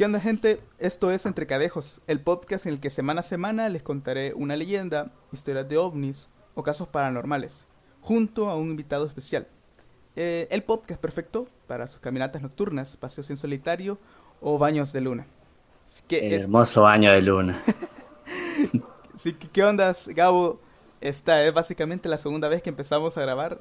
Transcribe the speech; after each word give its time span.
¿Qué 0.00 0.06
onda 0.06 0.18
gente? 0.18 0.60
Esto 0.78 1.10
es 1.10 1.26
Entre 1.26 1.46
Cadejos, 1.46 2.00
el 2.06 2.22
podcast 2.22 2.64
en 2.64 2.72
el 2.72 2.80
que 2.80 2.88
semana 2.88 3.20
a 3.20 3.22
semana 3.22 3.68
les 3.68 3.82
contaré 3.82 4.32
una 4.32 4.56
leyenda, 4.56 5.12
historias 5.30 5.68
de 5.68 5.76
ovnis 5.76 6.30
o 6.54 6.62
casos 6.62 6.88
paranormales, 6.88 7.66
junto 8.00 8.48
a 8.48 8.56
un 8.56 8.70
invitado 8.70 9.04
especial. 9.04 9.46
Eh, 10.16 10.48
el 10.50 10.62
podcast 10.62 10.98
perfecto 10.98 11.48
para 11.66 11.86
sus 11.86 12.00
caminatas 12.00 12.40
nocturnas, 12.40 12.96
paseos 12.96 13.28
en 13.28 13.36
solitario 13.36 13.98
o 14.40 14.56
baños 14.56 14.94
de 14.94 15.02
luna. 15.02 15.26
el 16.08 16.32
hermoso 16.32 16.80
baño 16.80 17.12
de 17.12 17.20
luna. 17.20 17.62
sí, 19.16 19.34
¿qué 19.34 19.64
onda, 19.64 19.92
Gabo? 20.14 20.62
Esta 21.02 21.44
es 21.44 21.52
básicamente 21.52 22.08
la 22.08 22.16
segunda 22.16 22.48
vez 22.48 22.62
que 22.62 22.70
empezamos 22.70 23.18
a 23.18 23.20
grabar. 23.20 23.58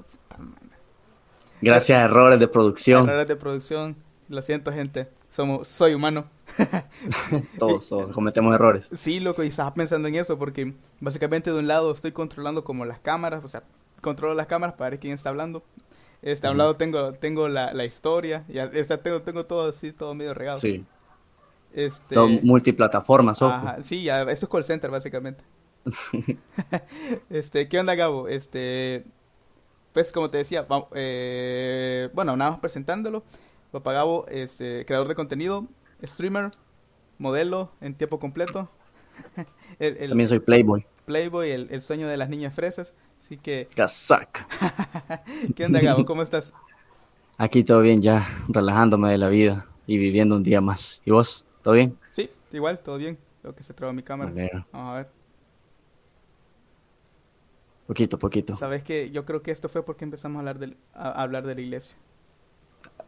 Gracias 1.62 2.00
a 2.00 2.06
errores 2.06 2.40
de 2.40 2.48
producción. 2.48 3.10
Errores 3.10 3.28
de 3.28 3.36
producción. 3.36 3.98
Lo 4.30 4.42
siento, 4.42 4.72
gente. 4.72 5.19
Somos, 5.30 5.68
soy 5.68 5.94
humano. 5.94 6.26
todos, 7.60 7.88
todos 7.88 8.12
cometemos 8.14 8.54
errores. 8.56 8.90
Sí, 8.94 9.20
loco, 9.20 9.44
y 9.44 9.48
estaba 9.48 9.74
pensando 9.76 10.08
en 10.08 10.16
eso 10.16 10.40
porque 10.40 10.74
básicamente 11.00 11.52
de 11.52 11.60
un 11.60 11.68
lado 11.68 11.92
estoy 11.92 12.12
controlando 12.12 12.64
como 12.64 12.84
las 12.84 13.00
cámaras, 13.00 13.44
o 13.44 13.48
sea, 13.48 13.64
controlo 14.02 14.34
las 14.34 14.48
cámaras 14.48 14.76
para 14.76 14.90
ver 14.90 15.00
quién 15.00 15.14
está 15.14 15.30
hablando. 15.30 15.64
Este, 16.24 16.48
a 16.48 16.52
un 16.52 16.58
lado 16.58 16.76
tengo, 16.76 17.14
tengo 17.14 17.48
la, 17.48 17.74
la 17.74 17.86
historia, 17.86 18.44
y 18.50 18.58
esta, 18.58 18.98
tengo, 18.98 19.22
tengo 19.22 19.46
todo 19.46 19.70
así, 19.70 19.94
todo 19.94 20.16
medio 20.16 20.34
regado. 20.34 20.58
Sí. 20.58 20.84
Este... 21.74 22.16
Todo 22.16 22.28
multiplataformas, 22.28 23.42
Ajá, 23.42 23.84
sí, 23.84 24.04
ya, 24.04 24.24
esto 24.24 24.48
es 24.48 24.52
call 24.52 24.66
center 24.66 24.90
básicamente. 24.90 25.44
este, 27.30 27.70
¿qué 27.70 27.80
onda, 27.80 27.94
Gabo? 27.94 28.28
Este, 28.28 29.06
pues 29.94 30.12
como 30.12 30.30
te 30.32 30.40
decía, 30.40 30.66
eh, 30.96 32.10
bueno, 32.14 32.36
nada 32.36 32.52
más 32.52 32.60
presentándolo. 32.60 33.24
Papá 33.72 33.94
Gabo 33.94 34.26
es 34.28 34.62
eh, 34.62 34.84
creador 34.88 35.08
de 35.08 35.16
contenido, 35.16 35.68
streamer, 36.04 36.50
modelo 37.20 37.72
en 37.82 37.94
tiempo 37.94 38.20
completo. 38.20 38.70
También 39.80 40.28
soy 40.28 40.40
Playboy. 40.40 40.86
Playboy, 41.06 41.52
el, 41.52 41.82
sueño 41.82 42.08
de 42.08 42.18
las 42.18 42.30
niñas 42.30 42.54
fresas. 42.54 42.96
Así 43.18 43.38
que. 43.38 43.68
Casaca. 43.76 44.48
¿Qué 45.56 45.66
onda, 45.66 45.82
Gabo? 45.82 46.06
¿Cómo 46.06 46.24
estás? 46.24 46.54
Aquí 47.38 47.64
todo 47.64 47.82
bien, 47.82 48.02
ya 48.02 48.28
relajándome 48.48 49.12
de 49.12 49.18
la 49.18 49.30
vida 49.30 49.68
y 49.86 49.98
viviendo 49.98 50.36
un 50.36 50.44
día 50.44 50.62
más. 50.62 51.02
¿Y 51.06 51.12
vos? 51.12 51.46
¿Todo 51.62 51.76
bien? 51.76 51.98
Sí, 52.12 52.30
igual, 52.52 52.80
todo 52.80 52.98
bien. 52.98 53.18
Lo 53.44 53.54
que 53.54 53.64
se 53.64 53.74
traba 53.74 53.94
mi 53.94 54.04
cámara. 54.04 54.32
Vamos 54.72 54.92
a 54.92 54.96
ver. 54.96 55.10
Poquito, 57.88 58.20
poquito. 58.20 58.56
Sabes 58.56 58.84
que 58.84 59.10
yo 59.12 59.26
creo 59.26 59.42
que 59.42 59.52
esto 59.52 59.70
fue 59.70 59.84
porque 59.84 60.06
empezamos 60.06 60.38
a 60.38 60.40
hablar 60.40 60.60
de, 60.60 60.76
a 60.94 61.22
hablar 61.22 61.46
de 61.46 61.56
la 61.56 61.62
iglesia. 61.62 61.98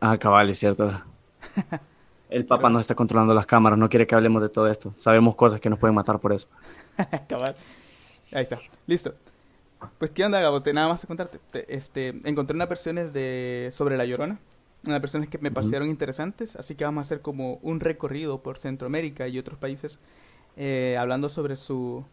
Ah, 0.01 0.17
cabal, 0.17 0.49
es 0.49 0.57
cierto. 0.57 0.91
El 2.29 2.45
Papa 2.45 2.69
nos 2.69 2.81
está 2.81 2.95
controlando 2.95 3.35
las 3.35 3.45
cámaras, 3.45 3.77
no 3.77 3.87
quiere 3.87 4.07
que 4.07 4.15
hablemos 4.15 4.41
de 4.41 4.49
todo 4.49 4.67
esto. 4.67 4.91
Sabemos 4.97 5.35
cosas 5.35 5.61
que 5.61 5.69
nos 5.69 5.77
pueden 5.77 5.93
matar 5.93 6.19
por 6.19 6.33
eso. 6.33 6.47
cabal. 7.29 7.55
Ahí 8.31 8.41
está, 8.41 8.59
listo. 8.87 9.13
Pues, 9.99 10.11
¿qué 10.11 10.25
onda, 10.25 10.41
Gabo? 10.41 10.59
nada 10.73 10.87
más 10.87 11.03
a 11.03 11.07
contarte. 11.07 11.39
este, 11.67 12.19
encontré 12.23 12.55
unas 12.55 12.69
versiones 12.69 13.13
de 13.13 13.69
sobre 13.71 13.95
La 13.95 14.05
Llorona. 14.05 14.39
Unas 14.87 15.01
versiones 15.01 15.29
que 15.29 15.37
me 15.37 15.51
parecieron 15.51 15.89
interesantes. 15.89 16.55
Así 16.55 16.73
que 16.73 16.83
vamos 16.83 17.01
a 17.01 17.05
hacer 17.05 17.21
como 17.21 17.59
un 17.61 17.79
recorrido 17.79 18.41
por 18.41 18.57
Centroamérica 18.57 19.27
y 19.27 19.37
otros 19.37 19.59
países. 19.59 19.99
Eh, 20.57 20.97
hablando 20.99 21.29
sobre 21.29 21.55
su... 21.55 22.03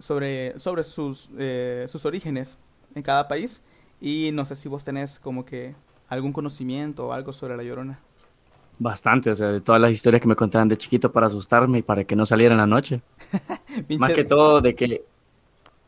Sobre, 0.00 0.58
sobre 0.58 0.82
sus, 0.82 1.28
eh, 1.38 1.84
sus 1.86 2.04
orígenes 2.06 2.58
en 2.96 3.02
cada 3.02 3.28
país. 3.28 3.62
Y 4.00 4.30
no 4.32 4.44
sé 4.44 4.56
si 4.56 4.68
vos 4.68 4.82
tenés 4.82 5.18
como 5.18 5.44
que 5.44 5.74
algún 6.08 6.32
conocimiento 6.32 7.08
o 7.08 7.12
algo 7.12 7.32
sobre 7.32 7.56
La 7.56 7.62
Llorona. 7.62 7.98
Bastante, 8.78 9.30
o 9.30 9.34
sea, 9.34 9.48
de 9.48 9.60
todas 9.60 9.80
las 9.80 9.90
historias 9.90 10.22
que 10.22 10.28
me 10.28 10.36
contaban 10.36 10.68
de 10.68 10.78
chiquito 10.78 11.10
para 11.10 11.26
asustarme 11.26 11.78
y 11.78 11.82
para 11.82 12.04
que 12.04 12.14
no 12.14 12.24
saliera 12.24 12.54
en 12.54 12.60
la 12.60 12.66
noche. 12.66 13.00
Más 13.98 14.12
que 14.12 14.24
todo 14.24 14.60
de 14.60 14.74
que 14.74 15.04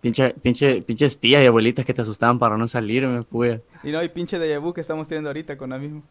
pinche, 0.00 0.34
pinche, 0.34 0.82
pinches 0.82 1.18
tías 1.18 1.42
y 1.42 1.46
abuelitas 1.46 1.86
que 1.86 1.94
te 1.94 2.02
asustaban 2.02 2.38
para 2.38 2.56
no 2.56 2.66
salir, 2.66 3.06
me 3.06 3.22
pude. 3.22 3.62
Y 3.84 3.92
no, 3.92 3.98
hay 3.98 4.08
pinche 4.08 4.38
de 4.38 4.58
vu 4.58 4.72
que 4.72 4.80
estamos 4.80 5.06
teniendo 5.06 5.30
ahorita 5.30 5.56
con 5.56 5.70
la 5.70 5.78
misma. 5.78 6.02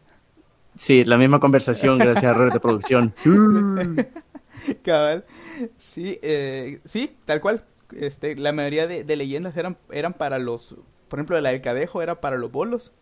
Sí, 0.74 1.04
la 1.04 1.18
misma 1.18 1.40
conversación 1.40 1.98
gracias 1.98 2.24
a 2.24 2.30
errores 2.30 2.54
de 2.54 2.60
producción. 2.60 3.12
Cabal. 4.82 5.24
Sí, 5.76 6.18
eh, 6.22 6.80
sí, 6.84 7.14
tal 7.24 7.40
cual. 7.40 7.64
Este, 7.92 8.36
la 8.36 8.52
mayoría 8.52 8.86
de, 8.86 9.04
de, 9.04 9.16
leyendas 9.16 9.56
eran, 9.56 9.76
eran 9.90 10.14
para 10.14 10.38
los, 10.38 10.76
por 11.08 11.18
ejemplo, 11.18 11.38
la 11.40 11.50
del 11.50 11.60
cadejo 11.60 12.02
era 12.02 12.20
para 12.20 12.36
los 12.36 12.52
bolos 12.52 12.92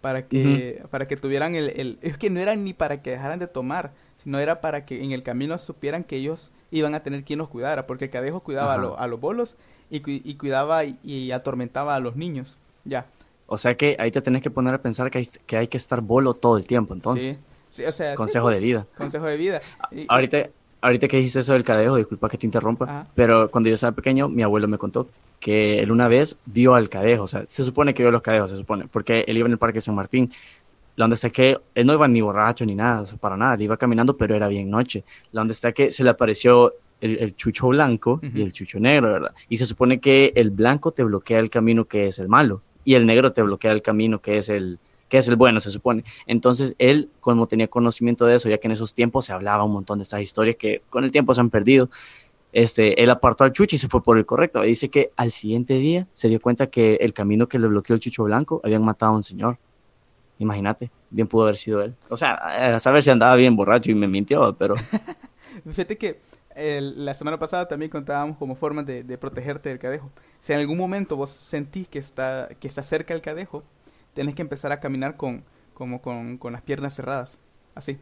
para 0.00 0.26
que, 0.26 0.82
para 0.90 1.06
que 1.06 1.16
tuvieran 1.16 1.54
el, 1.54 1.70
el, 1.70 1.98
Es 2.02 2.16
que 2.16 2.30
no 2.30 2.40
era 2.40 2.54
ni 2.56 2.72
para 2.72 3.02
que 3.02 3.10
dejaran 3.10 3.38
de 3.38 3.46
tomar, 3.46 3.92
sino 4.16 4.38
era 4.38 4.60
para 4.60 4.84
que 4.84 5.02
en 5.02 5.12
el 5.12 5.22
camino 5.22 5.56
supieran 5.58 6.04
que 6.04 6.16
ellos 6.16 6.52
iban 6.70 6.94
a 6.94 7.02
tener 7.02 7.24
quien 7.24 7.38
los 7.38 7.48
cuidara, 7.48 7.86
porque 7.86 8.06
el 8.06 8.10
cadejo 8.10 8.40
cuidaba 8.40 8.74
a, 8.74 9.06
los 9.06 9.20
bolos 9.20 9.56
y, 9.90 10.02
y 10.06 10.34
cuidaba 10.36 10.84
y, 10.84 11.32
atormentaba 11.32 11.94
a 11.94 12.00
los 12.00 12.16
niños, 12.16 12.56
ya. 12.84 13.06
O 13.46 13.58
sea 13.58 13.76
que 13.76 13.96
ahí 13.98 14.10
te 14.10 14.22
tenés 14.22 14.42
que 14.42 14.50
poner 14.50 14.74
a 14.74 14.78
pensar 14.78 15.10
que 15.10 15.18
hay 15.18 15.26
que, 15.26 15.56
hay 15.56 15.68
que 15.68 15.76
estar 15.76 16.00
bolo 16.00 16.34
todo 16.34 16.56
el 16.56 16.66
tiempo, 16.66 16.94
entonces. 16.94 17.36
Sí, 17.68 17.84
o 17.84 17.92
sea... 17.92 18.14
Consejo 18.14 18.48
de 18.48 18.54
pues, 18.54 18.62
vida. 18.62 18.86
Consejo 18.96 19.26
de 19.26 19.36
vida. 19.36 19.60
ahorita, 20.08 20.50
ahorita 20.80 21.08
que 21.08 21.18
dijiste 21.18 21.40
eso 21.40 21.52
del 21.52 21.62
cadejo, 21.62 21.96
disculpa 21.96 22.28
que 22.28 22.38
te 22.38 22.46
interrumpa, 22.46 23.06
pero 23.14 23.50
cuando 23.50 23.68
yo 23.68 23.74
estaba 23.74 23.92
pequeño, 23.92 24.28
mi 24.28 24.42
abuelo 24.42 24.68
me 24.68 24.78
contó 24.78 25.08
que 25.38 25.80
él 25.80 25.90
una 25.90 26.08
vez 26.08 26.36
vio 26.46 26.74
al 26.74 26.88
cadejo, 26.88 27.24
o 27.24 27.26
sea, 27.26 27.44
se 27.48 27.64
supone 27.64 27.94
que 27.94 28.02
vio 28.02 28.10
los 28.10 28.22
cadejos, 28.22 28.50
se 28.50 28.56
supone, 28.56 28.86
porque 28.90 29.24
él 29.26 29.36
iba 29.36 29.46
en 29.46 29.52
el 29.52 29.58
Parque 29.58 29.80
San 29.80 29.94
Martín, 29.94 30.32
donde 30.96 31.14
está 31.14 31.30
que 31.30 31.58
él 31.74 31.86
no 31.86 31.94
iba 31.94 32.08
ni 32.08 32.20
borracho 32.20 32.64
ni 32.66 32.74
nada, 32.74 33.04
para 33.18 33.36
nada, 33.36 33.54
él 33.54 33.62
iba 33.62 33.76
caminando, 33.76 34.16
pero 34.16 34.34
era 34.34 34.48
bien 34.48 34.70
noche, 34.70 35.04
donde 35.32 35.52
está 35.52 35.72
que 35.72 35.92
se 35.92 36.04
le 36.04 36.10
apareció 36.10 36.74
el, 37.00 37.34
chucho 37.36 37.68
blanco 37.68 38.20
y 38.22 38.42
el 38.42 38.52
chucho 38.52 38.78
negro, 38.78 39.12
¿verdad? 39.12 39.32
Y 39.48 39.56
se 39.56 39.64
supone 39.64 40.00
que 40.00 40.32
el 40.34 40.50
blanco 40.50 40.92
te 40.92 41.02
bloquea 41.02 41.38
el 41.38 41.48
camino 41.48 41.86
que 41.86 42.08
es 42.08 42.18
el 42.18 42.28
malo, 42.28 42.62
y 42.84 42.94
el 42.94 43.06
negro 43.06 43.32
te 43.32 43.42
bloquea 43.42 43.72
el 43.72 43.82
camino 43.82 44.20
que 44.20 44.38
es 44.38 44.48
el, 44.48 44.78
que 45.10 45.18
es 45.18 45.28
el 45.28 45.36
bueno, 45.36 45.60
se 45.60 45.70
supone. 45.70 46.04
Entonces, 46.26 46.74
él, 46.78 47.10
como 47.20 47.46
tenía 47.48 47.68
conocimiento 47.68 48.24
de 48.24 48.36
eso, 48.36 48.48
ya 48.48 48.58
que 48.58 48.68
en 48.68 48.72
esos 48.72 48.94
tiempos 48.94 49.26
se 49.26 49.34
hablaba 49.34 49.64
un 49.64 49.72
montón 49.72 49.98
de 49.98 50.04
estas 50.04 50.22
historias 50.22 50.56
que 50.56 50.82
con 50.88 51.04
el 51.04 51.10
tiempo 51.10 51.34
se 51.34 51.40
han 51.40 51.50
perdido, 51.50 51.90
este, 52.52 53.02
él 53.02 53.10
apartó 53.10 53.44
al 53.44 53.52
chucho 53.52 53.76
y 53.76 53.78
se 53.78 53.88
fue 53.88 54.02
por 54.02 54.16
el 54.16 54.24
correcto. 54.24 54.62
Dice 54.62 54.88
que 54.88 55.10
al 55.16 55.32
siguiente 55.32 55.74
día 55.74 56.06
se 56.12 56.28
dio 56.28 56.40
cuenta 56.40 56.68
que 56.68 56.94
el 57.00 57.12
camino 57.12 57.48
que 57.48 57.58
le 57.58 57.66
bloqueó 57.66 57.94
el 57.94 58.00
chucho 58.00 58.24
blanco 58.24 58.60
habían 58.64 58.84
matado 58.84 59.12
a 59.12 59.16
un 59.16 59.22
señor. 59.24 59.58
Imagínate, 60.38 60.90
bien 61.10 61.26
pudo 61.26 61.42
haber 61.42 61.56
sido 61.56 61.82
él. 61.82 61.94
O 62.08 62.16
sea, 62.16 62.34
a 62.76 62.78
saber 62.78 63.02
si 63.02 63.10
andaba 63.10 63.34
bien 63.34 63.56
borracho 63.56 63.90
y 63.90 63.94
me 63.94 64.08
mintió, 64.08 64.54
pero... 64.56 64.76
Fíjate 65.66 65.98
que 65.98 66.20
la 66.56 67.14
semana 67.14 67.38
pasada 67.38 67.68
también 67.68 67.90
contábamos 67.90 68.36
como 68.36 68.54
forma 68.54 68.82
de, 68.82 69.18
protegerte 69.18 69.68
del 69.68 69.78
cadejo. 69.78 70.10
Si 70.40 70.52
en 70.52 70.60
algún 70.60 70.78
momento 70.78 71.16
vos 71.16 71.30
sentís 71.30 71.88
que 71.88 71.98
está, 71.98 72.48
que 72.58 72.68
está 72.68 72.82
cerca 72.82 73.14
el 73.14 73.20
cadejo, 73.20 73.62
tenés 74.20 74.34
que 74.34 74.42
empezar 74.42 74.70
a 74.70 74.80
caminar 74.80 75.16
con, 75.16 75.44
como 75.72 76.02
con, 76.02 76.36
con 76.36 76.52
las 76.52 76.60
piernas 76.60 76.94
cerradas. 76.94 77.38
Así. 77.74 77.98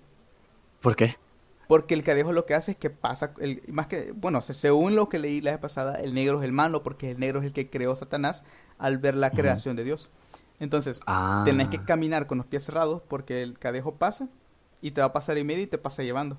¿Por 0.81 0.97
qué? 0.97 1.17
Porque 1.69 1.95
el 1.95 2.03
cadejo 2.03 2.33
lo 2.33 2.45
que 2.45 2.55
hace 2.55 2.73
es 2.73 2.77
que 2.77 2.91
pasa, 2.91 3.35
el, 3.39 3.63
más 3.69 3.87
que, 3.87 4.11
bueno, 4.11 4.41
según 4.41 4.97
lo 4.97 5.09
que 5.09 5.21
leí 5.21 5.41
la 5.41 5.53
vez 5.53 5.61
pasada, 5.61 5.95
el 6.01 6.15
negro 6.15 6.41
es 6.41 6.45
el 6.45 6.51
malo 6.51 6.83
porque 6.83 7.13
el 7.13 7.21
negro 7.21 7.39
es 7.39 7.47
el 7.47 7.53
que 7.53 7.71
creó 7.71 7.95
Satanás 7.95 8.43
al 8.79 8.99
ver 8.99 9.15
la 9.15 9.31
creación 9.31 9.77
de 9.77 9.85
Dios. 9.85 10.11
Entonces, 10.59 11.03
ah. 11.07 11.43
tenés 11.45 11.69
que 11.69 11.85
caminar 11.85 12.27
con 12.27 12.39
los 12.39 12.49
pies 12.49 12.65
cerrados 12.65 13.01
porque 13.07 13.45
el 13.45 13.57
cadejo 13.57 13.95
pasa 13.95 14.29
y 14.81 14.91
te 14.91 15.01
va 15.01 15.07
a 15.07 15.13
pasar 15.13 15.39
en 15.39 15.47
medio 15.47 15.63
y 15.63 15.69
te 15.69 15.79
pasa 15.79 16.03
llevando. 16.03 16.37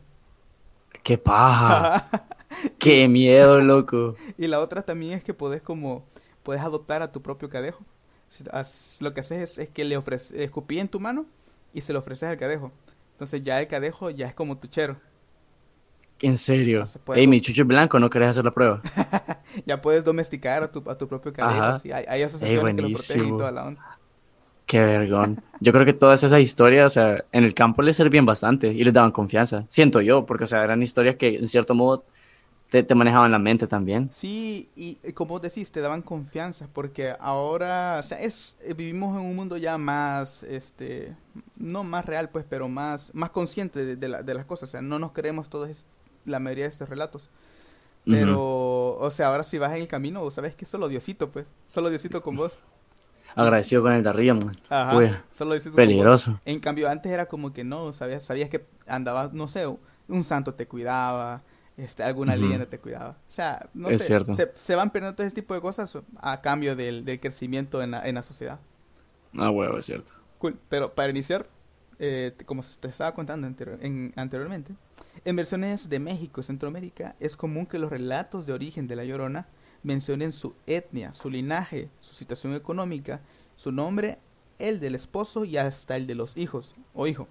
¡Qué 1.04 1.18
paja! 1.18 2.28
¡Qué 2.80 3.08
miedo, 3.08 3.62
loco! 3.62 4.16
Y 4.38 4.48
la 4.48 4.60
otra 4.60 4.82
también 4.82 5.14
es 5.14 5.24
que 5.24 5.34
podés 5.34 5.62
como, 5.62 6.04
puedes 6.44 6.62
adoptar 6.62 7.02
a 7.02 7.14
tu 7.14 7.22
propio 7.22 7.48
cadejo 7.48 7.86
lo 9.02 9.14
que 9.14 9.20
haces 9.20 9.58
es, 9.60 9.70
que 9.70 9.86
le 9.86 9.98
ofreces, 9.98 10.40
escupí 10.40 10.80
en 10.80 10.88
tu 10.88 11.00
mano 11.00 11.26
y 11.74 11.82
se 11.82 11.94
lo 11.94 12.00
ofreces 12.00 12.30
al 12.30 12.38
cadejo. 12.38 12.72
Entonces 13.14 13.42
ya 13.42 13.60
el 13.60 13.68
cadejo 13.68 14.10
ya 14.10 14.28
es 14.28 14.34
como 14.34 14.58
tu 14.58 14.68
chero. 14.68 14.98
¿En 16.22 16.38
serio? 16.38 16.84
Ey, 17.16 17.28
mi 17.28 17.40
chucho 17.40 17.62
es 17.62 17.68
blanco, 17.68 17.98
¿no 18.00 18.10
querés 18.10 18.30
hacer 18.30 18.44
la 18.44 18.52
prueba? 18.52 18.82
ya 19.66 19.82
puedes 19.82 20.04
domesticar 20.04 20.64
a 20.64 20.72
tu, 20.72 20.84
a 20.90 20.98
tu 20.98 21.08
propio 21.08 21.32
cadejo. 21.32 21.82
Hay, 21.94 22.06
hay, 22.08 22.22
asociaciones 22.24 22.76
que 22.76 22.82
lo 22.82 22.92
protegen 22.92 23.28
y 23.28 23.38
toda 23.38 23.52
la 23.52 23.66
onda. 23.66 24.00
Qué 24.66 24.80
vergón. 24.80 25.42
Yo 25.62 25.72
creo 25.72 25.86
que 25.86 25.94
todas 25.94 26.24
esas 26.24 26.42
historias, 26.42 26.88
o 26.88 26.90
sea, 26.92 27.26
en 27.32 27.44
el 27.44 27.54
campo 27.54 27.82
les 27.82 27.96
servían 27.96 28.26
bastante 28.26 28.68
y 28.68 28.84
les 28.84 28.94
daban 28.94 29.12
confianza. 29.12 29.66
Siento 29.68 30.02
yo, 30.02 30.26
porque, 30.26 30.44
o 30.44 30.48
sea, 30.48 30.64
eran 30.64 30.84
historias 30.84 31.16
que 31.16 31.38
en 31.38 31.48
cierto 31.48 31.74
modo 31.74 32.04
te, 32.70 32.84
te, 32.84 32.96
manejaban 32.96 33.32
la 33.32 33.40
mente 33.40 33.68
también. 33.68 34.10
Sí, 34.12 34.70
y, 34.76 34.96
como 35.14 35.40
decís, 35.40 35.72
te 35.72 35.82
daban 35.82 36.02
confianza, 36.02 36.68
porque 36.72 37.14
ahora, 37.20 37.98
o 38.00 38.04
sea, 38.04 38.20
es, 38.20 38.58
eh, 38.64 38.74
vivimos 38.74 39.16
en 39.20 39.26
un 39.26 39.36
mundo 39.36 39.58
ya 39.58 39.78
más, 39.78 40.44
este, 40.44 41.16
no 41.56 41.84
más 41.84 42.06
real, 42.06 42.30
pues, 42.30 42.46
pero 42.48 42.70
más, 42.70 43.14
más 43.14 43.30
consciente 43.32 43.84
de, 43.84 43.96
de, 43.96 44.24
de 44.24 44.34
las 44.34 44.46
cosas, 44.46 44.70
o 44.70 44.72
sea, 44.72 44.82
no 44.82 45.00
nos 45.00 45.12
creemos 45.12 45.50
todos 45.50 45.86
la 46.26 46.40
mayoría 46.40 46.66
de 46.66 46.70
estos 46.70 46.90
relatos. 46.90 47.30
Pero, 48.06 48.98
o 48.98 49.12
sea, 49.12 49.28
ahora 49.28 49.44
si 49.44 49.58
vas 49.58 49.72
en 49.72 49.82
el 49.82 49.88
camino, 49.88 50.30
sabes 50.32 50.56
que 50.56 50.66
solo 50.66 50.88
Diosito, 50.88 51.30
pues, 51.32 51.52
solo 51.68 51.90
Diosito 51.90 52.24
con 52.24 52.36
vos. 52.36 52.60
Agradecido 53.36 53.84
con 53.84 53.94
el 53.94 54.02
de 54.02 54.10
arriba, 54.10 54.34
man. 54.34 54.58
Ajá, 54.70 55.24
solo 55.30 55.52
Diosito 55.52 55.76
Peligroso. 55.76 56.40
En 56.46 56.60
cambio, 56.60 56.90
antes 56.90 57.12
era 57.12 57.28
como 57.28 57.54
que 57.54 57.64
no, 57.64 57.94
sabías, 57.94 58.24
sabías 58.24 58.50
que 58.50 58.66
andabas, 58.88 59.34
no 59.34 59.48
sé, 59.48 59.68
un 60.08 60.24
santo 60.24 60.54
te 60.54 60.68
cuidaba, 60.68 61.44
este, 61.80 62.04
alguna 62.04 62.36
leyenda 62.36 62.66
te 62.66 62.80
cuidaba. 62.80 63.12
O 63.12 63.16
sea, 63.28 63.70
no 63.74 63.90
sé, 63.90 64.24
Se, 64.54 64.76
van 64.76 64.92
perdiendo 64.92 65.16
todo 65.16 65.26
ese 65.26 65.36
tipo 65.36 65.54
de 65.54 65.62
cosas 65.62 65.98
a 66.18 66.42
cambio 66.42 66.76
del, 66.76 67.20
crecimiento 67.20 67.82
en 67.82 67.92
la, 67.92 68.08
en 68.08 68.16
la 68.16 68.22
sociedad. 68.22 68.60
Ah, 69.38 69.50
huevo, 69.50 69.78
es 69.78 69.86
cierto. 69.86 70.12
Cool, 70.40 70.60
pero 70.68 70.94
para 70.94 71.10
iniciar, 71.10 71.48
eh, 72.00 72.34
como 72.46 72.64
te 72.80 72.88
estaba 72.88 73.14
contando 73.14 73.48
anteriormente, 73.48 74.76
en 75.26 75.36
versiones 75.36 75.90
de 75.90 76.00
México 76.00 76.42
y 76.42 76.44
Centroamérica 76.44 77.16
es 77.20 77.38
común 77.38 77.66
que 77.66 77.80
los 77.80 77.90
relatos 77.90 78.46
de 78.46 78.54
origen 78.54 78.88
de 78.88 78.96
la 78.96 79.06
Llorona 79.06 79.48
mencionen 79.84 80.32
su 80.32 80.56
etnia, 80.68 81.14
su 81.14 81.30
linaje, 81.30 81.90
su 82.02 82.14
situación 82.14 82.56
económica, 82.56 83.22
su 83.56 83.72
nombre, 83.72 84.20
el 84.58 84.80
del 84.80 84.96
esposo 84.96 85.46
y 85.46 85.58
hasta 85.58 85.96
el 85.96 86.08
de 86.08 86.16
los 86.16 86.36
hijos 86.36 86.76
o 86.94 87.08
hijo. 87.08 87.28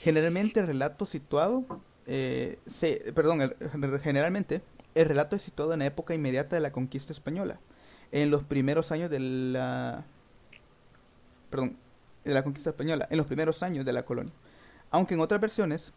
Generalmente 0.00 0.60
el 0.60 0.66
relato 0.66 1.04
situado, 1.04 1.82
eh, 2.06 2.58
se, 2.66 3.12
perdón, 3.14 3.54
generalmente 4.02 4.62
el 4.94 5.06
relato 5.06 5.36
es 5.36 5.42
situado 5.42 5.72
en 5.72 5.80
la 5.80 5.86
época 5.86 6.14
inmediata 6.14 6.56
de 6.56 6.62
la 6.62 6.72
conquista 6.72 7.12
española, 7.12 7.60
en 8.12 8.30
los 8.30 8.42
primeros 8.44 8.90
años 8.92 9.10
de 9.10 9.20
la, 9.20 10.04
perdón, 11.50 11.76
de 12.24 12.34
la 12.34 12.42
conquista 12.42 12.70
española, 12.70 13.06
en 13.10 13.16
los 13.16 13.26
primeros 13.26 13.62
años 13.62 13.84
de 13.84 13.92
la 13.92 14.04
colonia. 14.04 14.32
Aunque 14.90 15.14
en 15.14 15.20
otras 15.20 15.40
versiones, 15.40 15.92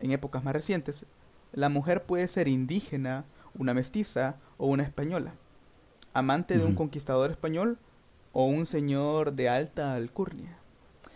en 0.00 0.12
épocas 0.12 0.44
más 0.44 0.52
recientes, 0.52 1.06
la 1.52 1.68
mujer 1.68 2.04
puede 2.04 2.28
ser 2.28 2.46
indígena, 2.48 3.24
una 3.54 3.74
mestiza 3.74 4.36
o 4.58 4.68
una 4.68 4.84
española, 4.84 5.34
amante 6.12 6.58
de 6.58 6.64
un 6.64 6.74
conquistador 6.74 7.30
español 7.30 7.78
o 8.32 8.44
un 8.44 8.66
señor 8.66 9.32
de 9.32 9.48
alta 9.48 9.94
alcurnia. 9.94 10.57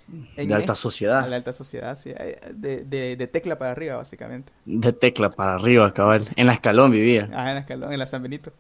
De 0.09 0.55
alta 0.55 0.75
sociedad. 0.75 1.29
De 1.29 1.35
alta 1.35 1.53
sociedad, 1.53 1.97
sí. 1.97 2.11
Eh, 2.11 2.39
de, 2.55 3.17
de, 3.17 3.27
tecla 3.27 3.59
para 3.59 3.73
arriba, 3.73 3.97
básicamente. 3.97 4.53
De 4.65 4.93
tecla 4.93 5.31
para 5.31 5.55
arriba, 5.55 5.93
cabal. 5.95 6.29
En 6.37 6.47
la 6.47 6.55
escalón 6.55 6.91
vivía. 6.91 7.29
Ah, 7.33 7.49
en 7.49 7.55
la 7.55 7.61
escalón, 7.61 7.93
en 7.93 7.99
la 7.99 8.07
San 8.07 8.23
Benito. 8.23 8.53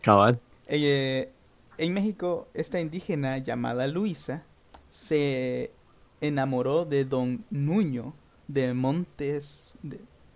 Cabal. 0.00 0.40
Eh, 0.66 1.30
en 1.78 1.94
México, 1.94 2.48
esta 2.54 2.80
indígena 2.80 3.38
llamada 3.38 3.86
Luisa 3.86 4.44
se 4.88 5.72
enamoró 6.20 6.84
de 6.84 7.04
don 7.04 7.44
Nuño 7.50 8.14
de 8.48 8.74
Montes, 8.74 9.74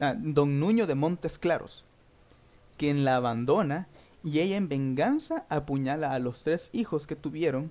ah, 0.00 0.14
don 0.16 0.58
Nuño 0.58 0.86
de 0.86 0.94
Montes 0.94 1.38
Claros, 1.38 1.84
quien 2.76 3.04
la 3.04 3.16
abandona 3.16 3.88
y 4.24 4.40
ella 4.40 4.56
en 4.56 4.68
venganza 4.68 5.46
apuñala 5.48 6.12
a 6.12 6.18
los 6.18 6.42
tres 6.42 6.70
hijos 6.72 7.06
que 7.06 7.16
tuvieron, 7.16 7.70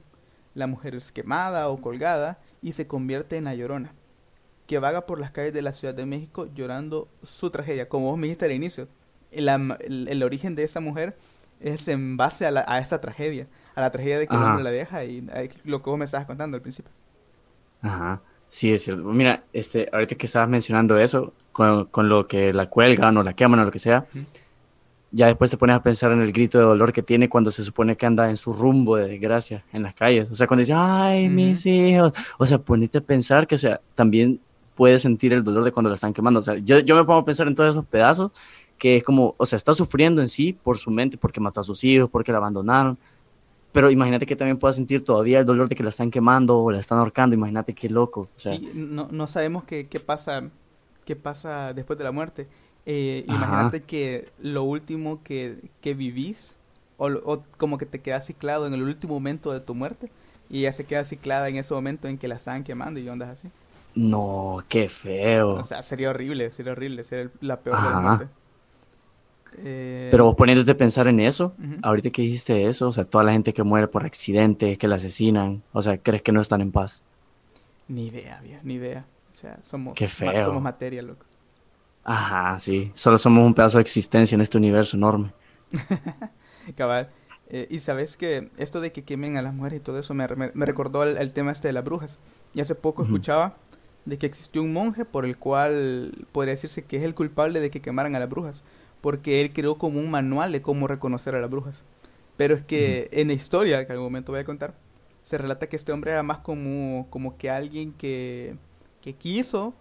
la 0.54 0.68
mujer 0.68 0.96
es 0.96 1.12
quemada 1.12 1.70
o 1.70 1.82
colgada 1.82 2.40
y 2.66 2.72
se 2.72 2.88
convierte 2.88 3.38
en 3.38 3.44
la 3.44 3.54
llorona, 3.54 3.94
que 4.66 4.80
vaga 4.80 5.06
por 5.06 5.20
las 5.20 5.30
calles 5.30 5.54
de 5.54 5.62
la 5.62 5.72
Ciudad 5.72 5.94
de 5.94 6.08
México 6.08 6.48
llorando 6.56 7.08
su 7.22 7.52
tragedia, 7.52 7.88
como 7.88 8.10
vos 8.10 8.18
me 8.18 8.24
dijiste 8.24 8.46
al 8.46 8.54
inicio, 8.54 8.88
el, 9.32 10.24
origen 10.24 10.56
de 10.56 10.64
esa 10.64 10.80
mujer 10.80 11.16
es 11.60 11.88
en 11.88 12.18
base 12.18 12.44
a, 12.48 12.50
la, 12.52 12.66
a 12.68 12.80
esa 12.80 13.00
tragedia 13.00 13.48
a 13.76 13.82
la 13.82 13.92
tragedia 13.92 14.18
de 14.18 14.28
que 14.28 14.36
el 14.36 14.42
hombre 14.42 14.64
la 14.64 14.72
deja 14.72 15.04
y 15.04 15.28
lo 15.66 15.84
que 15.84 15.90
vos 15.90 16.00
me 16.00 16.06
estabas 16.06 16.26
contando 16.26 16.56
al 16.56 16.62
principio. 16.62 16.92
Ajá, 17.82 18.22
sí, 18.48 18.72
es 18.72 18.84
cierto. 18.84 19.04
Mira, 19.04 19.44
este, 19.54 19.88
ahorita 19.92 20.16
que 20.16 20.26
estabas 20.26 20.50
mencionando 20.50 20.98
eso, 20.98 21.34
con, 21.52 21.88
lo 22.10 22.28
que 22.28 22.54
la 22.54 22.70
cuelgan 22.70 23.18
o 23.18 23.24
la 23.24 23.34
queman 23.34 23.60
o 23.60 23.66
lo 23.66 23.72
que 23.72 23.80
sea, 23.80 24.08
ya 25.16 25.28
después 25.28 25.50
te 25.50 25.58
pones 25.58 25.78
a 25.78 25.82
pensar 25.82 26.12
en 26.12 26.22
el 26.22 26.34
grito 26.34 26.58
de 26.58 26.66
dolor 26.66 26.92
que 26.92 27.02
tiene 27.02 27.30
cuando 27.30 27.50
se 27.50 27.64
supone 27.64 27.96
que 27.96 28.06
anda 28.06 28.30
en 28.30 28.36
su 28.36 28.52
rumbo 28.52 28.98
de 28.98 29.08
desgracia 29.08 29.64
en 29.72 29.84
las 29.84 29.96
calles. 29.96 30.30
O 30.30 30.36
sea, 30.36 30.46
cuando 30.46 30.60
dice, 30.60 30.74
ay, 30.76 31.30
mis 31.30 31.66
hijos. 31.66 32.12
O 32.38 32.46
sea, 32.46 32.58
ponete 32.58 32.98
a 32.98 33.02
pensar 33.02 33.48
que, 33.48 33.56
o 33.56 33.58
sea, 33.58 33.80
también 33.96 34.42
puedes 34.76 35.04
sentir 35.04 35.32
el 35.32 35.42
dolor 35.42 35.64
de 35.64 35.72
cuando 35.72 35.90
la 35.90 35.96
están 35.96 36.14
quemando. 36.14 36.42
O 36.42 36.44
sea, 36.44 36.56
yo, 36.56 36.80
yo 36.80 36.98
me 36.98 37.06
pongo 37.06 37.20
a 37.20 37.26
pensar 37.26 37.48
en 37.48 37.56
todos 37.56 37.70
esos 37.70 37.86
pedazos 37.86 38.32
que 38.78 38.98
es 38.98 39.06
como, 39.06 39.36
o 39.38 39.46
sea, 39.46 39.56
está 39.56 39.74
sufriendo 39.74 40.20
en 40.20 40.28
sí 40.28 40.52
por 40.52 40.78
su 40.78 40.92
mente, 40.92 41.18
porque 41.18 41.40
mató 41.40 41.62
a 41.62 41.64
sus 41.64 41.82
hijos, 41.86 42.10
porque 42.10 42.34
la 42.34 42.40
abandonaron, 42.40 42.98
pero 43.72 43.90
imagínate 43.90 44.26
que 44.26 44.36
también 44.36 44.58
pueda 44.58 44.74
sentir 44.74 45.02
todavía 45.02 45.40
el 45.40 45.46
dolor 45.46 45.70
de 45.70 45.76
que 45.76 45.84
la 45.84 45.92
están 45.92 46.12
quemando 46.12 46.58
o 46.58 46.72
la 46.72 46.80
están 46.80 47.00
ahorcando, 47.00 47.36
imagínate 47.36 47.74
qué 47.74 47.90
loco. 47.90 48.28
Sí, 48.36 48.70
no, 48.74 49.08
no 49.10 49.28
sabemos 49.28 49.64
qué, 49.64 49.88
qué, 49.88 50.02
pasa, 50.02 50.50
qué 51.06 51.16
pasa 51.16 51.74
después 51.74 51.98
de 51.98 52.04
la 52.04 52.12
muerte. 52.12 52.48
Eh, 52.86 53.24
imagínate 53.28 53.84
que 53.84 54.32
lo 54.40 54.64
último 54.64 55.24
que, 55.24 55.58
que 55.82 55.94
vivís, 55.94 56.60
o, 56.98 57.08
o, 57.08 57.44
como 57.58 57.78
que 57.78 57.86
te 57.86 58.02
quedas 58.02 58.26
ciclado 58.26 58.68
en 58.68 58.74
el 58.74 58.84
último 58.84 59.16
momento 59.16 59.52
de 59.52 59.60
tu 59.60 59.76
muerte, 59.76 60.12
y 60.50 60.62
ya 60.64 60.74
se 60.74 60.86
queda 60.86 61.04
ciclada 61.04 61.50
en 61.50 61.58
ese 61.58 61.74
momento 61.74 62.08
en 62.08 62.18
que 62.18 62.28
la 62.28 62.36
estaban 62.36 62.64
quemando 62.64 63.00
y 63.00 63.10
ondas 63.10 63.30
así. 63.30 63.52
No, 63.96 64.64
qué 64.70 64.90
feo. 64.90 65.56
O 65.56 65.64
sea, 65.64 65.82
sería 65.84 66.10
horrible, 66.12 66.50
sería 66.52 66.74
horrible, 66.74 67.04
sería 67.04 67.32
la 67.42 67.62
peor 67.64 67.82
de 67.82 67.90
la 67.90 67.98
muerte. 67.98 68.30
Eh, 69.58 70.12
Pero 70.12 70.26
vos 70.26 70.36
poniéndote 70.36 70.72
a 70.72 70.78
pensar 70.78 71.08
en 71.08 71.20
eso, 71.20 71.54
ahorita 71.84 72.10
que 72.10 72.22
dijiste 72.24 72.68
eso, 72.68 72.88
o 72.88 72.92
sea, 72.92 73.06
toda 73.06 73.24
la 73.24 73.34
gente 73.34 73.54
que 73.54 73.64
muere 73.64 73.88
por 73.88 74.06
accidente, 74.06 74.78
que 74.78 74.88
la 74.88 74.96
asesinan, 74.96 75.64
o 75.74 75.82
sea, 75.82 75.98
¿crees 76.00 76.24
que 76.24 76.32
no 76.32 76.42
están 76.42 76.62
en 76.62 76.72
paz? 76.72 77.04
Ni 77.88 78.08
idea, 78.08 78.42
ni 78.64 78.76
idea. 78.76 79.06
O 79.30 79.34
sea, 79.34 79.62
somos, 79.62 80.00
somos 80.38 80.62
materia, 80.62 81.02
loco. 81.02 81.26
Ajá, 82.06 82.58
sí. 82.60 82.92
Solo 82.94 83.18
somos 83.18 83.46
un 83.46 83.54
pedazo 83.54 83.78
de 83.80 83.82
existencia 83.82 84.36
en 84.36 84.42
este 84.42 84.58
universo 84.58 84.96
enorme. 84.96 85.34
Cabal. 86.78 87.10
Eh, 87.50 87.68
y 87.70 87.80
sabes 87.80 88.16
que 88.16 88.50
esto 88.58 88.80
de 88.80 88.92
que 88.92 89.04
quemen 89.04 89.38
a 89.38 89.42
las 89.42 89.54
mujeres 89.54 89.80
y 89.80 89.84
todo 89.84 90.00
eso 90.00 90.14
me, 90.14 90.26
recordó 90.28 91.04
el, 91.04 91.32
tema 91.34 91.52
este 91.52 91.68
de 91.68 91.74
las 91.74 91.84
brujas. 91.84 92.20
Y 92.54 92.62
hace 92.62 92.76
poco 92.76 93.04
escuchaba 93.04 93.58
de 94.06 94.18
que 94.18 94.26
existió 94.26 94.62
un 94.64 94.72
monje 94.72 95.04
por 95.04 95.26
el 95.26 95.38
cual 95.38 96.26
podría 96.32 96.54
decirse 96.54 96.86
que 96.86 96.98
es 96.98 97.04
el 97.04 97.14
culpable 97.14 97.60
de 97.60 97.70
que 97.70 97.82
quemaran 97.82 98.16
a 98.16 98.20
las 98.20 98.30
brujas 98.30 98.64
porque 99.06 99.42
él 99.42 99.54
creó 99.54 99.78
como 99.78 100.00
un 100.00 100.10
manual 100.10 100.52
de 100.52 100.64
cómo 100.64 100.88
reconocer 100.88 101.36
a 101.36 101.40
las 101.40 101.48
brujas. 101.48 101.84
Pero 102.38 102.56
es 102.56 102.64
que 102.64 103.08
en 103.12 103.28
la 103.28 103.34
historia, 103.36 103.86
que 103.86 103.92
algún 103.92 104.08
momento 104.08 104.32
voy 104.32 104.42
a 104.42 104.46
contar, 104.46 104.74
se 105.22 105.38
relata 105.38 105.70
que 105.70 105.76
este 105.76 105.92
hombre 105.92 106.10
era 106.10 106.24
más 106.24 106.40
como, 106.40 107.06
como 107.12 107.38
que 107.38 107.52
alguien 107.52 107.94
que, 107.94 108.56
que 109.02 109.14
quiso 109.14 109.76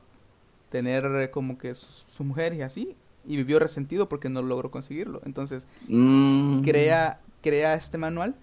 tener 0.75 1.31
como 1.31 1.57
que 1.57 1.73
su, 1.73 2.25
mujer 2.25 2.53
y 2.53 2.63
así, 2.63 2.97
y 3.25 3.37
vivió 3.37 3.61
resentido 3.61 4.09
porque 4.09 4.29
no 4.29 4.43
logró 4.43 4.73
conseguirlo. 4.73 5.21
Entonces, 5.25 5.69
mm. 5.87 6.63
crea, 6.63 7.21
crea 7.43 7.75
este 7.75 7.97
manual 7.97 8.35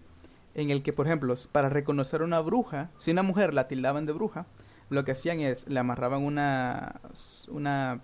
en 0.55 0.69
el 0.69 0.81
que, 0.81 0.93
por 0.93 1.07
ejemplo, 1.07 1.35
para 1.51 1.67
reconocer 1.67 2.21
a 2.21 2.23
una 2.23 2.39
bruja, 2.39 2.89
si 2.95 3.11
una 3.11 3.21
mujer 3.21 3.53
la 3.53 3.67
tildaban 3.67 4.05
de 4.05 4.13
bruja, 4.13 4.45
lo 4.87 5.03
que 5.03 5.11
hacían 5.11 5.41
es 5.41 5.67
le 5.67 5.77
amarraban 5.77 6.23
una, 6.23 7.01
una 7.49 7.99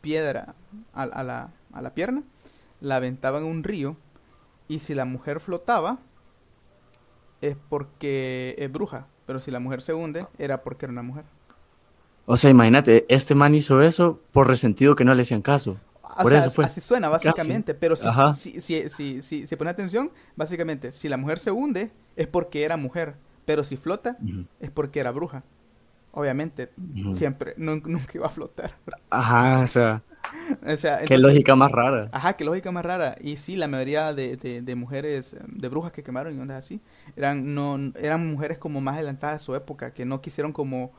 piedra 0.00 0.54
a 0.94 1.04
la, 1.04 1.50
a 1.74 1.82
la 1.82 1.94
pierna, 1.94 2.22
la 2.80 2.96
aventaban 2.96 3.42
en 3.42 3.50
un 3.50 3.62
río 3.62 3.98
y 4.68 4.78
si 4.78 4.94
la 4.94 5.04
mujer 5.04 5.38
flotaba 5.38 5.98
es 7.42 7.58
porque 7.68 8.54
es 8.56 8.72
bruja, 8.72 9.06
pero 9.26 9.38
si 9.38 9.50
la 9.50 9.60
mujer 9.60 9.82
se 9.82 9.92
hunde 9.92 10.26
era 10.38 10.62
porque 10.62 10.86
era 10.86 10.92
una 10.92 11.02
mujer. 11.02 11.26
O 12.26 12.36
sea, 12.36 12.50
imagínate, 12.50 13.06
este 13.08 13.34
man 13.34 13.54
hizo 13.54 13.80
eso 13.80 14.20
por 14.32 14.48
resentido 14.48 14.96
que 14.96 15.04
no 15.04 15.14
le 15.14 15.22
hacían 15.22 15.42
caso. 15.42 15.78
Por 16.22 16.34
eso 16.34 16.62
Así 16.62 16.80
suena, 16.80 17.08
básicamente. 17.08 17.74
Pero 17.74 17.94
si, 18.34 18.60
si, 18.60 19.22
si, 19.22 19.56
pone 19.56 19.70
atención, 19.70 20.10
básicamente, 20.34 20.92
si 20.92 21.08
la 21.08 21.16
mujer 21.16 21.38
se 21.38 21.50
hunde, 21.50 21.92
es 22.16 22.26
porque 22.26 22.64
era 22.64 22.76
mujer. 22.76 23.14
Pero 23.44 23.62
si 23.62 23.76
flota, 23.76 24.18
es 24.60 24.70
porque 24.70 25.00
era 25.00 25.12
bruja. 25.12 25.44
Obviamente, 26.12 26.70
siempre, 27.12 27.54
nunca 27.58 28.10
iba 28.14 28.26
a 28.26 28.30
flotar. 28.30 28.74
Ajá, 29.10 29.60
o 29.60 29.66
sea. 29.66 30.02
qué 31.06 31.18
lógica 31.18 31.54
más 31.54 31.70
rara. 31.70 32.08
Ajá, 32.10 32.32
qué 32.32 32.44
lógica 32.44 32.72
más 32.72 32.84
rara. 32.84 33.14
Y 33.20 33.36
sí, 33.36 33.54
la 33.54 33.68
mayoría 33.68 34.14
de, 34.14 34.36
de, 34.36 34.74
mujeres, 34.74 35.34
eh, 35.34 35.42
de 35.46 35.68
brujas 35.68 35.92
que 35.92 36.02
quemaron 36.02 36.34
y 36.34 36.40
ondas 36.40 36.58
así, 36.58 36.80
eran, 37.14 37.54
no, 37.54 37.78
eran 37.96 38.26
mujeres 38.26 38.58
como 38.58 38.80
más 38.80 38.96
adelantadas 38.96 39.40
de 39.40 39.44
su 39.44 39.54
época, 39.54 39.92
que 39.92 40.04
no 40.06 40.20
quisieron 40.20 40.52
como 40.52 40.92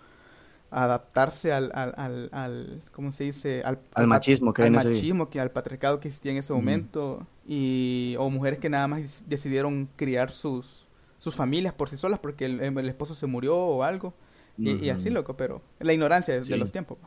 adaptarse 0.70 1.54
al, 1.54 1.72
al, 1.74 2.30
al, 2.32 2.82
¿cómo 2.92 3.12
se 3.12 3.26
dice? 3.26 3.64
Al, 3.64 3.80
machismo 4.08 4.54
que 4.54 4.64
al 4.64 4.72
machismo, 4.72 5.30
que 5.30 5.40
al 5.40 5.52
patriarcado 5.52 6.00
que 6.00 6.08
existía 6.08 6.32
en 6.32 6.38
ese 6.38 6.54
momento. 6.54 7.26
Y, 7.48 8.16
o 8.20 8.30
mujeres 8.30 8.60
que 8.60 8.70
nada 8.70 8.88
más 8.88 9.24
decidieron 9.28 9.88
criar 9.96 10.32
sus, 10.32 10.90
sus 11.18 11.36
familias 11.36 11.74
por 11.74 11.90
sí 11.90 11.96
solas 11.96 12.20
porque 12.20 12.46
el, 12.46 12.60
el 12.62 12.90
esposo 12.90 13.16
se 13.16 13.26
murió 13.26 13.56
o 13.56 13.84
algo. 13.84 14.14
y, 14.58 14.90
así, 14.90 15.10
loco, 15.10 15.38
pero 15.38 15.62
la 15.80 15.94
ignorancia 15.94 16.40
de 16.40 16.58
los 16.58 16.72
tiempos. 16.72 16.98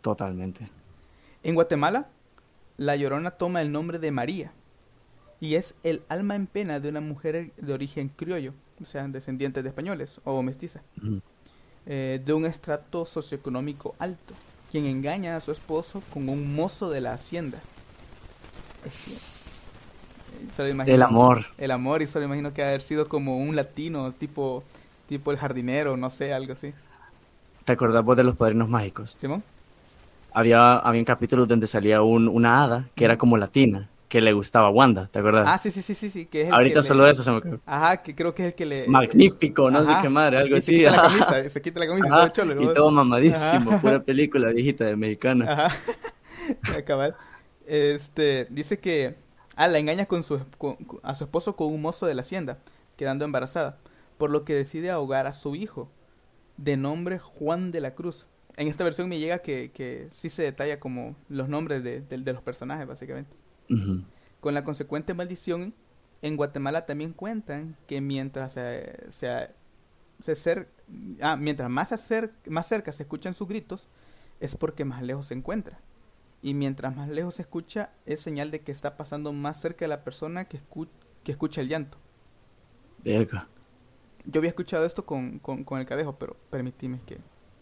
Totalmente. 0.00 0.68
En 1.42 1.54
Guatemala, 1.54 2.08
la 2.76 2.96
Llorona 2.96 3.32
toma 3.32 3.62
el 3.62 3.72
nombre 3.72 3.98
de 3.98 4.10
María 4.10 4.52
y 5.40 5.56
es 5.56 5.76
el 5.82 6.02
alma 6.08 6.36
en 6.36 6.46
pena 6.46 6.80
de 6.80 6.88
una 6.88 7.00
mujer 7.00 7.52
de 7.56 7.72
origen 7.72 8.08
criollo, 8.08 8.54
o 8.80 8.84
sea, 8.84 9.06
descendiente 9.08 9.62
de 9.62 9.68
españoles 9.68 10.20
o 10.24 10.42
mestiza, 10.42 10.82
eh, 11.86 12.20
de 12.24 12.32
un 12.32 12.46
estrato 12.46 13.04
socioeconómico 13.04 13.94
alto, 13.98 14.34
quien 14.70 14.86
engaña 14.86 15.36
a 15.36 15.40
su 15.40 15.52
esposo 15.52 16.02
con 16.12 16.28
un 16.28 16.54
mozo 16.54 16.90
de 16.90 17.00
la 17.00 17.12
hacienda. 17.12 17.58
el 20.86 21.02
amor. 21.02 21.44
El 21.58 21.70
amor, 21.70 22.02
y 22.02 22.06
solo 22.06 22.24
imagino 22.24 22.54
que 22.54 22.62
haber 22.62 22.82
sido 22.82 23.08
como 23.08 23.38
un 23.38 23.54
latino, 23.54 24.12
tipo, 24.12 24.64
tipo 25.08 25.30
el 25.30 25.38
jardinero, 25.38 25.96
no 25.96 26.08
sé, 26.10 26.32
algo 26.32 26.54
así. 26.54 26.72
¿Te 27.64 27.72
acordás 27.72 28.04
vos 28.04 28.16
de 28.16 28.24
los 28.24 28.36
padrinos 28.36 28.68
mágicos? 28.68 29.14
Simón. 29.18 29.42
había, 30.32 30.78
había 30.78 31.04
capítulos 31.04 31.48
donde 31.48 31.66
salía 31.66 32.02
un, 32.02 32.28
una 32.28 32.62
hada 32.62 32.88
que 32.94 33.04
era 33.04 33.16
como 33.16 33.36
latina, 33.36 33.88
que 34.14 34.20
le 34.20 34.32
gustaba 34.32 34.68
a 34.68 34.70
Wanda, 34.70 35.08
¿te 35.10 35.18
acuerdas? 35.18 35.48
Ah, 35.50 35.58
sí, 35.58 35.72
sí, 35.72 35.82
sí, 35.82 35.92
sí, 35.92 36.08
sí 36.08 36.26
que 36.26 36.42
es 36.42 36.46
el 36.46 36.54
Ahorita 36.54 36.84
solo 36.84 37.04
eso 37.08 37.24
se 37.24 37.32
me 37.32 37.38
ocurre. 37.38 37.58
Ajá, 37.66 38.00
que 38.00 38.14
creo 38.14 38.32
que 38.32 38.42
es 38.42 38.46
el 38.50 38.54
que 38.54 38.64
le... 38.64 38.86
Magnífico, 38.86 39.72
no 39.72 39.84
sé 39.84 39.92
qué 40.02 40.08
madre, 40.08 40.36
algo 40.36 40.54
así. 40.54 40.76
Se 40.76 40.84
quita 40.84 40.92
la 40.92 41.02
camisa, 41.02 41.48
se 41.48 41.62
quita 41.62 41.80
la 41.80 41.86
camisa 41.88 42.08
todo 42.08 42.28
cholo. 42.28 42.62
Y 42.62 42.74
todo 42.74 42.92
mamadísimo, 42.92 43.80
pura 43.80 44.04
película 44.04 44.50
viejita 44.50 44.84
de 44.84 44.94
mexicana. 44.94 45.66
Ajá, 45.66 46.82
cabal. 46.86 47.16
Este, 47.66 48.46
dice 48.50 48.78
que... 48.78 49.16
Ah, 49.56 49.66
la 49.66 49.80
engaña 49.80 50.06
con 50.06 50.22
su, 50.22 50.40
a 51.02 51.14
su 51.16 51.24
esposo 51.24 51.56
con 51.56 51.72
un 51.72 51.82
mozo 51.82 52.06
de 52.06 52.14
la 52.14 52.20
hacienda, 52.20 52.58
quedando 52.96 53.24
embarazada, 53.24 53.78
por 54.16 54.30
lo 54.30 54.44
que 54.44 54.54
decide 54.54 54.92
ahogar 54.92 55.26
a 55.26 55.32
su 55.32 55.56
hijo, 55.56 55.90
de 56.56 56.76
nombre 56.76 57.18
Juan 57.18 57.72
de 57.72 57.80
la 57.80 57.96
Cruz 57.96 58.28
en 58.56 58.68
esta 58.68 58.84
versión 58.84 59.08
me 59.08 59.18
llega 59.18 59.38
que, 59.38 59.72
que 59.72 60.06
sí 60.10 60.28
se 60.28 60.44
detalla 60.44 60.78
como 60.78 61.16
los 61.28 61.48
nombres 61.48 61.82
de, 61.82 62.00
de, 62.00 62.32
los 62.32 62.42
personajes, 62.42 62.86
básicamente. 62.86 63.34
Con 64.40 64.54
la 64.54 64.64
consecuente 64.64 65.14
maldición, 65.14 65.74
en 66.22 66.36
Guatemala 66.36 66.86
también 66.86 67.12
cuentan 67.12 67.76
que 67.86 68.00
mientras 68.00 68.52
se, 68.52 69.10
se, 69.10 69.54
se 70.20 70.68
ah, 71.20 71.36
mientras 71.36 71.70
más, 71.70 71.92
acer, 71.92 72.32
más 72.46 72.66
cerca 72.66 72.92
se 72.92 73.02
escuchan 73.02 73.34
sus 73.34 73.48
gritos, 73.48 73.88
es 74.40 74.56
porque 74.56 74.84
más 74.84 75.02
lejos 75.02 75.28
se 75.28 75.34
encuentra. 75.34 75.80
Y 76.42 76.52
mientras 76.52 76.94
más 76.94 77.08
lejos 77.08 77.36
se 77.36 77.42
escucha, 77.42 77.90
es 78.04 78.20
señal 78.20 78.50
de 78.50 78.60
que 78.60 78.72
está 78.72 78.96
pasando 78.96 79.32
más 79.32 79.60
cerca 79.60 79.84
de 79.86 79.88
la 79.88 80.04
persona 80.04 80.44
que, 80.44 80.60
que 81.22 81.32
escucha 81.32 81.62
el 81.62 81.68
llanto. 81.68 81.98
Verga. 83.02 83.48
Yo 84.26 84.40
había 84.40 84.50
escuchado 84.50 84.84
esto 84.84 85.04
con, 85.06 85.38
con, 85.38 85.64
con 85.64 85.80
el 85.80 85.86
cadejo, 85.86 86.18
pero 86.18 86.36
permitime 86.50 87.00
que 87.06 87.18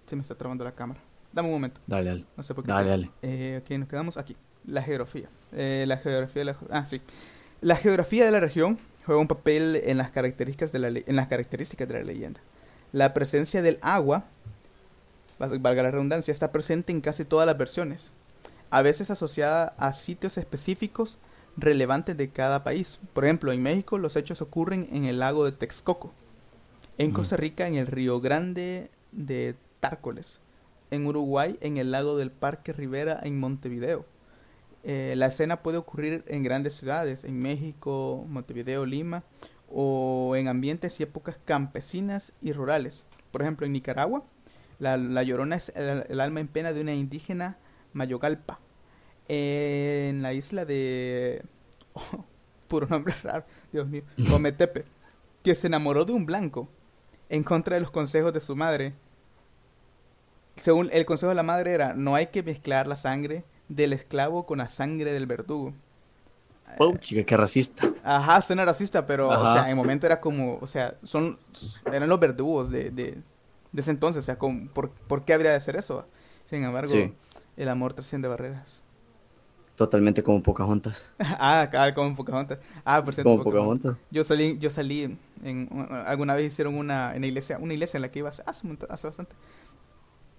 se 0.06 0.16
me 0.16 0.22
está 0.22 0.36
trabando 0.36 0.64
la 0.64 0.74
cámara. 0.74 1.00
Dame 1.32 1.48
un 1.48 1.54
momento. 1.54 1.80
Dale, 1.86 2.10
dale. 2.10 2.26
No 2.36 2.42
sé 2.42 2.54
por 2.54 2.64
qué. 2.64 2.72
Dale, 2.72 2.88
dale. 2.88 3.10
Eh, 3.22 3.60
ok, 3.62 3.70
nos 3.78 3.88
quedamos 3.88 4.16
aquí. 4.16 4.36
La 4.66 4.82
geografía. 4.82 5.28
Eh, 5.52 5.84
la 5.86 5.96
geografía 5.96 6.40
de 6.40 6.44
la... 6.44 6.56
Ah, 6.70 6.86
sí. 6.86 7.00
La 7.60 7.76
geografía 7.76 8.24
de 8.24 8.30
la 8.30 8.40
región 8.40 8.78
juega 9.06 9.20
un 9.20 9.28
papel 9.28 9.80
en 9.84 9.98
las 9.98 10.10
características 10.10 10.72
de 10.72 10.78
la, 10.78 10.88
en 10.88 11.16
las 11.16 11.28
características 11.28 11.88
de 11.88 11.94
la 11.94 12.04
leyenda. 12.04 12.40
La 12.92 13.14
presencia 13.14 13.62
del 13.62 13.78
agua, 13.82 14.24
valga 15.38 15.82
la 15.82 15.90
redundancia, 15.90 16.30
está 16.30 16.52
presente 16.52 16.92
en 16.92 17.00
casi 17.00 17.24
todas 17.24 17.46
las 17.46 17.56
versiones, 17.56 18.12
a 18.70 18.82
veces 18.82 19.10
asociada 19.10 19.74
a 19.78 19.92
sitios 19.92 20.38
específicos 20.38 21.18
relevantes 21.56 22.16
de 22.16 22.30
cada 22.30 22.64
país. 22.64 23.00
Por 23.12 23.24
ejemplo, 23.24 23.52
en 23.52 23.62
México 23.62 23.98
los 23.98 24.16
hechos 24.16 24.42
ocurren 24.42 24.88
en 24.92 25.04
el 25.04 25.18
lago 25.18 25.44
de 25.44 25.52
Texcoco, 25.52 26.12
en 26.98 27.10
Costa 27.10 27.36
Rica 27.36 27.66
en 27.66 27.74
el 27.74 27.86
río 27.86 28.20
Grande 28.20 28.90
de 29.10 29.56
Tárcoles. 29.80 30.40
En 30.90 31.06
Uruguay, 31.06 31.56
en 31.62 31.78
el 31.78 31.90
lago 31.90 32.18
del 32.18 32.30
Parque 32.30 32.72
Rivera, 32.72 33.18
en 33.22 33.40
Montevideo. 33.40 34.04
Eh, 34.84 35.14
la 35.16 35.26
escena 35.26 35.62
puede 35.62 35.78
ocurrir 35.78 36.24
en 36.26 36.42
grandes 36.42 36.74
ciudades, 36.74 37.24
en 37.24 37.40
México, 37.40 38.24
Montevideo, 38.28 38.84
Lima, 38.84 39.24
o 39.68 40.34
en 40.36 40.48
ambientes 40.48 40.98
y 41.00 41.02
épocas 41.02 41.38
campesinas 41.44 42.32
y 42.40 42.52
rurales. 42.52 43.06
Por 43.30 43.42
ejemplo, 43.42 43.66
en 43.66 43.72
Nicaragua, 43.72 44.24
la, 44.78 45.22
llorona 45.22 45.56
es 45.56 45.72
el, 45.76 46.20
alma 46.20 46.40
en 46.40 46.48
pena 46.48 46.72
de 46.72 46.80
una 46.80 46.94
indígena 46.94 47.58
mayogalpa. 47.92 48.60
en 49.28 50.22
la 50.22 50.32
isla 50.32 50.64
de... 50.64 51.42
puro 52.68 52.86
nombre 52.86 53.14
raro, 53.22 53.44
Dios 53.70 53.86
mío. 53.86 54.02
Ometepe, 54.32 54.84
que 55.42 55.54
se 55.54 55.66
enamoró 55.68 56.04
de 56.04 56.12
un 56.12 56.26
blanco 56.26 56.68
en 57.28 57.44
contra 57.44 57.76
de 57.76 57.82
los 57.82 57.90
consejos 57.90 58.32
de 58.32 58.40
su 58.40 58.56
madre 58.56 58.94
según 60.56 60.90
el 60.92 61.04
consejo 61.06 61.30
de 61.30 61.36
la 61.36 61.42
madre 61.42 61.72
era, 61.72 61.94
no 61.94 62.14
hay 62.14 62.26
que 62.26 62.42
mezclar 62.42 62.86
la 62.86 62.96
sangre 62.96 63.44
del 63.74 63.92
esclavo 63.92 64.46
con 64.46 64.58
la 64.58 64.68
sangre 64.68 65.12
del 65.12 65.26
verdugo. 65.26 65.72
Oh, 66.78 66.96
chica, 66.96 67.22
qué 67.24 67.36
racista. 67.36 67.92
Ajá, 68.02 68.40
suena 68.40 68.64
racista, 68.64 69.06
pero, 69.06 69.28
o 69.28 69.52
sea, 69.52 69.64
en 69.64 69.70
el 69.70 69.76
momento 69.76 70.06
era 70.06 70.20
como, 70.20 70.58
o 70.60 70.66
sea, 70.66 70.94
son, 71.02 71.38
eran 71.92 72.08
los 72.08 72.18
verdugos 72.18 72.70
de, 72.70 72.90
de, 72.90 73.18
ese 73.76 73.90
entonces, 73.90 74.24
o 74.24 74.26
sea, 74.26 74.38
por, 74.38 74.90
¿por, 74.90 75.24
qué 75.24 75.34
habría 75.34 75.50
de 75.50 75.56
hacer 75.56 75.76
eso? 75.76 76.06
Sin 76.44 76.64
embargo, 76.64 76.92
el 77.56 77.68
amor 77.68 77.92
trasciende 77.92 78.28
barreras. 78.28 78.84
Totalmente 79.76 80.22
como 80.22 80.42
Pocahontas. 80.42 81.12
ah, 81.18 81.92
como 81.94 82.14
Pocahontas. 82.14 82.58
Ah, 82.84 83.04
por 83.04 83.14
cierto. 83.14 83.30
Como 83.30 83.44
Pocahontas. 83.44 83.96
Yo 84.10 84.24
salí, 84.24 84.56
yo 84.58 84.70
salí, 84.70 85.18
en, 85.42 85.68
alguna 86.06 86.34
vez 86.34 86.46
hicieron 86.46 86.74
una, 86.74 87.14
en 87.14 87.20
la 87.20 87.26
iglesia, 87.26 87.58
una 87.58 87.74
iglesia 87.74 87.98
en 87.98 88.02
la 88.02 88.10
que 88.10 88.20
iba 88.20 88.30
hace, 88.30 88.42
hace 88.46 89.06
bastante 89.06 89.34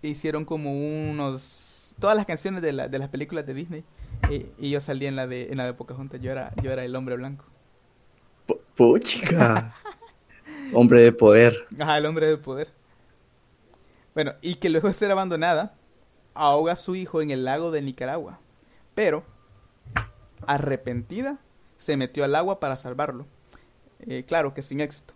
hicieron 0.10 0.46
como 0.46 0.74
unos 0.74 1.83
todas 2.00 2.16
las 2.16 2.26
canciones 2.26 2.62
de, 2.62 2.74
la, 2.74 2.88
de 2.88 3.00
las 3.00 3.10
películas 3.10 3.46
de 3.46 3.54
Disney 3.54 3.84
y, 4.30 4.70
yo 4.70 4.82
salí 4.82 5.06
en 5.06 5.16
la 5.16 5.28
de 5.28 5.52
en 5.52 5.58
la 5.58 5.66
de 5.66 5.74
Pocahontas 5.74 6.22
yo 6.22 6.32
era 6.32 6.54
yo 6.62 6.72
era 6.72 6.84
el 6.84 6.96
hombre 6.96 7.16
blanco. 7.16 7.46
Puchica. 8.76 9.74
Hombre 10.74 11.02
de 11.02 11.12
poder. 11.12 11.68
Ajá 11.80 11.98
el 11.98 12.06
hombre 12.06 12.26
de 12.26 12.38
poder. 12.38 12.72
Bueno 14.14 14.34
y 14.42 14.56
que 14.56 14.70
luego 14.70 14.88
de 14.88 14.94
ser 14.94 15.12
abandonada 15.12 15.76
ahoga 16.34 16.74
a 16.74 16.78
su 16.78 16.96
hijo 16.96 17.22
en 17.22 17.32
el 17.32 17.46
lago 17.46 17.72
de 17.72 17.82
Nicaragua 17.82 18.40
pero 18.96 19.24
arrepentida 20.48 21.40
se 21.78 21.98
metió 21.98 22.24
al 22.24 22.36
agua 22.36 22.60
para 22.60 22.76
salvarlo. 22.76 23.28
Eh, 24.00 24.24
claro 24.26 24.54
que 24.54 24.64
sin 24.64 24.80
éxito. 24.80 25.14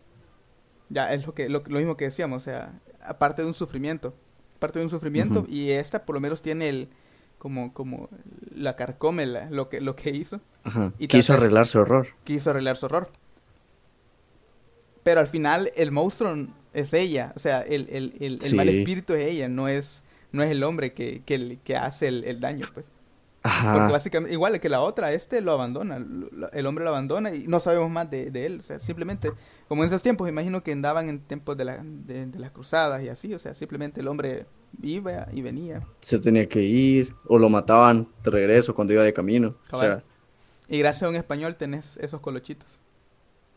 Ya 0.89 1.13
es 1.13 1.25
lo 1.25 1.33
que 1.33 1.49
lo 1.49 1.61
mismo 1.61 1.97
que 1.97 2.05
decíamos 2.05 2.43
o 2.43 2.45
sea 2.45 2.79
aparte 3.01 3.41
de 3.41 3.47
un 3.47 3.53
sufrimiento 3.53 4.13
parte 4.57 4.79
de 4.79 4.85
un 4.85 4.91
sufrimiento 4.91 5.45
y 5.49 5.71
esta 5.71 6.05
por 6.05 6.15
lo 6.15 6.19
menos 6.19 6.41
tiene 6.41 6.69
el 6.69 6.89
como 7.37 7.73
como 7.73 8.09
la 8.55 8.75
carcome 8.75 9.25
lo 9.25 9.69
que 9.69 9.81
lo 9.81 9.95
que 9.95 10.09
hizo. 10.09 10.41
Y 10.99 11.07
quiso 11.07 11.33
arreglar 11.33 11.67
su 11.67 11.79
horror 11.79 12.07
quiso 12.23 12.49
arreglar 12.49 12.75
su 12.75 12.87
horror 12.87 13.09
pero 15.03 15.21
al 15.21 15.27
final 15.27 15.71
el 15.77 15.93
monstruo 15.93 16.47
es 16.73 16.93
ella 16.93 17.31
o 17.37 17.39
sea 17.39 17.61
el, 17.61 17.87
el, 17.89 18.39
el, 18.43 18.55
mal 18.57 18.67
espíritu 18.67 19.13
es 19.13 19.29
ella 19.29 19.47
no 19.47 19.69
es 19.69 20.03
no 20.33 20.43
es 20.43 20.51
el 20.51 20.61
hombre 20.63 20.91
que, 20.91 21.21
que, 21.25 21.59
que 21.63 21.77
hace 21.77 22.09
el, 22.09 22.39
daño 22.41 22.67
pues 22.73 22.91
porque 23.73 23.91
básicamente, 23.91 24.33
igual 24.33 24.59
que 24.59 24.69
la 24.69 24.81
otra, 24.81 25.11
este 25.11 25.41
lo 25.41 25.51
abandona, 25.51 25.97
el 26.53 26.65
hombre 26.65 26.83
lo 26.83 26.89
abandona 26.89 27.33
y 27.33 27.47
no 27.47 27.59
sabemos 27.59 27.89
más 27.89 28.09
de, 28.09 28.27
él, 28.45 28.59
o 28.59 28.63
sea, 28.63 28.79
simplemente, 28.79 29.31
como 29.67 29.83
en 29.83 29.87
esos 29.87 30.01
tiempos, 30.01 30.29
imagino 30.29 30.63
que 30.63 30.71
andaban 30.71 31.09
en 31.09 31.19
tiempos 31.19 31.57
de, 31.57 31.65
la, 31.65 31.81
de, 31.83 32.27
las 32.37 32.51
cruzadas 32.51 33.03
y 33.03 33.09
así, 33.09 33.33
o 33.33 33.39
sea, 33.39 33.53
simplemente 33.53 34.01
el 34.01 34.07
hombre 34.07 34.45
iba 34.81 35.27
y 35.31 35.41
venía. 35.41 35.85
Se 36.01 36.19
tenía 36.19 36.47
que 36.47 36.61
ir, 36.61 37.15
o 37.25 37.37
lo 37.37 37.49
mataban 37.49 38.07
de 38.23 38.31
regreso 38.31 38.75
cuando 38.75 38.93
iba 38.93 39.03
de 39.03 39.13
camino, 39.13 39.55
o 39.71 39.77
sea. 39.77 40.03
Y 40.67 40.79
gracias 40.79 41.03
a 41.03 41.09
un 41.09 41.15
español 41.15 41.55
tenés 41.55 41.97
esos 41.97 42.19
colochitos. 42.19 42.79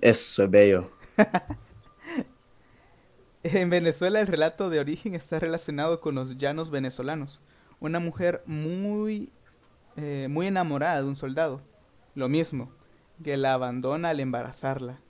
Eso 0.00 0.44
es 0.44 0.50
bello. 0.50 0.90
en 3.42 3.70
Venezuela 3.70 4.20
el 4.20 4.26
relato 4.26 4.70
de 4.70 4.80
origen 4.80 5.14
está 5.14 5.38
relacionado 5.38 6.00
con 6.00 6.14
los 6.14 6.36
llanos 6.36 6.70
venezolanos. 6.70 7.40
Una 7.80 7.98
mujer 7.98 8.42
muy 8.46 9.32
eh, 9.96 10.28
muy 10.30 10.46
enamorada 10.46 11.02
de 11.02 11.08
un 11.08 11.16
soldado. 11.16 11.60
Lo 12.14 12.28
mismo, 12.28 12.70
que 13.22 13.36
la 13.36 13.54
abandona 13.54 14.10
al 14.10 14.20
embarazarla. 14.20 15.00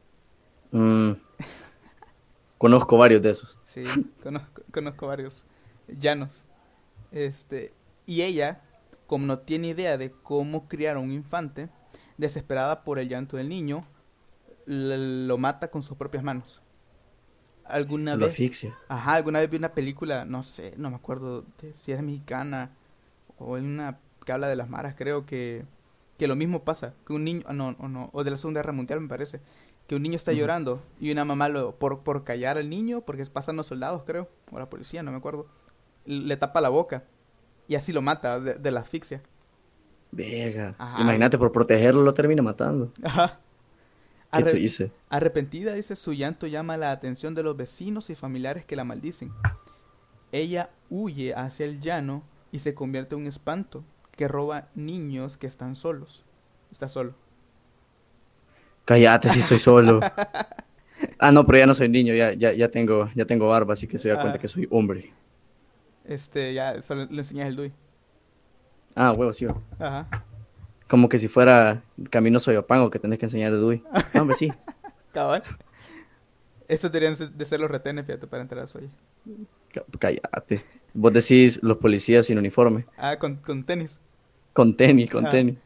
Mm. 0.72 1.12
conozco 2.58 2.98
varios 2.98 3.22
de 3.22 3.30
esos. 3.30 3.58
Sí, 3.62 3.84
conozco, 4.72 5.06
varios 5.06 5.46
llanos. 5.88 6.44
Este, 7.10 7.72
y 8.06 8.22
ella, 8.22 8.62
como 9.06 9.26
no 9.26 9.38
tiene 9.38 9.68
idea 9.68 9.98
de 9.98 10.12
cómo 10.12 10.68
criar 10.68 10.96
a 10.96 11.00
un 11.00 11.12
infante, 11.12 11.68
desesperada 12.18 12.84
por 12.84 12.98
el 12.98 13.08
llanto 13.08 13.36
del 13.36 13.48
niño, 13.48 13.86
lo 14.66 15.38
mata 15.38 15.70
con 15.70 15.82
sus 15.82 15.96
propias 15.96 16.22
manos. 16.22 16.62
Alguna 17.64 18.16
vez. 18.16 18.36
Ajá, 18.88 19.14
alguna 19.14 19.38
vez 19.38 19.48
vi 19.48 19.56
una 19.56 19.74
película, 19.74 20.24
no 20.24 20.42
sé, 20.42 20.74
no 20.76 20.90
me 20.90 20.96
acuerdo 20.96 21.44
si 21.72 21.92
era 21.92 22.02
mexicana 22.02 22.72
o 23.38 23.56
en 23.56 23.64
una 23.64 23.98
que 24.30 24.34
habla 24.34 24.46
de 24.46 24.54
las 24.54 24.68
maras, 24.68 24.94
creo 24.96 25.26
que, 25.26 25.64
que 26.16 26.28
lo 26.28 26.36
mismo 26.36 26.62
pasa, 26.62 26.94
que 27.04 27.12
un 27.12 27.24
niño, 27.24 27.42
no, 27.52 27.74
o 27.80 27.88
no, 27.88 28.10
o 28.12 28.22
de 28.22 28.30
la 28.30 28.36
Segunda 28.36 28.60
Guerra 28.60 28.72
Mundial 28.72 29.00
me 29.00 29.08
parece, 29.08 29.40
que 29.88 29.96
un 29.96 30.02
niño 30.02 30.14
está 30.14 30.32
llorando 30.32 30.80
y 31.00 31.10
una 31.10 31.24
mamá 31.24 31.48
lo, 31.48 31.74
por, 31.74 32.04
por 32.04 32.22
callar 32.22 32.56
al 32.56 32.70
niño, 32.70 33.00
porque 33.00 33.24
pasan 33.26 33.56
los 33.56 33.66
soldados, 33.66 34.04
creo, 34.06 34.28
o 34.52 34.58
la 34.60 34.70
policía, 34.70 35.02
no 35.02 35.10
me 35.10 35.16
acuerdo, 35.16 35.48
le 36.04 36.36
tapa 36.36 36.60
la 36.60 36.68
boca 36.68 37.02
y 37.66 37.74
así 37.74 37.92
lo 37.92 38.02
mata 38.02 38.38
de, 38.38 38.70
la 38.70 38.78
asfixia. 38.78 39.20
Verga. 40.12 40.76
Imagínate, 41.00 41.36
por 41.36 41.50
protegerlo 41.50 42.02
lo 42.02 42.14
termina 42.14 42.40
matando. 42.40 42.92
Ajá. 43.02 43.40
¿Qué 44.32 44.52
dice? 44.52 44.92
Arrepentida, 45.08 45.74
dice, 45.74 45.96
su 45.96 46.12
llanto 46.12 46.46
llama 46.46 46.76
la 46.76 46.92
atención 46.92 47.34
de 47.34 47.42
los 47.42 47.56
vecinos 47.56 48.10
y 48.10 48.14
familiares 48.14 48.64
que 48.64 48.76
la 48.76 48.84
maldicen. 48.84 49.32
Ella 50.30 50.70
huye 50.88 51.34
hacia 51.34 51.66
el 51.66 51.80
llano 51.80 52.22
y 52.52 52.60
se 52.60 52.74
convierte 52.74 53.16
en 53.16 53.22
un 53.22 53.26
espanto 53.26 53.82
que 54.20 54.28
roba 54.28 54.68
niños 54.74 55.38
que 55.38 55.46
están 55.46 55.74
solos. 55.74 56.26
Está 56.70 56.90
solo. 56.90 57.14
Cállate 58.84 59.30
si 59.30 59.40
estoy 59.40 59.58
solo. 59.58 59.98
ah, 61.18 61.32
no, 61.32 61.46
pero 61.46 61.58
ya 61.60 61.66
no 61.66 61.74
soy 61.74 61.88
niño, 61.88 62.12
ya, 62.12 62.34
ya, 62.34 62.52
ya, 62.52 62.70
tengo, 62.70 63.08
ya 63.14 63.24
tengo 63.24 63.48
barba, 63.48 63.72
así 63.72 63.86
que 63.86 63.96
se 63.96 64.10
da 64.10 64.16
cuenta 64.20 64.36
ah. 64.36 64.38
que 64.38 64.46
soy 64.46 64.68
hombre. 64.70 65.10
Este, 66.04 66.52
ya 66.52 66.82
solo 66.82 67.06
le 67.06 67.16
enseñas 67.16 67.48
el 67.48 67.56
DUI. 67.56 67.72
Ah, 68.94 69.12
huevo, 69.16 69.32
sí. 69.32 69.46
Ajá. 69.78 70.06
Como 70.86 71.08
que 71.08 71.18
si 71.18 71.28
fuera 71.28 71.82
Camino 72.10 72.40
Soyopango 72.40 72.90
que 72.90 72.98
tenés 72.98 73.18
que 73.18 73.24
enseñar 73.24 73.52
de 73.52 73.58
Dewey. 73.58 73.82
No, 74.14 74.20
hombre, 74.20 74.36
sí. 74.36 74.52
Cabal. 75.14 75.42
Eso 76.68 76.90
deberían 76.90 77.14
de 77.38 77.44
ser 77.46 77.58
los 77.58 77.70
retenes, 77.70 78.04
fíjate, 78.04 78.26
para 78.26 78.42
entrar 78.42 78.64
a 78.64 78.66
Soya. 78.66 78.90
Cállate. 79.98 80.60
Vos 80.92 81.10
decís 81.10 81.58
los 81.62 81.78
policías 81.78 82.26
sin 82.26 82.36
uniforme. 82.36 82.84
Ah, 82.98 83.16
con, 83.18 83.36
con 83.36 83.64
tenis. 83.64 83.98
Con 84.52 84.76
tenis, 84.76 85.10
con 85.10 85.28
tenis. 85.30 85.56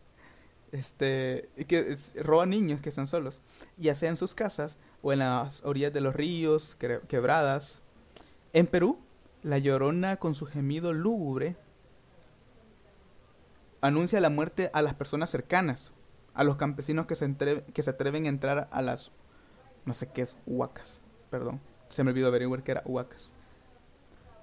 Este, 0.73 1.49
que 1.69 1.97
roban 2.17 2.50
niños 2.50 2.81
que 2.81 2.88
están 2.88 3.07
solos. 3.07 3.43
Ya 3.76 3.95
sea 3.95 4.11
en 4.11 4.17
sus 4.17 4.35
casas 4.35 4.79
o 5.03 5.12
en 5.12 5.21
las 5.21 5.64
orillas 5.64 5.93
de 5.93 6.00
los 6.00 6.14
ríos, 6.14 6.76
quebradas. 7.09 7.83
En 8.53 8.67
Perú, 8.67 8.99
la 9.43 9.59
llorona 9.59 10.17
con 10.17 10.35
su 10.35 10.47
gemido 10.47 10.93
lúgubre 10.93 11.57
anuncia 13.81 14.19
la 14.19 14.31
muerte 14.31 14.71
a 14.73 14.81
las 14.81 14.95
personas 14.95 15.29
cercanas, 15.29 15.93
a 16.33 16.43
los 16.43 16.57
campesinos 16.57 17.07
que 17.07 17.17
se, 17.17 17.35
que 17.75 17.83
se 17.83 17.91
atreven 17.91 18.25
a 18.25 18.31
entrar 18.31 18.69
a 18.73 18.81
las, 18.81 19.12
no 19.85 19.93
sé 19.93 20.11
qué 20.11 20.23
es, 20.23 20.38
huacas, 20.47 21.03
perdón, 21.29 21.61
se 21.91 22.03
me 22.03 22.11
olvidó 22.11 22.29
averiguar 22.29 22.62
que 22.62 22.73
era 22.73 22.83
huacas. 22.87 23.34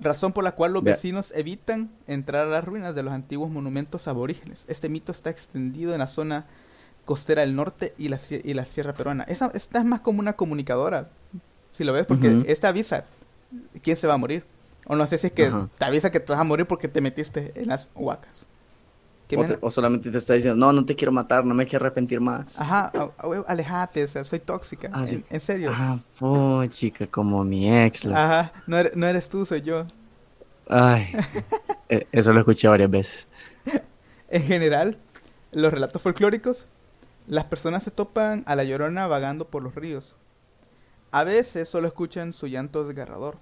Razón 0.02 0.34
por 0.34 0.44
la 0.44 0.54
cual 0.54 0.74
los 0.74 0.84
vecinos 0.84 1.32
evitan 1.36 1.92
entrar 2.08 2.48
a 2.48 2.50
las 2.50 2.66
ruinas 2.66 2.96
de 2.96 3.04
los 3.04 3.14
antiguos 3.14 3.52
monumentos 3.52 4.08
aborígenes. 4.08 4.66
Este 4.68 4.90
mito 4.90 5.12
está 5.12 5.30
extendido 5.30 5.94
en 5.94 6.00
la 6.00 6.08
zona 6.08 6.48
costera 7.06 7.42
del 7.42 7.56
norte 7.56 7.94
y 7.98 8.10
la, 8.10 8.20
y 8.44 8.54
la 8.54 8.66
sierra 8.66 8.94
peruana. 8.94 9.24
Esa, 9.26 9.52
esta 9.54 9.80
es 9.80 9.86
más 9.86 10.02
como 10.02 10.20
una 10.20 10.34
comunicadora, 10.34 11.10
si 11.72 11.84
lo 11.84 11.94
ves, 11.94 12.06
porque 12.06 12.44
esta 12.48 12.70
avisa 12.70 13.06
quién 13.82 13.96
se 13.96 14.08
va 14.08 14.16
a 14.16 14.18
morir. 14.18 14.44
O 14.88 14.96
no 14.96 15.06
sé 15.06 15.18
si 15.18 15.28
es 15.28 15.34
que 15.34 15.52
te 15.78 15.86
avisa 15.86 16.12
que 16.12 16.20
te 16.20 16.32
vas 16.34 16.42
a 16.42 16.44
morir 16.44 16.66
porque 16.66 16.88
te 16.88 17.02
metiste 17.02 17.52
en 17.56 17.68
las 17.68 17.92
huacas. 17.94 18.48
O, 19.62 19.72
solamente 19.72 20.12
te 20.12 20.18
está 20.18 20.34
diciendo, 20.34 20.58
no, 20.58 20.74
no 20.74 20.86
te 20.86 20.96
quiero 20.96 21.12
matar, 21.12 21.46
no 21.46 21.54
me 21.54 21.66
quiero 21.66 21.86
arrepentir 21.86 22.20
más. 22.20 22.60
Ajá, 22.60 22.92
alejate, 23.48 24.04
o 24.04 24.08
sea, 24.08 24.24
soy 24.24 24.40
tóxica. 24.40 24.90
Ah, 24.94 25.06
en, 25.08 25.40
serio. 25.40 25.72
Ah, 25.74 26.00
oh, 26.20 26.66
chica, 26.66 27.08
como 27.08 27.44
mi 27.44 27.72
ex. 27.72 28.06
Ajá, 28.06 28.52
no 28.68 28.78
eres, 28.78 28.96
no 28.96 29.08
eres 29.08 29.30
tú, 29.30 29.46
soy 29.46 29.62
yo. 29.62 29.86
Ay, 30.68 31.14
e, 31.90 32.08
eso 32.12 32.34
lo 32.34 32.40
escuché 32.40 32.68
varias 32.68 32.90
veces. 32.90 33.28
En 34.30 34.44
general, 34.44 34.98
los 35.52 35.74
relatos 35.74 36.02
folclóricos, 36.02 36.68
las 37.28 37.46
personas 37.46 37.84
se 37.84 37.92
topan 37.92 38.44
a 38.46 38.56
la 38.56 38.64
llorona 38.64 39.08
vagando 39.08 39.50
por 39.50 39.64
los 39.64 39.76
ríos. 39.76 40.16
A 41.12 41.26
veces 41.26 41.68
solo 41.68 41.88
escuchan 41.88 42.32
su 42.32 42.48
llanto 42.48 42.86
desgarrador. 42.86 43.38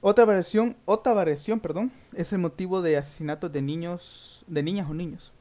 Otra 0.00 0.24
variación, 0.24 0.76
otra 0.84 1.12
variación, 1.12 1.58
perdón, 1.58 1.90
es 2.14 2.32
el 2.32 2.38
motivo 2.38 2.82
de 2.82 2.96
asesinatos 2.96 3.50
de 3.50 3.62
niños, 3.62 4.44
de 4.46 4.62
niñas 4.62 4.88
o 4.88 4.94
niños. 4.94 5.32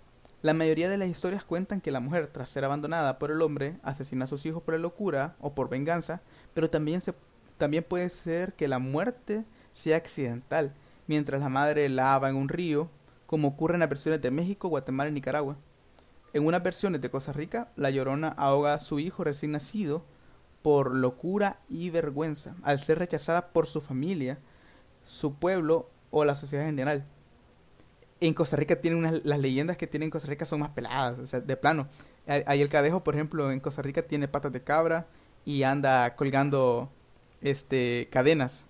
La 0.41 0.55
mayoría 0.55 0.89
de 0.89 0.97
las 0.97 1.09
historias 1.09 1.43
cuentan 1.43 1.79
que 1.79 1.91
la 1.91 1.99
mujer, 1.99 2.31
tras 2.33 2.49
ser 2.49 2.65
abandonada 2.65 3.19
por 3.19 3.29
el 3.29 3.43
hombre, 3.43 3.77
asesina 3.83 4.23
a 4.23 4.27
sus 4.27 4.47
hijos 4.47 4.63
por 4.63 4.79
locura 4.79 5.35
o 5.41 5.53
por 5.53 5.69
venganza, 5.69 6.23
pero 6.55 6.71
también, 6.71 7.01
se, 7.01 7.13
también 7.59 7.83
puede 7.83 8.09
ser 8.09 8.53
que 8.53 8.67
la 8.67 8.79
muerte 8.79 9.45
sea 9.71 9.97
accidental, 9.97 10.73
mientras 11.05 11.39
la 11.39 11.49
madre 11.49 11.87
lava 11.87 12.27
en 12.27 12.35
un 12.35 12.49
río, 12.49 12.89
como 13.27 13.49
ocurre 13.49 13.75
en 13.75 13.81
las 13.81 13.89
versiones 13.89 14.23
de 14.23 14.31
México, 14.31 14.69
Guatemala 14.69 15.11
y 15.11 15.13
Nicaragua. 15.13 15.55
En 16.33 16.47
unas 16.47 16.63
versiones 16.63 16.99
de 16.99 17.11
Costa 17.11 17.31
Rica, 17.31 17.71
la 17.75 17.91
llorona 17.91 18.29
ahoga 18.29 18.73
a 18.73 18.79
su 18.79 18.97
hijo 18.97 19.23
recién 19.23 19.51
nacido 19.51 20.03
por 20.67 20.93
locura 20.93 21.61
y 21.69 21.91
vergüenza, 21.91 22.53
al 22.61 22.79
ser 22.79 22.99
rechazada 22.99 23.53
por 23.53 23.67
su 23.67 23.79
familia, 23.79 24.37
su 25.05 25.33
pueblo 25.33 25.89
o 26.11 26.25
la 26.25 26.35
sociedad 26.35 26.65
en 26.65 26.71
general. 26.71 27.05
En 28.19 28.33
Costa 28.33 28.57
Rica 28.57 28.81
tienen 28.81 28.99
unas, 28.99 29.23
las 29.23 29.39
leyendas 29.39 29.77
que 29.77 29.87
tienen 29.87 30.07
en 30.07 30.11
Costa 30.11 30.27
Rica 30.27 30.43
son 30.43 30.59
más 30.59 30.71
peladas, 30.71 31.19
o 31.19 31.25
sea, 31.25 31.39
de 31.39 31.55
plano. 31.55 31.87
Ahí 32.45 32.61
el 32.61 32.67
cadejo, 32.67 33.01
por 33.01 33.15
ejemplo, 33.15 33.49
en 33.49 33.61
Costa 33.61 33.81
Rica 33.81 34.01
tiene 34.01 34.27
patas 34.27 34.51
de 34.51 34.61
cabra 34.61 35.07
y 35.45 35.63
anda 35.63 36.17
colgando 36.17 36.89
este 37.39 38.09
cadenas 38.11 38.65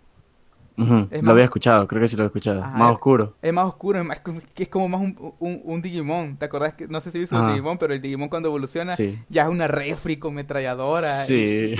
lo 0.77 1.31
había 1.31 1.45
escuchado, 1.45 1.87
creo 1.87 2.01
que 2.01 2.07
sí 2.07 2.15
lo 2.15 2.23
he 2.23 2.27
escuchado. 2.27 2.61
más 2.61 2.93
oscuro. 2.93 3.35
Es 3.41 3.51
más 3.51 3.65
oscuro, 3.65 3.99
es, 3.99 4.19
que 4.53 4.63
es 4.63 4.69
como 4.69 4.87
más 4.87 5.01
un, 5.01 5.35
un, 5.39 5.81
Digimon. 5.81 6.37
¿Te 6.37 6.45
acordás? 6.45 6.73
que 6.73 6.87
No 6.87 7.01
sé 7.01 7.09
si 7.09 7.19
viste 7.19 7.35
un 7.35 7.47
Digimon, 7.47 7.77
pero 7.77 7.93
el 7.93 8.01
Digimon 8.01 8.29
cuando 8.29 8.49
evoluciona 8.49 8.95
ya 9.27 9.43
es 9.43 9.49
una 9.49 9.67
refri 9.67 10.17
con 10.17 10.35
metralladora 10.35 11.25
y, 11.29 11.75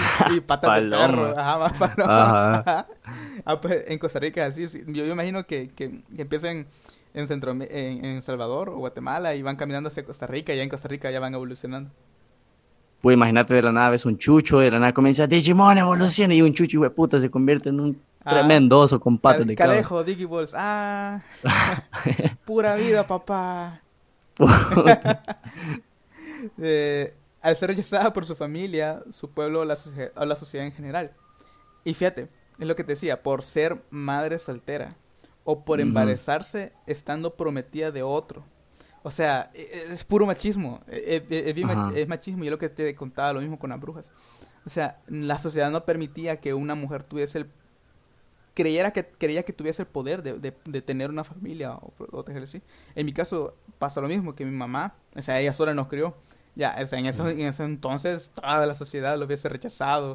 patas 0.46 0.82
de 0.82 0.90
perro. 0.90 1.38
Ajá, 1.38 1.58
más 1.60 1.82
Ajá. 1.82 2.88
ah, 3.46 3.62
pues 3.62 3.86
en 3.88 4.00
Costa 4.00 4.20
Rica 4.20 4.46
así. 4.46 4.66
Yo, 4.88 5.04
me 5.04 5.12
imagino 5.12 5.46
que, 5.46 5.70
que, 5.70 6.02
empiecen 6.18 6.68
en, 7.14 7.28
Centro, 7.28 7.52
en, 7.52 7.62
en, 8.06 8.22
Salvador 8.22 8.70
o 8.70 8.78
Guatemala 8.78 9.36
y 9.36 9.42
van 9.44 9.56
caminando 9.56 9.90
hacia 9.90 10.04
Costa 10.04 10.26
Rica 10.28 10.54
y 10.54 10.58
ya 10.58 10.64
en 10.64 10.70
Costa 10.70 10.88
Rica 10.88 11.12
ya 11.12 11.20
van 11.20 11.34
evolucionando. 11.34 11.92
Pues 13.02 13.14
imagínate 13.14 13.54
de 13.54 13.62
la 13.62 13.72
nada 13.72 13.92
ves 13.92 14.06
un 14.06 14.18
chucho, 14.18 14.60
de 14.60 14.72
la 14.72 14.80
nada 14.80 14.94
comienza 14.94 15.28
Digimon 15.28 15.78
evoluciona 15.78 16.34
y 16.34 16.42
un 16.42 16.54
chucho 16.54 16.84
y 16.84 16.90
puta 16.90 17.22
se 17.22 17.30
convierte 17.30 17.70
en 17.70 17.80
un 17.80 18.02
Tremendoso 18.30 19.00
con 19.00 19.18
patas 19.18 19.46
de 19.46 19.56
Cadejo, 19.56 20.04
Diggy 20.04 20.26
Balls. 20.26 20.54
Ah, 20.56 21.22
pura 22.46 22.76
vida, 22.76 23.06
papá. 23.06 23.82
Eh, 26.60 27.16
al 27.42 27.56
ser 27.56 27.70
rechazada 27.70 28.14
por 28.14 28.24
su 28.24 28.36
familia, 28.36 29.02
su 29.10 29.32
pueblo 29.32 29.62
o 29.62 29.66
la, 29.66 29.76
la 29.76 30.36
sociedad 30.36 30.68
en 30.68 30.72
general. 30.72 31.12
Y 31.84 31.96
fíjate, 31.96 32.30
es 32.60 32.68
lo 32.68 32.76
que 32.76 32.84
te 32.84 32.92
decía, 32.92 33.24
por 33.24 33.44
ser 33.44 33.84
madre 33.90 34.38
soltera 34.38 34.96
o 35.44 35.64
por 35.64 35.80
embarazarse 35.80 36.74
estando 36.86 37.36
prometida 37.36 37.92
de 37.92 38.04
otro. 38.04 38.44
O 39.04 39.12
sea, 39.12 39.50
e, 39.54 39.62
e, 39.62 39.94
es, 39.94 40.04
puro 40.04 40.26
machismo. 40.26 40.82
E, 40.88 41.26
es, 41.96 42.08
machismo 42.08 42.44
y 42.44 42.48
es 42.48 42.52
lo 42.52 42.58
que 42.58 42.68
te 42.68 42.94
contaba 42.96 43.34
lo 43.34 43.40
mismo 43.40 43.58
con 43.58 43.70
las 43.70 43.80
brujas. 43.80 44.12
O 44.66 44.70
sea, 44.70 45.00
la 45.08 45.40
sociedad 45.40 45.72
no 45.72 45.86
permitía 45.86 46.42
que 46.42 46.54
una 46.54 46.76
mujer 46.76 47.04
tuviese 47.04 47.40
el 47.40 47.50
creyera 48.58 48.92
que, 48.92 49.06
creía 49.06 49.44
que 49.44 49.54
tuviese 49.54 49.84
el 49.84 49.88
poder 49.88 50.24
de, 50.24 50.52
de, 50.66 50.82
tener 50.82 51.12
una 51.12 51.24
familia 51.24 51.74
o 51.76 51.92
protegerse 51.92 52.58
así. 52.58 52.66
En 52.96 53.06
mi 53.06 53.14
caso 53.14 53.56
pasa 53.78 54.02
lo 54.02 54.08
mismo, 54.08 54.34
que 54.34 54.46
mi 54.46 54.52
mamá, 54.52 54.96
o 55.16 55.22
sea, 55.22 55.40
ella 55.40 55.52
sola 55.52 55.76
nos 55.76 55.88
crió. 55.88 56.16
Ya, 56.56 56.76
o 56.82 56.86
sea, 56.88 56.98
en, 56.98 57.06
eso, 57.06 57.30
en 57.30 57.42
ese 57.42 57.64
entonces 57.64 58.32
toda 58.34 58.66
la 58.66 58.74
sociedad 58.74 59.16
lo 59.20 59.26
hubiese 59.26 59.48
rechazado, 59.48 60.14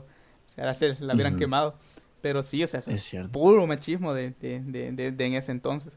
o 0.48 0.50
sea, 0.50 0.74
se 0.74 1.00
la 1.05 1.14
hubieran 1.14 1.37
quemado. 1.37 1.76
Pero 2.20 2.42
sí, 2.42 2.64
o 2.64 2.66
sea, 2.66 2.81
es, 2.85 3.12
puro 3.31 3.64
machismo 3.68 4.12
de, 4.12 4.31
de, 4.40 4.61
de, 4.61 5.12
de, 5.12 5.24
en 5.24 5.35
ese 5.35 5.52
entonces. 5.52 5.96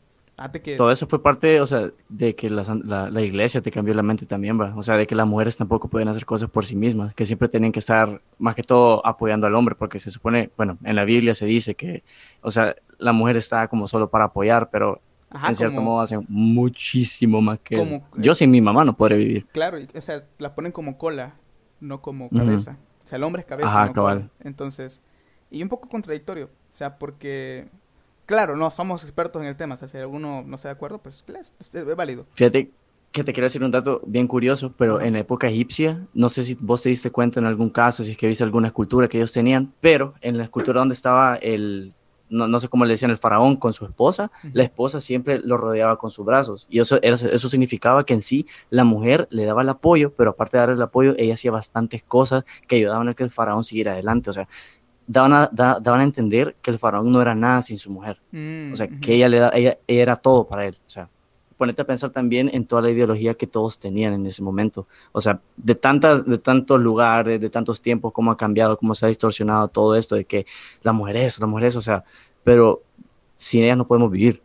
Todo 0.77 0.91
eso 0.91 1.07
fue 1.07 1.23
parte, 1.23 1.61
o 1.61 1.65
sea, 1.65 1.91
de 2.09 2.35
que 2.35 2.49
la, 2.49 2.63
la, 3.09 3.21
iglesia 3.21 3.61
te 3.61 3.71
cambió 3.71 3.93
la 3.93 4.03
mente 4.03 4.25
también, 4.25 4.59
va. 4.59 4.73
O 4.75 4.83
sea, 4.83 4.97
de 4.97 5.07
que 5.07 5.15
las 5.15 5.25
mujeres 5.25 5.55
tampoco 5.55 5.87
pueden 5.87 6.09
hacer 6.09 6.25
cosas 6.25 6.49
por 6.49 6.65
sí 6.65 6.75
mismas, 6.75 7.13
que 7.13 7.25
siempre 7.25 7.47
tienen 7.47 7.71
que 7.71 7.79
estar 7.79 8.21
más 8.37 8.53
que 8.53 8.63
todo 8.63 9.05
apoyando 9.07 9.47
al 9.47 9.55
hombre, 9.55 9.75
porque 9.75 9.97
se 9.97 10.09
supone, 10.09 10.49
bueno, 10.57 10.77
en 10.83 10.97
la 10.97 11.05
Biblia 11.05 11.33
se 11.33 11.45
dice 11.45 11.75
que, 11.75 12.03
o 12.41 12.51
sea, 12.51 12.75
la 12.97 13.13
mujer 13.13 13.37
está 13.37 13.69
como 13.69 13.87
solo 13.87 14.09
para 14.09 14.25
apoyar, 14.25 14.69
pero 14.69 14.99
en 15.47 15.55
cierto 15.55 15.79
modo 15.79 16.01
hacen 16.01 16.25
muchísimo 16.27 17.41
más 17.41 17.59
que 17.59 18.01
Yo 18.17 18.35
sin 18.35 18.51
mi 18.51 18.59
mamá 18.59 18.83
no 18.83 18.95
podré 18.97 19.15
vivir. 19.15 19.45
Claro, 19.53 19.77
o 19.95 20.01
sea, 20.01 20.25
la 20.37 20.53
ponen 20.53 20.73
como 20.73 20.97
cola, 20.97 21.35
no 21.79 22.01
como 22.01 22.29
cabeza. 22.29 22.77
O 23.05 23.07
sea, 23.07 23.17
el 23.17 23.23
hombre 23.23 23.41
es 23.41 23.45
cabeza, 23.45 23.85
no 23.85 23.93
cabal. 23.93 24.29
Entonces, 24.41 25.01
y 25.49 25.63
un 25.63 25.69
poco 25.69 25.87
contradictorio, 25.87 26.47
o 26.47 26.73
sea, 26.73 26.97
porque 26.97 27.69
Claro, 28.25 28.55
no 28.55 28.69
somos 28.69 29.03
expertos 29.03 29.41
en 29.41 29.47
el 29.47 29.55
tema. 29.55 29.75
O 29.75 29.77
sea, 29.77 29.87
si 29.87 29.97
alguno 29.97 30.43
no 30.45 30.55
está 30.55 30.69
de 30.69 30.73
acuerdo, 30.73 30.99
pues 30.99 31.25
es, 31.27 31.95
válido. 31.95 32.25
Fíjate 32.33 32.71
que 33.11 33.23
te 33.23 33.31
quiero 33.31 33.45
decir 33.45 33.63
un 33.63 33.71
dato 33.71 34.01
bien 34.05 34.27
curioso, 34.27 34.73
pero 34.77 34.99
en 34.99 35.13
la 35.13 35.19
época 35.19 35.47
egipcia, 35.47 36.05
no 36.13 36.27
sé 36.27 36.43
si 36.43 36.57
vos 36.59 36.81
te 36.81 36.89
diste 36.89 37.11
cuenta 37.11 37.39
en 37.39 37.45
algún 37.45 37.69
caso, 37.69 38.03
si 38.03 38.11
es 38.11 38.17
que 38.17 38.27
viste 38.27 38.43
alguna 38.43 38.67
escultura 38.67 39.07
que 39.07 39.17
ellos 39.17 39.31
tenían, 39.31 39.73
pero 39.79 40.15
en 40.21 40.37
la 40.37 40.43
escultura 40.43 40.79
donde 40.79 40.95
estaba 40.95 41.35
el, 41.35 41.93
no, 42.29 42.47
no 42.47 42.59
sé 42.59 42.67
cómo 42.67 42.85
le 42.85 42.93
decían, 42.93 43.11
el 43.11 43.17
faraón 43.17 43.55
con 43.55 43.73
su 43.73 43.85
esposa, 43.85 44.31
la 44.51 44.63
esposa 44.63 44.99
siempre 44.99 45.39
lo 45.39 45.57
rodeaba 45.57 45.97
con 45.97 46.11
sus 46.11 46.25
brazos. 46.25 46.67
Y 46.69 46.79
eso, 46.79 46.99
eso 47.01 47.49
significaba 47.49 48.05
que 48.05 48.13
en 48.13 48.21
sí 48.21 48.45
la 48.69 48.83
mujer 48.83 49.27
le 49.29 49.45
daba 49.45 49.61
el 49.61 49.69
apoyo, 49.69 50.11
pero 50.15 50.31
aparte 50.31 50.57
de 50.57 50.61
darle 50.61 50.75
el 50.75 50.81
apoyo, 50.81 51.13
ella 51.17 51.35
hacía 51.35 51.51
bastantes 51.51 52.03
cosas 52.03 52.43
que 52.67 52.77
ayudaban 52.77 53.07
a 53.07 53.13
que 53.13 53.23
el 53.23 53.31
faraón 53.31 53.63
siguiera 53.63 53.93
adelante. 53.93 54.29
O 54.29 54.33
sea, 54.33 54.47
daban 55.07 55.33
a, 55.33 55.49
daban 55.51 55.99
a 55.99 56.03
entender 56.03 56.55
que 56.61 56.71
el 56.71 56.79
faraón 56.79 57.11
no 57.11 57.21
era 57.21 57.35
nada 57.35 57.61
sin 57.61 57.77
su 57.77 57.91
mujer. 57.91 58.19
Mm, 58.31 58.73
o 58.73 58.75
sea, 58.75 58.87
que 58.87 59.15
ella, 59.15 59.29
le 59.29 59.39
da, 59.39 59.51
ella, 59.53 59.77
era 59.87 60.15
todo 60.15 60.47
para 60.47 60.65
él. 60.65 60.77
O 60.85 60.89
sea, 60.89 61.09
ponete 61.57 61.81
a 61.81 61.85
pensar 61.85 62.09
también 62.09 62.49
en 62.53 62.65
toda 62.65 62.81
la 62.81 62.91
ideología 62.91 63.33
que 63.35 63.47
todos 63.47 63.79
tenían 63.79 64.13
en 64.13 64.25
ese 64.25 64.41
momento. 64.41 64.87
O 65.11 65.21
sea, 65.21 65.39
de, 65.57 65.75
tantas, 65.75 66.25
de 66.25 66.37
tantos 66.37 66.79
lugares, 66.79 67.39
de 67.39 67.49
tantos 67.49 67.81
tiempos, 67.81 68.13
cómo 68.13 68.31
ha 68.31 68.37
cambiado, 68.37 68.77
cómo 68.77 68.95
se 68.95 69.05
ha 69.05 69.09
distorsionado 69.09 69.67
todo 69.67 69.95
esto 69.95 70.15
de 70.15 70.25
que 70.25 70.45
la 70.83 70.91
mujer 70.91 71.17
es, 71.17 71.39
la 71.39 71.47
mujer 71.47 71.67
es, 71.67 71.75
o 71.75 71.81
sea, 71.81 72.03
pero 72.43 72.81
sin 73.35 73.63
ella 73.63 73.75
no 73.75 73.87
podemos 73.87 74.11
vivir. 74.11 74.41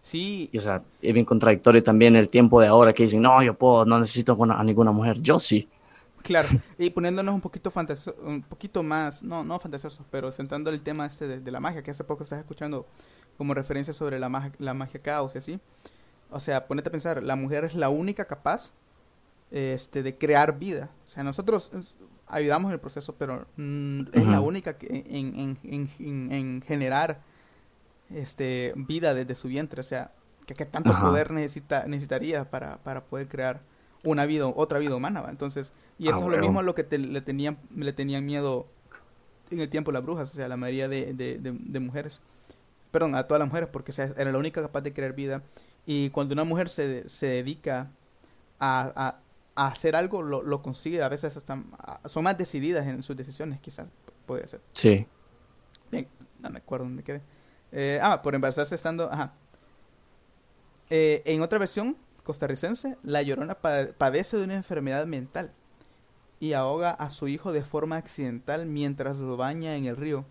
Sí. 0.00 0.50
Y, 0.52 0.58
o 0.58 0.60
sea, 0.60 0.82
es 1.00 1.14
bien 1.14 1.24
contradictorio 1.24 1.82
también 1.82 2.16
el 2.16 2.28
tiempo 2.28 2.60
de 2.60 2.66
ahora 2.66 2.92
que 2.92 3.04
dicen, 3.04 3.22
no, 3.22 3.42
yo 3.42 3.54
puedo, 3.54 3.84
no 3.84 4.00
necesito 4.00 4.36
a 4.40 4.64
ninguna 4.64 4.92
mujer. 4.92 5.20
Yo 5.20 5.38
sí. 5.38 5.68
Claro, 6.22 6.48
y 6.78 6.90
poniéndonos 6.90 7.34
un 7.34 7.40
poquito 7.40 7.72
un 8.22 8.42
poquito 8.42 8.82
más, 8.82 9.22
no, 9.22 9.44
no 9.44 9.58
fantasioso, 9.58 10.04
pero 10.10 10.30
centrando 10.32 10.70
el 10.70 10.82
tema 10.82 11.06
este 11.06 11.40
de, 11.40 11.50
la 11.50 11.60
magia, 11.60 11.82
que 11.82 11.90
hace 11.90 12.04
poco 12.04 12.22
estás 12.22 12.38
escuchando 12.38 12.86
como 13.36 13.54
referencia 13.54 13.92
sobre 13.92 14.18
la 14.18 14.28
magia, 14.28 14.52
la 14.58 14.74
magia 14.74 15.00
caos 15.00 15.34
y 15.34 15.38
así. 15.38 15.60
O 16.30 16.40
sea, 16.40 16.66
ponete 16.66 16.88
a 16.88 16.92
pensar, 16.92 17.22
la 17.22 17.36
mujer 17.36 17.64
es 17.64 17.74
la 17.74 17.88
única 17.88 18.24
capaz 18.24 18.72
este, 19.50 20.02
de 20.02 20.16
crear 20.16 20.58
vida. 20.58 20.90
O 21.04 21.08
sea, 21.08 21.22
nosotros 21.22 21.70
ayudamos 22.26 22.70
en 22.70 22.74
el 22.74 22.80
proceso, 22.80 23.14
pero 23.16 23.46
mm, 23.56 24.02
es 24.12 24.26
la 24.26 24.40
única 24.40 24.78
que 24.78 25.04
en, 25.06 25.38
en, 25.38 25.88
en, 25.98 26.32
en, 26.32 26.62
generar 26.62 27.20
este, 28.10 28.72
vida 28.76 29.12
desde 29.12 29.34
su 29.34 29.48
vientre. 29.48 29.80
O 29.80 29.84
sea, 29.84 30.12
que, 30.46 30.64
tanto 30.64 30.98
poder 30.98 31.30
necesita, 31.32 31.86
necesitaría 31.86 32.50
para, 32.50 32.78
para 32.78 33.04
poder 33.04 33.28
crear 33.28 33.60
una 34.04 34.26
vida, 34.26 34.46
otra 34.46 34.78
vida 34.78 34.96
humana. 34.96 35.24
Entonces, 35.28 35.72
y 35.98 36.08
eso 36.08 36.16
ah, 36.16 36.20
es 36.20 36.26
lo 36.26 36.38
mismo 36.38 36.60
a 36.60 36.62
lo 36.62 36.74
que 36.74 36.82
le, 36.98 37.20
tenían, 37.20 37.58
le 37.76 37.92
tenían 37.92 38.24
miedo 38.24 38.66
en 39.50 39.60
el 39.60 39.68
tiempo 39.68 39.92
las 39.92 40.02
brujas, 40.02 40.32
o 40.32 40.34
sea, 40.34 40.48
la 40.48 40.56
mayoría 40.56 40.88
de, 40.88 41.12
de, 41.12 41.38
de, 41.38 41.80
mujeres. 41.80 42.20
Perdón, 42.90 43.14
a 43.14 43.26
todas 43.26 43.40
las 43.40 43.48
mujeres, 43.48 43.68
porque 43.72 43.92
era 44.16 44.32
la 44.32 44.38
única 44.38 44.62
capaz 44.62 44.80
de 44.80 44.92
crear 44.92 45.12
vida. 45.14 45.42
Y 45.86 46.10
cuando 46.10 46.32
una 46.32 46.44
mujer 46.44 46.68
se, 46.68 47.08
se 47.08 47.26
dedica 47.26 47.90
a, 48.58 49.18
a, 49.54 49.66
hacer 49.66 49.96
algo, 49.96 50.22
lo, 50.22 50.42
lo, 50.42 50.62
consigue. 50.62 51.02
A 51.02 51.08
veces 51.08 51.36
están, 51.36 51.66
son 52.06 52.24
más 52.24 52.36
decididas 52.38 52.86
en 52.86 53.02
sus 53.02 53.16
decisiones, 53.16 53.60
quizás, 53.60 53.86
puede 54.26 54.46
ser. 54.46 54.60
Sí. 54.72 55.06
Bien, 55.90 56.08
no 56.40 56.50
me 56.50 56.58
acuerdo 56.58 56.84
dónde 56.84 57.02
quedé. 57.02 57.22
Eh, 57.72 57.98
ah, 58.02 58.20
por 58.22 58.34
embarazarse 58.34 58.74
estando... 58.74 59.10
Ajá. 59.10 59.32
Eh, 60.90 61.22
en 61.24 61.40
otra 61.40 61.58
versión 61.58 61.96
costarricense, 62.22 62.96
la 63.02 63.22
llorona 63.22 63.54
padece 63.56 64.36
de 64.36 64.44
una 64.44 64.54
enfermedad 64.54 65.06
mental 65.06 65.52
y 66.42 66.54
ahoga 66.54 66.90
a 66.90 67.10
su 67.10 67.28
hijo 67.28 67.52
de 67.52 67.62
forma 67.62 67.96
accidental 67.96 68.66
mientras 68.66 69.16
lo 69.16 69.36
baña 69.36 69.76
en 69.76 69.86
el 69.86 69.96
río. 69.96 70.24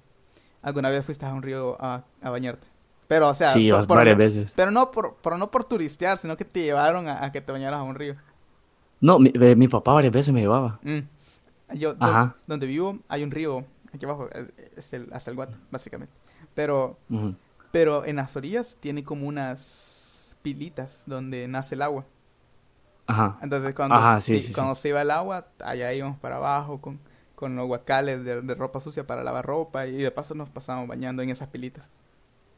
¿Alguna 0.61 0.89
vez 0.89 1.05
fuiste 1.05 1.25
a 1.25 1.33
un 1.33 1.41
río 1.41 1.77
a, 1.79 2.03
bañarte? 2.21 2.67
Pero, 3.07 3.29
o 3.29 3.33
sea, 3.33 3.49
sí, 3.53 3.71
varias 3.87 4.17
veces. 4.17 4.51
Pero 4.55 4.71
no 4.71 4.91
por, 4.91 5.15
no 5.37 5.51
por 5.51 5.63
turistear, 5.63 6.17
sino 6.17 6.35
que 6.35 6.45
te 6.45 6.63
llevaron 6.63 7.07
a, 7.07 7.31
que 7.31 7.39
te 7.39 7.51
bañaras 7.51 7.79
a 7.79 7.83
un 7.83 7.95
río. 7.95 8.15
No, 8.99 9.19
mi, 9.19 9.31
mi, 9.31 9.67
papá 9.69 9.93
varias 9.93 10.13
veces 10.13 10.33
me 10.33 10.41
llevaba. 10.41 10.79
Mm. 10.83 10.99
Yo, 11.75 11.95
donde 12.45 12.67
vivo, 12.67 12.99
hay 13.07 13.23
un 13.23 13.31
río, 13.31 13.65
aquí 13.93 14.05
abajo, 14.05 14.29
es 14.75 14.91
el, 14.91 15.07
hasta 15.13 15.31
el 15.31 15.35
Guato, 15.37 15.57
básicamente. 15.71 16.13
Pero, 16.53 16.97
pero 17.71 18.03
en 18.05 18.17
las 18.17 18.35
orillas 18.35 18.77
tiene 18.81 19.05
como 19.05 19.27
unas 19.27 20.10
pilitas 20.41 21.03
donde 21.07 21.47
nace 21.47 21.75
el 21.75 21.81
agua. 21.81 22.05
Entonces 23.41 23.73
cuando, 23.75 23.95
cuando 24.55 24.75
se 24.75 24.89
iba 24.89 25.01
el 25.01 25.11
agua, 25.11 25.47
allá 25.63 25.93
íbamos 25.93 26.17
para 26.19 26.37
abajo 26.37 26.79
con, 26.79 26.99
con 27.35 27.55
los 27.55 27.67
guacales 27.67 28.23
de, 28.23 28.39
ropa 28.55 28.79
sucia 28.79 29.05
para 29.05 29.23
lavar 29.23 29.45
ropa 29.45 29.87
y 29.87 29.97
de 29.97 30.11
paso 30.11 30.33
nos 30.33 30.49
pasábamos 30.49 30.87
bañando 30.87 31.21
en 31.21 31.29
esas 31.29 31.49
pilitas. 31.49 31.91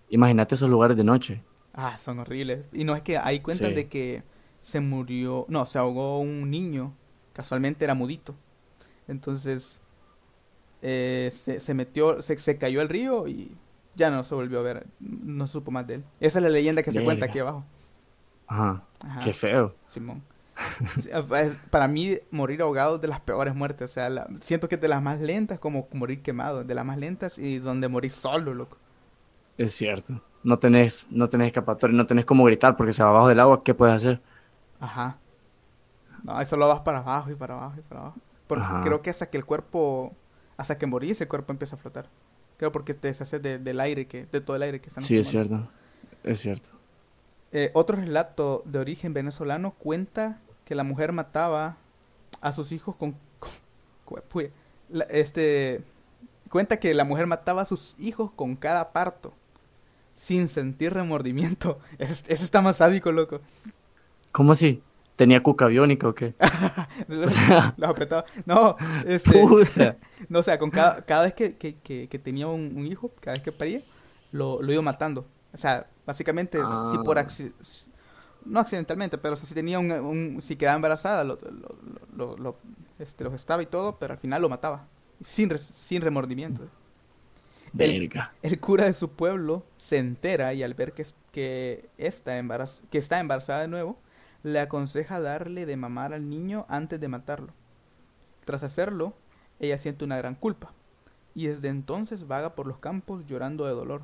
Imagínate 0.09 0.55
esos 0.55 0.69
lugares 0.69 0.95
de 0.95 1.03
noche. 1.03 1.41
Ah, 1.73 1.97
son 1.97 2.19
horribles. 2.19 2.65
Y 2.71 2.83
no 2.83 2.95
es 2.95 3.01
que 3.01 3.17
hay 3.17 3.39
cuentas 3.39 3.73
de 3.73 3.87
que 3.87 4.23
se 4.61 4.79
murió, 4.79 5.45
no, 5.49 5.65
se 5.65 5.79
ahogó 5.79 6.19
un 6.19 6.51
niño, 6.51 6.93
casualmente 7.33 7.83
era 7.83 7.95
mudito. 7.95 8.35
Entonces 9.07 9.81
eh, 10.83 11.29
se, 11.31 11.59
se, 11.59 11.73
metió, 11.73 12.21
se, 12.21 12.37
se 12.37 12.57
cayó 12.57 12.81
al 12.81 12.89
río 12.89 13.27
y 13.27 13.57
ya 13.95 14.11
no 14.11 14.23
se 14.23 14.35
volvió 14.35 14.59
a 14.59 14.63
ver, 14.63 14.87
no 14.99 15.47
supo 15.47 15.71
más 15.71 15.87
de 15.87 15.95
él. 15.95 16.03
Esa 16.19 16.39
es 16.39 16.43
la 16.43 16.49
leyenda 16.49 16.83
que 16.83 16.91
se 16.91 17.03
cuenta 17.03 17.25
aquí 17.25 17.39
abajo. 17.39 17.63
Ajá. 18.47 18.83
Qué 19.23 19.33
feo. 19.33 19.75
Simón. 19.85 20.23
para 21.69 21.87
mí, 21.87 22.17
morir 22.31 22.61
ahogado 22.61 22.95
es 22.95 23.01
de 23.01 23.07
las 23.07 23.19
peores 23.19 23.55
muertes. 23.55 23.91
O 23.91 23.93
sea, 23.93 24.27
siento 24.41 24.67
que 24.67 24.75
es 24.75 24.81
de 24.81 24.87
las 24.87 25.01
más 25.01 25.19
lentas, 25.19 25.59
como 25.59 25.87
morir 25.93 26.21
quemado, 26.21 26.63
de 26.63 26.75
las 26.75 26.85
más 26.85 26.97
lentas 26.97 27.37
y 27.37 27.59
donde 27.59 27.87
morir 27.87 28.11
solo, 28.11 28.53
loco. 28.53 28.77
Es 29.57 29.73
cierto. 29.73 30.21
No 30.43 30.59
tenés, 30.59 31.07
no 31.09 31.29
tenés 31.29 31.47
escapatoria, 31.47 31.95
no 31.95 32.05
tenés 32.05 32.25
como 32.25 32.43
gritar 32.43 32.75
porque 32.75 32.91
se 32.91 33.03
va 33.03 33.09
abajo 33.09 33.29
del 33.29 33.39
agua, 33.39 33.63
¿qué 33.63 33.73
puedes 33.73 33.95
hacer? 33.95 34.21
Ajá. 34.79 35.17
No, 36.23 36.39
eso 36.39 36.57
lo 36.57 36.67
vas 36.67 36.81
para 36.81 36.99
abajo 36.99 37.31
y 37.31 37.35
para 37.35 37.55
abajo 37.55 37.75
y 37.77 37.81
para 37.81 38.01
abajo. 38.01 38.17
Porque 38.47 38.65
creo 38.83 39.01
que 39.01 39.09
hasta 39.09 39.29
que 39.29 39.37
el 39.37 39.45
cuerpo, 39.45 40.13
hasta 40.57 40.77
que 40.77 40.85
morís, 40.85 41.19
el 41.21 41.27
cuerpo 41.27 41.51
empieza 41.51 41.75
a 41.75 41.79
flotar. 41.79 42.07
Creo 42.57 42.71
porque 42.71 42.93
te 42.93 43.07
deshaces 43.07 43.41
de, 43.41 43.57
del 43.57 43.79
aire, 43.79 44.05
que, 44.05 44.25
de 44.25 44.41
todo 44.41 44.55
el 44.55 44.63
aire 44.63 44.79
que 44.79 44.87
está 44.87 45.01
Sí, 45.01 45.17
es 45.17 45.27
cierto. 45.27 45.67
Es 46.23 46.39
cierto. 46.39 46.69
Eh, 47.55 47.69
otro 47.73 47.95
relato 47.95 48.63
de 48.65 48.79
origen 48.79 49.13
venezolano 49.13 49.75
cuenta 49.77 50.39
que 50.65 50.73
la 50.73 50.83
mujer 50.83 51.11
mataba 51.11 51.77
a 52.41 52.51
sus 52.51 52.71
hijos 52.71 52.95
con... 52.95 53.15
este 55.09 55.83
cuenta 56.49 56.77
que 56.77 56.93
la 56.95 57.03
mujer 57.03 57.27
mataba 57.27 57.61
a 57.61 57.65
sus 57.65 57.95
hijos 57.99 58.31
con 58.35 58.55
cada 58.55 58.91
parto 58.91 59.33
sin 60.13 60.47
sentir 60.47 60.93
remordimiento. 60.93 61.79
Ese, 61.99 62.33
está 62.33 62.61
más 62.61 62.77
sádico, 62.77 63.11
loco. 63.11 63.39
¿Cómo 64.31 64.53
así? 64.53 64.81
¿Tenía 65.15 65.43
cuca 65.43 65.67
biónica 65.67 66.07
o 66.07 66.15
qué? 66.15 66.33
lo, 67.07 67.87
apretaba. 67.87 68.25
No, 68.47 68.77
este. 69.05 69.43
no, 70.27 70.39
o 70.39 70.43
sea, 70.43 70.57
con 70.57 70.71
cada, 70.71 71.05
cada 71.05 71.25
vez 71.25 71.35
que, 71.35 71.55
que, 71.55 71.75
que, 72.07 72.19
tenía 72.19 72.47
un, 72.47 72.87
hijo, 72.87 73.11
cada 73.19 73.35
vez 73.35 73.43
que 73.43 73.51
paría, 73.51 73.83
lo, 74.31 74.59
lo 74.59 74.73
iba 74.73 74.81
matando. 74.81 75.27
O 75.53 75.57
sea, 75.57 75.87
básicamente, 76.05 76.57
si 76.89 76.97
por 76.99 77.19
ah. 77.19 77.27
no 78.45 78.59
accidentalmente, 78.59 79.17
pero 79.17 79.35
si 79.35 79.53
tenía 79.53 79.79
un, 79.79 80.39
si 80.41 80.55
quedaba 80.55 80.75
embarazada, 80.75 81.23
lo, 81.23 81.37
lo, 82.15 82.37
lo, 82.37 82.57
este, 82.97 83.23
lo 83.23 83.33
estaba 83.33 83.61
y 83.61 83.67
todo, 83.67 83.99
pero 83.99 84.13
al 84.13 84.19
final 84.19 84.41
lo 84.41 84.49
mataba, 84.49 84.87
sin, 85.21 85.55
sin 85.57 86.01
remordimiento. 86.01 86.63
El, 87.77 88.11
el, 88.43 88.59
cura 88.59 88.85
de 88.85 88.93
su 88.93 89.11
pueblo 89.11 89.65
se 89.77 89.97
entera 89.97 90.53
y 90.53 90.61
al 90.61 90.75
ver 90.75 90.93
que, 90.93 91.05
que, 91.31 91.89
está 91.97 92.37
embaraz, 92.37 92.83
que 92.91 92.99
está 92.99 93.19
embarazada 93.19 93.61
de 93.61 93.67
nuevo, 93.67 93.97
le 94.43 94.59
aconseja 94.59 95.19
darle 95.19 95.65
de 95.65 95.77
mamar 95.77 96.13
al 96.13 96.29
niño 96.29 96.65
antes 96.69 96.99
de 96.99 97.07
matarlo. 97.07 97.53
Tras 98.45 98.61
hacerlo, 98.61 99.15
ella 99.59 99.77
siente 99.77 100.03
una 100.03 100.17
gran 100.17 100.35
culpa, 100.35 100.73
y 101.33 101.47
desde 101.47 101.69
entonces 101.69 102.27
vaga 102.27 102.53
por 102.53 102.67
los 102.67 102.77
campos 102.77 103.25
llorando 103.25 103.65
de 103.65 103.71
dolor 103.71 104.01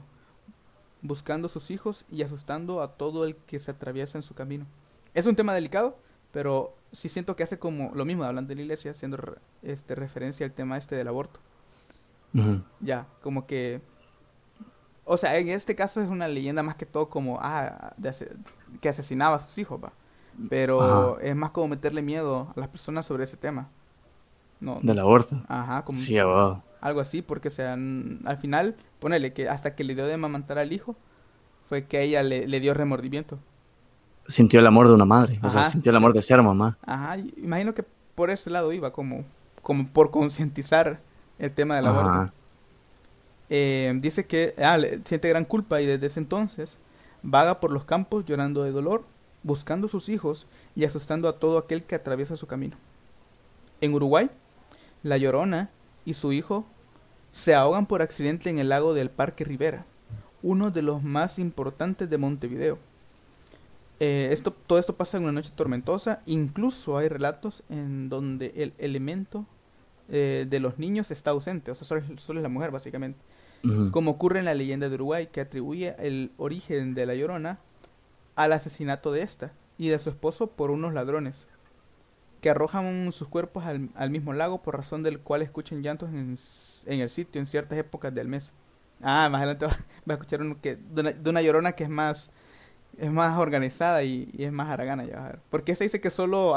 buscando 1.02 1.48
a 1.48 1.50
sus 1.50 1.72
hijos 1.72 2.06
y 2.10 2.24
asustando 2.24 2.82
a 2.82 2.94
todo 2.94 3.26
el 3.26 3.36
que 3.36 3.60
se 3.60 3.72
atraviesa 3.72 4.18
en 4.18 4.22
su 4.22 4.34
camino. 4.34 4.66
Es 5.14 5.26
un 5.26 5.36
tema 5.36 5.54
delicado, 5.54 5.98
pero 6.32 6.76
sí 6.92 7.10
siento 7.10 7.36
que 7.36 7.44
hace 7.44 7.60
como 7.60 7.92
lo 7.94 8.06
mismo, 8.06 8.24
hablando 8.24 8.50
de 8.50 8.56
la 8.56 8.62
iglesia, 8.62 8.92
haciendo 8.92 9.18
este, 9.62 9.96
referencia 9.96 10.46
al 10.46 10.54
tema 10.54 10.78
este 10.78 10.96
del 10.96 11.08
aborto. 11.08 11.40
Ya, 12.80 13.08
como 13.24 13.48
que... 13.48 13.82
O 15.04 15.18
sea, 15.18 15.38
en 15.38 15.50
este 15.50 15.76
caso 15.76 16.02
es 16.02 16.08
una 16.08 16.28
leyenda 16.28 16.62
más 16.62 16.76
que 16.76 16.86
todo 16.86 17.10
como, 17.10 17.40
ah, 17.42 17.96
que 18.80 18.90
asesinaba 18.90 19.38
a 19.38 19.40
sus 19.40 19.58
hijos, 19.58 19.84
va. 19.84 19.92
Pero 20.50 21.20
es 21.20 21.36
más 21.36 21.50
como 21.50 21.70
meterle 21.70 22.02
miedo 22.02 22.54
a 22.56 22.60
las 22.60 22.70
personas 22.70 23.08
sobre 23.08 23.24
ese 23.24 23.36
tema. 23.36 23.70
No, 24.60 24.80
Del 24.84 25.00
aborto. 25.00 25.42
Ajá, 25.48 25.84
como... 25.84 25.98
Sí, 25.98 26.18
abajo 26.18 26.64
algo 26.82 27.00
así, 27.00 27.22
porque 27.22 27.50
o 27.50 27.62
al 27.62 28.38
final, 28.38 28.76
ponele 29.00 29.34
que 29.34 29.50
hasta 29.50 29.76
que 29.76 29.84
le 29.84 29.96
dio 29.96 30.06
de 30.08 30.18
mamantar 30.18 30.58
al 30.58 30.74
hijo, 30.74 30.96
fue 31.66 31.86
que 31.86 32.02
ella 32.02 32.24
le, 32.24 32.60
dio 32.60 32.74
remordimiento. 32.74 33.40
Sintió 34.28 34.60
el 34.60 34.68
amor 34.68 34.88
de 34.88 34.94
una 34.94 35.06
madre, 35.06 35.40
o 35.44 35.50
sea, 35.50 35.64
sintió 35.64 35.92
el 35.92 35.98
amor 35.98 36.14
de 36.14 36.22
ser 36.22 36.42
mamá. 36.42 36.78
Ajá, 36.86 37.18
imagino 37.38 37.74
que 37.74 37.84
por 38.16 38.30
ese 38.30 38.50
lado 38.50 38.72
iba, 38.74 38.92
como, 38.92 39.24
como 39.62 39.88
por 39.88 40.12
concientizar 40.12 41.00
el 41.38 41.52
tema 41.52 41.76
del 41.76 41.88
aborto. 41.88 42.32
Eh, 43.50 43.98
dice 44.00 44.28
que 44.28 44.54
ah, 44.60 44.78
siente 45.06 45.28
gran 45.30 45.46
culpa 45.46 45.82
y 45.82 45.86
desde 45.88 46.06
ese 46.06 46.20
entonces 46.20 46.80
vaga 47.24 47.60
por 47.60 47.72
los 47.72 47.84
campos 47.84 48.26
llorando 48.26 48.64
de 48.64 48.72
dolor, 48.72 49.06
buscando 49.42 49.88
sus 49.88 50.10
hijos 50.10 50.48
y 50.76 50.84
asustando 50.84 51.28
a 51.28 51.40
todo 51.40 51.58
aquel 51.58 51.84
que 51.84 51.96
atraviesa 51.96 52.36
su 52.36 52.46
camino. 52.46 52.78
En 53.82 53.94
Uruguay, 53.94 54.30
la 55.04 55.18
Llorona 55.18 55.70
y 56.10 56.16
su 56.16 56.34
hijo 56.34 56.66
se 57.30 57.54
ahogan 57.54 57.86
por 57.86 58.02
accidente 58.02 58.50
en 58.50 58.58
el 58.58 58.70
lago 58.70 58.96
del 58.96 59.12
Parque 59.12 59.44
Rivera, 59.44 59.86
uno 60.42 60.72
de 60.72 60.82
los 60.82 61.04
más 61.04 61.38
importantes 61.38 62.10
de 62.10 62.18
Montevideo. 62.18 62.80
Eh, 64.00 64.30
esto, 64.32 64.52
todo 64.52 64.80
esto 64.80 64.96
pasa 64.96 65.18
en 65.18 65.24
una 65.24 65.34
noche 65.34 65.52
tormentosa, 65.56 66.24
incluso 66.26 66.98
hay 66.98 67.10
relatos 67.10 67.62
en 67.70 68.10
donde 68.10 68.52
el 68.56 68.74
elemento 68.80 69.46
eh, 70.10 70.48
de 70.50 70.60
los 70.60 70.80
niños 70.80 71.12
está 71.12 71.30
ausente, 71.30 71.70
o 71.70 71.76
sea, 71.76 71.86
solo, 71.86 72.40
es 72.40 72.44
la 72.44 72.50
mujer 72.50 72.72
básicamente. 72.72 73.20
Como 73.92 74.12
ocurre 74.12 74.40
en 74.40 74.46
la 74.46 74.54
leyenda 74.56 74.88
de 74.88 74.96
Uruguay, 74.96 75.28
que 75.32 75.42
atribuye 75.42 75.94
el 76.00 76.32
origen 76.38 76.96
de 76.96 77.06
la 77.06 77.14
llorona 77.14 77.60
al 78.36 78.54
asesinato 78.54 79.12
de 79.12 79.22
esta 79.22 79.52
y 79.78 79.90
de 79.90 80.00
su 80.00 80.10
esposo 80.10 80.48
por 80.48 80.72
unos 80.72 80.94
ladrones 80.94 81.46
que 82.42 82.50
arrojan 82.50 83.12
sus 83.12 83.28
cuerpos 83.28 83.66
al, 83.66 84.10
mismo 84.10 84.34
lago 84.34 84.62
por 84.62 84.76
razón 84.78 85.04
del 85.04 85.20
cual 85.20 85.42
escuchan 85.42 85.82
llantos 85.82 86.10
en, 86.10 86.36
el 87.02 87.10
sitio 87.10 87.40
en 87.40 87.46
ciertas 87.46 87.78
épocas 87.78 88.14
del 88.14 88.28
mes. 88.28 88.54
Ah, 89.02 89.30
más 89.30 89.42
adelante 89.42 89.66
va, 89.68 89.74
a 90.08 90.14
escuchar 90.14 90.42
uno 90.42 90.58
que, 90.62 90.76
de, 90.76 91.30
una, 91.30 91.42
llorona 91.42 91.74
que 91.74 91.84
es 91.84 91.90
más 91.90 92.32
es 92.98 93.12
más 93.12 93.38
organizada 93.38 94.04
y, 94.04 94.30
es 94.38 94.52
más 94.52 94.70
haragana 94.70 95.06
ya 95.06 95.26
a 95.26 95.30
ver. 95.30 95.40
Porque 95.50 95.76
se 95.76 95.86
dice 95.86 96.02
que 96.02 96.10
solo 96.10 96.56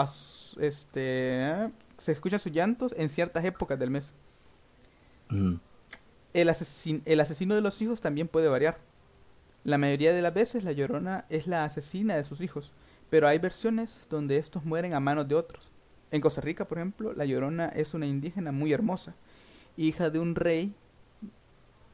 este 0.60 1.70
se 1.96 2.12
escuchan 2.12 2.40
sus 2.40 2.52
llantos 2.52 2.94
en 2.96 3.08
ciertas 3.08 3.44
épocas 3.44 3.78
del 3.78 3.90
mes. 3.90 4.12
El, 5.30 6.52
el 7.04 7.20
asesino 7.20 7.54
de 7.54 7.60
los 7.60 7.80
hijos 7.80 8.00
también 8.00 8.28
puede 8.28 8.48
variar. 8.48 8.78
La 9.64 9.78
mayoría 9.78 10.12
de 10.12 10.22
las 10.22 10.34
veces 10.34 10.64
la 10.64 10.72
llorona 10.72 11.24
es 11.28 11.46
la 11.46 11.64
asesina 11.64 12.16
de 12.16 12.24
sus 12.24 12.40
hijos, 12.40 12.72
pero 13.10 13.28
hay 13.28 13.38
versiones 13.38 14.06
donde 14.10 14.36
estos 14.36 14.64
mueren 14.64 14.94
a 14.94 15.00
manos 15.00 15.28
de 15.28 15.36
otros. 15.36 15.71
En 16.12 16.20
Costa 16.20 16.42
Rica, 16.42 16.68
por 16.68 16.78
ejemplo, 16.78 17.14
la 17.14 17.24
llorona 17.24 17.68
es 17.68 17.94
una 17.94 18.06
indígena 18.06 18.52
muy 18.52 18.72
hermosa, 18.72 19.14
hija 19.78 20.10
de 20.10 20.18
un 20.18 20.34
rey 20.34 20.74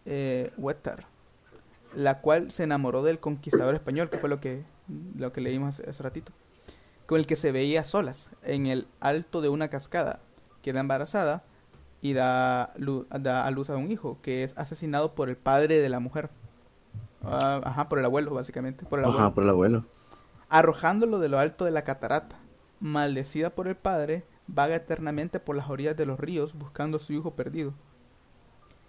eh, 0.06 0.50
la 1.94 2.20
cual 2.20 2.50
se 2.50 2.64
enamoró 2.64 3.04
del 3.04 3.20
conquistador 3.20 3.76
español, 3.76 4.10
que 4.10 4.18
fue 4.18 4.28
lo 4.28 4.40
que, 4.40 4.64
lo 5.16 5.32
que 5.32 5.40
leímos 5.40 5.80
hace, 5.80 6.02
ratito, 6.02 6.32
con 7.06 7.20
el 7.20 7.26
que 7.26 7.36
se 7.36 7.52
veía 7.52 7.84
solas 7.84 8.32
en 8.42 8.66
el 8.66 8.88
alto 8.98 9.40
de 9.40 9.50
una 9.50 9.68
cascada, 9.68 10.20
queda 10.62 10.80
embarazada 10.80 11.44
y 12.02 12.12
da, 12.12 12.72
da 13.20 13.46
a 13.46 13.50
luz 13.52 13.70
a 13.70 13.76
un 13.76 13.92
hijo, 13.92 14.18
que 14.20 14.42
es 14.42 14.58
asesinado 14.58 15.14
por 15.14 15.28
el 15.28 15.36
padre 15.36 15.78
de 15.78 15.88
la 15.88 16.00
mujer. 16.00 16.30
Ah, 17.22 17.60
ajá, 17.62 17.88
por 17.88 18.00
el 18.00 18.04
abuelo, 18.04 18.34
básicamente. 18.34 18.84
Por 18.84 18.98
el 18.98 19.04
abuelo. 19.04 19.20
Ajá, 19.20 19.34
por 19.34 19.44
el 19.44 19.50
abuelo. 19.50 19.84
Arrojándolo 20.48 21.20
de 21.20 21.28
lo 21.28 21.38
alto 21.38 21.64
de 21.64 21.70
la 21.70 21.82
catarata. 21.82 22.37
Maldecida 22.80 23.54
por 23.54 23.68
el 23.68 23.76
padre, 23.76 24.24
vaga 24.46 24.76
eternamente 24.76 25.40
por 25.40 25.56
las 25.56 25.68
orillas 25.68 25.96
de 25.96 26.06
los 26.06 26.18
ríos 26.18 26.54
buscando 26.54 26.96
a 26.96 27.00
su 27.00 27.12
hijo 27.12 27.34
perdido 27.34 27.74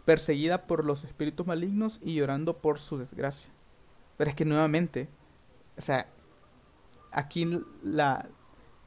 perseguida 0.09 0.65
por 0.65 0.85
los 0.85 1.03
espíritus 1.03 1.45
malignos 1.45 1.99
y 2.01 2.15
llorando 2.15 2.57
por 2.57 2.79
su 2.79 2.97
desgracia. 2.97 3.53
Pero 4.17 4.31
es 4.31 4.35
que 4.35 4.43
nuevamente, 4.43 5.07
o 5.77 5.81
sea, 5.81 6.07
aquí 7.11 7.47
la, 7.83 8.27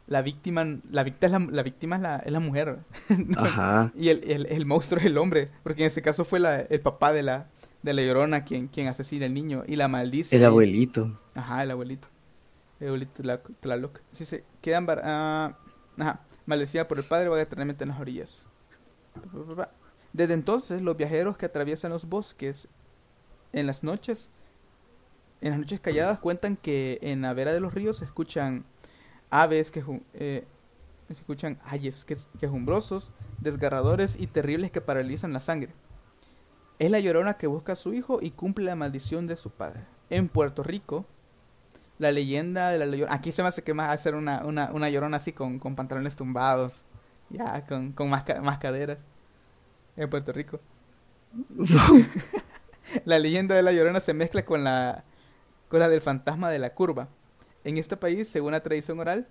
la 0.09 0.23
víctima, 0.23 0.65
la 0.91 1.05
víctima, 1.05 1.27
es 1.27 1.33
la, 1.33 1.53
la 1.53 1.62
víctima 1.62 1.95
es 1.95 2.03
la, 2.03 2.17
es 2.17 2.33
la 2.33 2.41
mujer. 2.41 2.81
Ajá. 3.37 3.93
y 3.95 4.09
el, 4.09 4.47
el, 4.49 4.67
monstruo 4.67 4.99
es 4.99 5.07
el 5.07 5.17
hombre, 5.17 5.47
porque 5.62 5.83
en 5.83 5.87
ese 5.87 6.03
caso 6.03 6.25
fue 6.25 6.41
la, 6.41 6.61
el 6.62 6.81
papá 6.81 7.12
de 7.12 7.23
la, 7.23 7.47
de 7.85 7.95
la 7.95 8.03
llorona 8.03 8.43
quien, 8.43 8.67
quien 8.67 8.88
asesina 8.88 9.27
al 9.27 9.33
niño 9.33 9.62
y 9.69 9.77
la 9.77 9.87
maldice. 9.87 10.35
El 10.35 10.45
abuelito. 10.45 11.21
Ajá, 11.37 11.62
el 11.62 11.71
abuelito. 11.71 12.09
La 13.62 13.77
loca. 13.77 14.01
Sí, 14.11 14.25
se 14.25 14.45
quedan... 14.61 14.85
Uh, 14.85 15.55
ajá, 16.01 16.21
maldecida 16.47 16.88
por 16.88 16.99
el 16.99 17.05
padre, 17.05 17.29
va 17.29 17.40
eternamente 17.40 17.85
en 17.85 17.90
las 17.90 18.01
orillas. 18.01 18.47
Desde 20.12 20.35
entonces, 20.35 20.83
los 20.83 20.97
viajeros 20.97 21.37
que 21.37 21.47
atraviesan 21.47 21.92
los 21.92 22.07
bosques 22.07 22.68
en 23.53 23.66
las 23.66 23.83
noches, 23.83 24.31
en 25.40 25.51
las 25.51 25.59
noches 25.59 25.81
calladas, 25.81 26.18
cuentan 26.18 26.57
que 26.57 26.99
en 27.03 27.23
la 27.23 27.35
vera 27.35 27.53
de 27.53 27.61
los 27.61 27.75
ríos 27.75 27.99
se 27.99 28.05
escuchan 28.05 28.64
aves 29.31 29.71
que 29.71 29.83
eh, 30.14 30.45
se 31.09 31.14
escuchan 31.14 31.59
ayes 31.64 32.07
quejumbrosos, 32.38 33.11
desgarradores 33.38 34.21
y 34.21 34.27
terribles 34.27 34.71
que 34.71 34.81
paralizan 34.81 35.33
la 35.33 35.40
sangre. 35.40 35.75
Es 36.79 36.90
la 36.90 37.01
llorona 37.01 37.35
que 37.35 37.47
busca 37.47 37.73
a 37.73 37.77
su 37.77 37.95
hijo 37.95 38.18
y 38.21 38.31
cumple 38.31 38.64
la 38.64 38.77
maldición 38.77 39.27
de 39.27 39.37
su 39.37 39.51
padre. 39.51 39.85
En 40.11 40.29
Puerto 40.29 40.62
Rico, 40.62 41.07
la 42.03 42.11
leyenda 42.11 42.71
de 42.71 42.79
la 42.79 42.87
llorona. 42.87 43.15
Aquí 43.15 43.31
se 43.31 43.43
me 43.43 43.49
hace 43.49 43.62
que 43.62 43.75
más 43.75 43.91
hacer 43.91 44.15
una, 44.17 44.45
una, 44.45 44.71
una 44.73 44.91
llorona 44.91 45.19
así 45.19 45.33
con, 45.33 45.59
con, 45.59 45.77
pantalones 45.77 46.17
tumbados, 46.17 46.85
ya, 47.31 47.65
con, 47.65 47.93
con 47.93 48.11
más, 48.11 48.25
más 48.43 48.59
caderas 48.59 48.99
en 49.97 50.11
Puerto 50.11 50.33
Rico. 50.33 50.61
la 53.05 53.19
leyenda 53.19 53.55
de 53.55 53.62
la 53.62 53.73
Llorona 53.73 54.01
se 54.01 54.15
mezcla 54.15 54.45
con 54.45 54.65
la, 54.65 55.05
con 55.69 55.79
la 55.81 55.88
del 55.88 56.01
fantasma 56.01 56.51
de 56.51 56.59
la 56.59 56.75
curva. 56.75 57.09
En 57.65 57.79
este 57.79 57.97
país, 57.97 58.29
según 58.29 58.51
la 58.51 58.62
tradición 58.62 58.99
oral, 58.99 59.29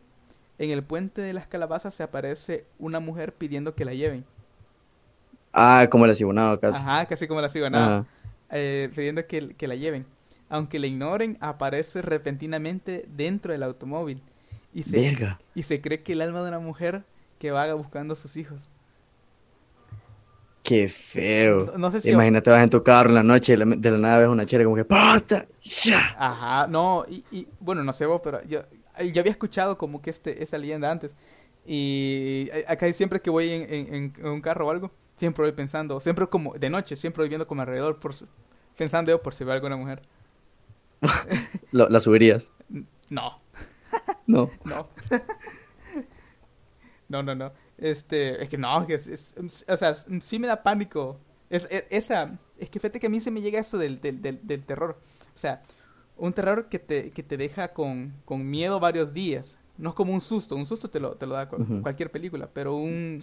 en 0.58 0.72
el 0.72 0.82
puente 0.82 1.22
de 1.22 1.34
las 1.34 1.48
calabazas 1.48 1.94
se 1.94 2.04
aparece 2.04 2.66
una 2.80 3.02
mujer 3.02 3.34
pidiendo 3.34 3.76
que 3.76 3.84
la 3.84 3.94
lleven. 3.94 4.26
Ah, 5.52 5.88
como 5.92 6.08
la 6.08 6.16
cibonado 6.16 6.58
casi. 6.60 6.80
Ajá, 6.82 7.06
casi 7.06 7.28
como 7.28 7.42
la 7.42 7.50
cibonado. 7.50 8.06
Eh, 8.50 8.90
pidiendo 8.96 9.28
que, 9.28 9.56
que, 9.56 9.68
la 9.68 9.76
lleven. 9.76 10.06
Aunque 10.52 10.80
la 10.80 10.88
ignoren, 10.88 11.38
aparece 11.40 12.02
repentinamente 12.02 13.06
dentro 13.08 13.54
del 13.54 13.64
automóvil. 13.64 14.22
Y 14.74 14.84
se, 14.84 15.18
y 15.56 15.64
se 15.64 15.82
cree 15.82 16.04
que 16.04 16.12
el 16.14 16.22
alma 16.22 16.42
de 16.42 16.50
una 16.50 16.60
mujer 16.60 17.04
que 17.40 17.52
vaga 17.52 17.74
buscando 17.74 18.14
a 18.14 18.18
sus 18.18 18.36
hijos. 18.36 18.70
Qué 20.62 20.90
feo. 20.90 21.74
No, 21.78 21.90
sé 21.90 22.02
si 22.02 22.12
Imagínate, 22.12 22.50
vas 22.50 22.64
en 22.64 22.70
tu 22.70 22.84
carro 22.84 23.10
en 23.10 23.16
la 23.16 23.24
noche 23.24 23.54
y 23.54 23.56
de 23.56 23.92
la 23.92 23.98
nada 23.98 24.20
ves 24.20 24.28
una 24.28 24.46
chera 24.46 24.66
como 24.66 24.76
que 24.76 24.84
¡Pata! 24.86 25.48
¡Ya! 25.64 26.16
Ajá, 26.18 26.68
no, 26.68 27.06
y, 27.10 27.48
bueno, 27.62 27.84
no 27.84 27.94
sé 27.94 28.06
vos, 28.06 28.20
pero 28.22 28.44
yo, 28.44 28.62
yo 29.00 29.22
había 29.22 29.32
escuchado 29.32 29.78
como 29.78 30.02
que 30.02 30.10
este, 30.10 30.44
esta 30.44 30.58
leyenda 30.58 30.92
antes. 30.92 31.16
Y 31.66 32.50
acá 32.68 32.92
siempre 32.92 33.22
que 33.22 33.30
voy 33.30 33.50
en, 33.50 34.14
un 34.22 34.42
carro 34.42 34.68
o 34.68 34.72
algo, 34.72 34.92
siempre 35.16 35.46
voy 35.46 35.54
pensando, 35.54 36.00
siempre 36.02 36.28
como 36.28 36.54
de 36.56 36.70
noche, 36.70 36.98
siempre 36.98 37.22
voy 37.22 37.30
viendo 37.30 37.48
como 37.48 37.62
alrededor, 37.62 38.00
por, 38.00 38.14
pensando 38.76 39.12
yo 39.12 39.22
por 39.22 39.34
si 39.34 39.46
veo 39.46 39.54
alguna 39.54 39.78
mujer. 39.78 40.02
¿La 41.72 42.00
subirías? 42.00 42.52
No. 43.10 43.42
No. 44.28 44.50
No. 44.64 44.88
no, 47.10 47.24
no, 47.24 47.36
no. 47.36 47.52
Este, 47.78 48.42
es 48.44 48.50
que 48.50 48.58
no, 48.58 48.86
es, 48.88 49.36
o 49.68 49.78
sea, 49.78 49.94
sí 49.94 50.40
me 50.40 50.48
da 50.48 50.62
pánico. 50.62 51.20
Es, 51.50 51.68
e, 51.72 51.88
esa, 51.90 52.40
es 52.58 52.70
que 52.70 52.80
fíjate 52.80 53.00
que 53.00 53.08
a 53.08 53.10
mí 53.10 53.20
se 53.20 53.32
me 53.32 53.42
llega 53.42 53.60
eso 53.60 53.78
del, 53.78 54.00
del, 54.00 54.22
del, 54.22 54.66
terror. 54.66 55.00
O 55.26 55.38
sea, 55.38 55.64
un 56.16 56.32
terror 56.32 56.70
que 56.70 56.78
te, 56.78 57.10
que 57.10 57.24
te 57.24 57.38
deja 57.38 57.74
con, 57.74 58.14
con, 58.24 58.48
miedo 58.48 58.80
varios 58.80 59.14
días. 59.14 59.60
No 59.78 59.90
es 59.90 59.96
como 59.96 60.14
un 60.14 60.22
susto, 60.22 60.56
un 60.56 60.68
susto 60.68 60.90
te 60.92 61.00
lo, 61.00 61.16
te 61.16 61.26
lo 61.26 61.34
da 61.34 61.48
cualquier 61.50 62.12
película, 62.12 62.48
pero 62.54 62.76
un, 62.76 63.18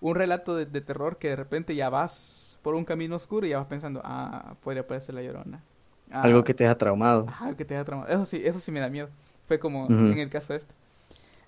un 0.00 0.14
relato 0.14 0.54
de, 0.54 0.80
terror 0.80 1.18
que 1.18 1.30
de 1.30 1.36
repente 1.36 1.74
ya 1.74 1.90
vas 1.90 2.60
por 2.62 2.76
un 2.76 2.84
camino 2.84 3.16
oscuro 3.16 3.44
y 3.44 3.50
ya 3.50 3.58
vas 3.58 3.66
pensando, 3.66 4.00
ah, 4.04 4.56
podría 4.62 4.82
aparecer 4.82 5.16
la 5.16 5.22
llorona. 5.22 5.64
Algo 6.10 6.44
que 6.44 6.54
te 6.54 6.66
ha 6.66 6.76
traumado. 6.76 7.26
algo 7.40 7.56
que 7.56 7.64
te 7.64 7.76
ha 7.76 7.84
traumado. 7.84 8.12
Eso 8.12 8.24
sí, 8.24 8.40
eso 8.44 8.58
sí 8.58 8.70
me 8.70 8.80
da 8.80 8.88
miedo. 8.88 9.08
Fue 9.46 9.58
como 9.58 9.86
en 9.86 10.18
el 10.18 10.30
caso 10.30 10.54
este. 10.54 10.74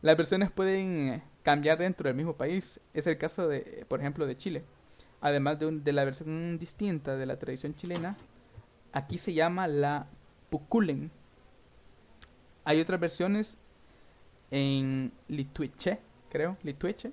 Las 0.03 0.17
versiones 0.17 0.51
pueden 0.51 1.23
cambiar 1.43 1.79
dentro 1.79 2.09
del 2.09 2.17
mismo 2.17 2.35
país. 2.35 2.81
Es 2.95 3.07
el 3.07 3.19
caso 3.19 3.49
de, 3.49 3.85
por 3.89 4.01
ejemplo, 4.01 4.27
de 4.27 4.37
Chile. 4.37 4.65
Además 5.21 5.59
de, 5.59 5.71
de 5.81 5.93
la 5.93 6.05
versión 6.05 6.59
distinta 6.59 7.17
de 7.17 7.27
la 7.27 7.39
tradición 7.39 7.75
chilena, 7.75 8.17
aquí 8.93 9.19
se 9.19 9.35
llama 9.35 9.67
la 9.67 10.07
Puculen. 10.51 11.11
Hay 12.65 12.81
otras 12.81 13.01
versiones 13.01 13.59
en 14.51 15.13
Lituiche, 15.27 15.99
creo, 16.31 16.57
Lituiche. 16.63 17.13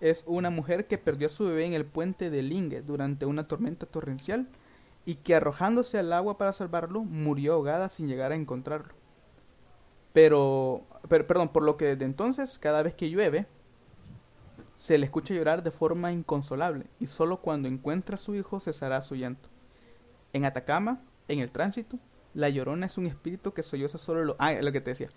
Es 0.00 0.24
una 0.26 0.50
mujer 0.50 0.86
que 0.86 0.98
perdió 0.98 1.26
a 1.28 1.30
su 1.30 1.46
bebé 1.46 1.64
en 1.64 1.74
el 1.74 1.84
puente 1.84 2.30
de 2.30 2.42
Lingue 2.42 2.82
durante 2.82 3.26
una 3.26 3.48
tormenta 3.48 3.86
torrencial 3.86 4.48
y 5.04 5.16
que 5.16 5.34
arrojándose 5.34 5.98
al 5.98 6.12
agua 6.12 6.38
para 6.38 6.52
salvarlo 6.52 7.02
murió 7.04 7.54
ahogada 7.54 7.88
sin 7.88 8.08
llegar 8.08 8.32
a 8.32 8.36
encontrarlo. 8.36 8.94
Pero, 10.12 10.82
perdón, 11.08 11.48
por 11.48 11.62
lo 11.62 11.76
que 11.76 11.86
desde 11.86 12.04
entonces, 12.04 12.58
cada 12.58 12.82
vez 12.82 12.94
que 12.94 13.10
llueve, 13.10 13.46
se 14.76 14.98
le 14.98 15.06
escucha 15.06 15.34
llorar 15.34 15.62
de 15.62 15.70
forma 15.70 16.12
inconsolable 16.12 16.86
y 16.98 17.06
solo 17.06 17.40
cuando 17.40 17.68
encuentra 17.68 18.16
a 18.16 18.18
su 18.18 18.34
hijo 18.34 18.60
cesará 18.60 19.00
su 19.02 19.14
llanto. 19.14 19.48
En 20.32 20.44
Atacama, 20.44 21.00
en 21.28 21.40
el 21.40 21.50
tránsito, 21.50 21.98
la 22.34 22.48
llorona 22.48 22.86
es 22.86 22.98
un 22.98 23.06
espíritu 23.06 23.52
que 23.52 23.62
solloza 23.62 23.98
solo 23.98 24.24
lo, 24.24 24.36
ah, 24.38 24.52
lo 24.54 24.72
que 24.72 24.80
te 24.80 24.90
decía. 24.90 25.08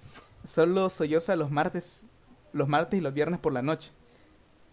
Solo 0.44 0.90
solloza 0.90 1.36
los 1.36 1.52
martes, 1.52 2.06
los 2.54 2.68
martes 2.68 3.00
y 3.00 3.02
los 3.02 3.14
viernes 3.14 3.40
por 3.40 3.54
la 3.54 3.62
noche. 3.62 3.92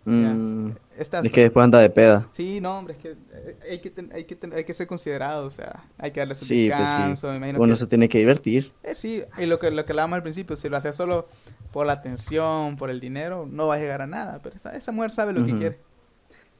Mm, 0.04 0.70
es 0.98 1.32
que 1.32 1.42
después 1.42 1.62
anda 1.62 1.78
de 1.78 1.88
peda. 1.88 2.28
Sí, 2.32 2.60
no, 2.60 2.76
hombre, 2.76 2.94
es 2.94 3.00
que 3.00 3.10
eh, 3.10 3.56
hay 3.70 3.78
que, 3.78 3.92
hay 4.12 4.24
que, 4.24 4.38
hay 4.52 4.64
que 4.64 4.72
ser 4.72 4.88
considerado, 4.88 5.46
o 5.46 5.50
sea, 5.50 5.84
hay 5.96 6.10
que 6.10 6.20
darle 6.20 6.34
su 6.34 6.44
sí, 6.44 6.68
descanso. 6.68 7.28
Pues 7.28 7.50
sí. 7.52 7.56
Uno 7.56 7.76
se 7.76 7.86
tiene 7.86 8.08
que 8.08 8.18
divertir. 8.18 8.72
Eh, 8.82 8.94
sí, 8.94 9.22
y 9.38 9.46
lo 9.46 9.60
que, 9.60 9.70
lo 9.70 9.84
que 9.84 9.92
hablábamos 9.92 10.16
al 10.16 10.22
principio, 10.22 10.56
si 10.56 10.68
lo 10.68 10.76
hace 10.76 10.90
solo 10.92 11.28
por 11.70 11.86
la 11.86 11.92
atención, 11.92 12.76
por 12.76 12.90
el 12.90 12.98
dinero, 12.98 13.46
no 13.48 13.68
va 13.68 13.76
a 13.76 13.78
llegar 13.78 14.02
a 14.02 14.06
nada, 14.08 14.40
pero 14.42 14.56
esa, 14.56 14.76
esa 14.76 14.90
mujer 14.90 15.12
sabe 15.12 15.32
lo 15.32 15.44
que 15.46 15.54
quiere. 15.54 15.78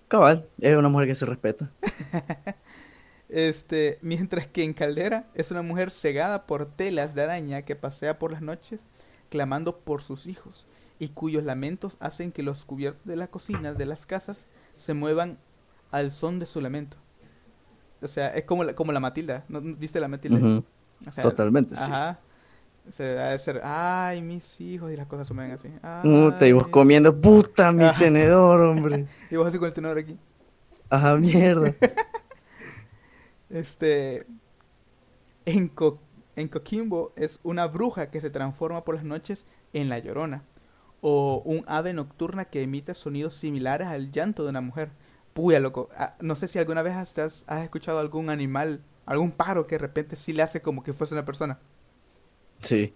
Cabal, 0.07 0.49
es 0.61 0.77
una 0.77 0.89
mujer 0.89 1.09
que 1.09 1.15
se 1.17 1.27
respeta. 1.27 1.71
este, 3.29 3.99
mientras 4.03 4.47
que 4.47 4.63
en 4.63 4.73
Caldera 4.73 5.27
es 5.35 5.51
una 5.51 5.63
mujer 5.63 5.91
cegada 5.91 6.47
por 6.47 6.67
telas 6.67 7.15
de 7.15 7.23
araña 7.23 7.63
que 7.63 7.75
pasea 7.75 8.19
por 8.19 8.31
las 8.31 8.43
noches 8.43 8.87
clamando 9.31 9.79
por 9.79 10.03
sus 10.03 10.27
hijos 10.27 10.67
y 11.03 11.09
cuyos 11.09 11.43
lamentos 11.43 11.97
hacen 11.99 12.31
que 12.31 12.45
los 12.45 12.65
cubiertos 12.65 13.05
de 13.05 13.17
las 13.17 13.29
cocinas 13.29 13.77
de 13.77 13.87
las 13.87 14.07
casas 14.07 14.47
se 14.77 14.95
muevan 14.95 15.37
al 15.91 16.13
son 16.13 16.39
de 16.39 16.47
su 16.47 16.61
lamento. 16.61 16.97
O 18.01 18.07
sea, 18.07 18.29
es 18.29 18.45
como 18.45 18.63
la, 18.63 18.77
como 18.77 18.93
la 18.93 19.01
Matilda, 19.01 19.45
¿no? 19.49 19.61
¿Viste 19.61 19.99
la 19.99 20.07
Matilda? 20.07 20.63
Totalmente, 21.21 21.75
ajá. 21.77 22.21
Se 22.89 23.03
debe 23.03 23.37
ser, 23.39 23.61
ay, 23.65 24.23
mis 24.23 24.61
hijos, 24.61 24.93
y 24.93 24.97
las 24.97 25.09
cosas 25.09 25.27
se 25.27 25.35
mueven 25.35 25.51
así. 25.51 25.71
te 26.39 26.49
ibas 26.49 26.69
comiendo, 26.69 27.21
puta, 27.21 27.73
mi 27.73 27.93
tenedor, 27.99 28.61
hombre. 28.61 29.07
y 29.31 29.35
vos 29.35 29.49
así 29.49 29.59
con 29.59 29.67
el 29.67 29.75
tenedor 29.75 29.99
aquí. 29.99 30.17
Ajá, 30.89 31.17
mierda. 31.17 31.75
este. 33.51 34.25
En, 35.47 35.73
en 36.37 36.49
Coquimbo 36.49 37.13
es 37.17 37.41
una 37.43 37.67
bruja 37.67 38.09
que 38.13 38.21
se 38.21 38.31
transforma 38.31 38.85
por 38.85 38.95
las 38.95 39.03
noches 39.03 39.47
en 39.73 39.89
la 39.89 39.99
llorona 39.99 40.45
o 41.03 41.43
un 41.45 41.65
ave 41.67 41.93
nocturna 41.93 42.47
que 42.47 42.63
emite 42.63 42.95
sonidos 42.95 43.35
similares 43.35 43.89
al 43.89 44.11
llanto 44.11 44.45
de 44.45 44.51
una 44.51 44.63
mujer. 44.63 44.91
Puya, 45.35 45.61
loco. 45.61 45.91
Ah, 45.97 46.15
no 46.21 46.35
sé 46.35 46.47
si 46.47 46.59
alguna 46.59 46.83
vez 46.83 46.95
has, 46.95 47.45
has 47.47 47.63
escuchado 47.63 47.99
algún 47.99 48.31
animal 48.31 48.81
algún 49.07 49.33
pájaro 49.33 49.67
que 49.67 49.75
de 49.75 49.81
repente 49.81 50.17
sí 50.17 50.33
le 50.33 50.43
hace 50.43 50.63
como 50.63 50.83
que 50.83 50.93
fuese 50.93 51.15
una 51.15 51.25
persona. 51.25 51.59
Sí. 52.61 52.95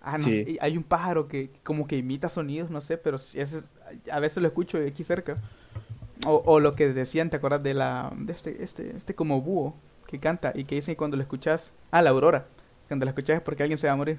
Ah, 0.00 0.18
no 0.18 0.24
sé, 0.24 0.58
hay 0.60 0.76
un 0.76 0.82
pájaro 0.82 1.28
que 1.28 1.50
como 1.62 1.86
que 1.86 1.96
imita 1.96 2.28
sonidos, 2.28 2.70
no 2.70 2.80
sé, 2.80 2.98
pero 2.98 3.18
a 4.10 4.20
veces 4.20 4.42
lo 4.42 4.48
escucho 4.48 4.78
aquí 4.78 5.04
cerca. 5.04 5.36
O, 6.26 6.42
o, 6.44 6.60
lo 6.60 6.74
que 6.74 6.92
decían, 6.92 7.30
¿te 7.30 7.36
acuerdas 7.36 7.62
de 7.62 7.74
la 7.74 8.12
de 8.16 8.32
este 8.32 8.62
este 8.62 8.96
este 8.96 9.14
como 9.14 9.42
búho 9.42 9.74
que 10.06 10.18
canta 10.18 10.52
y 10.54 10.64
que 10.64 10.76
dicen 10.76 10.94
cuando 10.94 11.16
lo 11.16 11.22
escuchas, 11.22 11.72
ah, 11.90 12.02
la 12.02 12.10
aurora, 12.10 12.46
cuando 12.88 13.04
la 13.04 13.10
escuchas 13.10 13.36
es 13.36 13.42
porque 13.42 13.62
alguien 13.62 13.78
se 13.78 13.86
va 13.86 13.92
a 13.92 13.96
morir. 13.96 14.18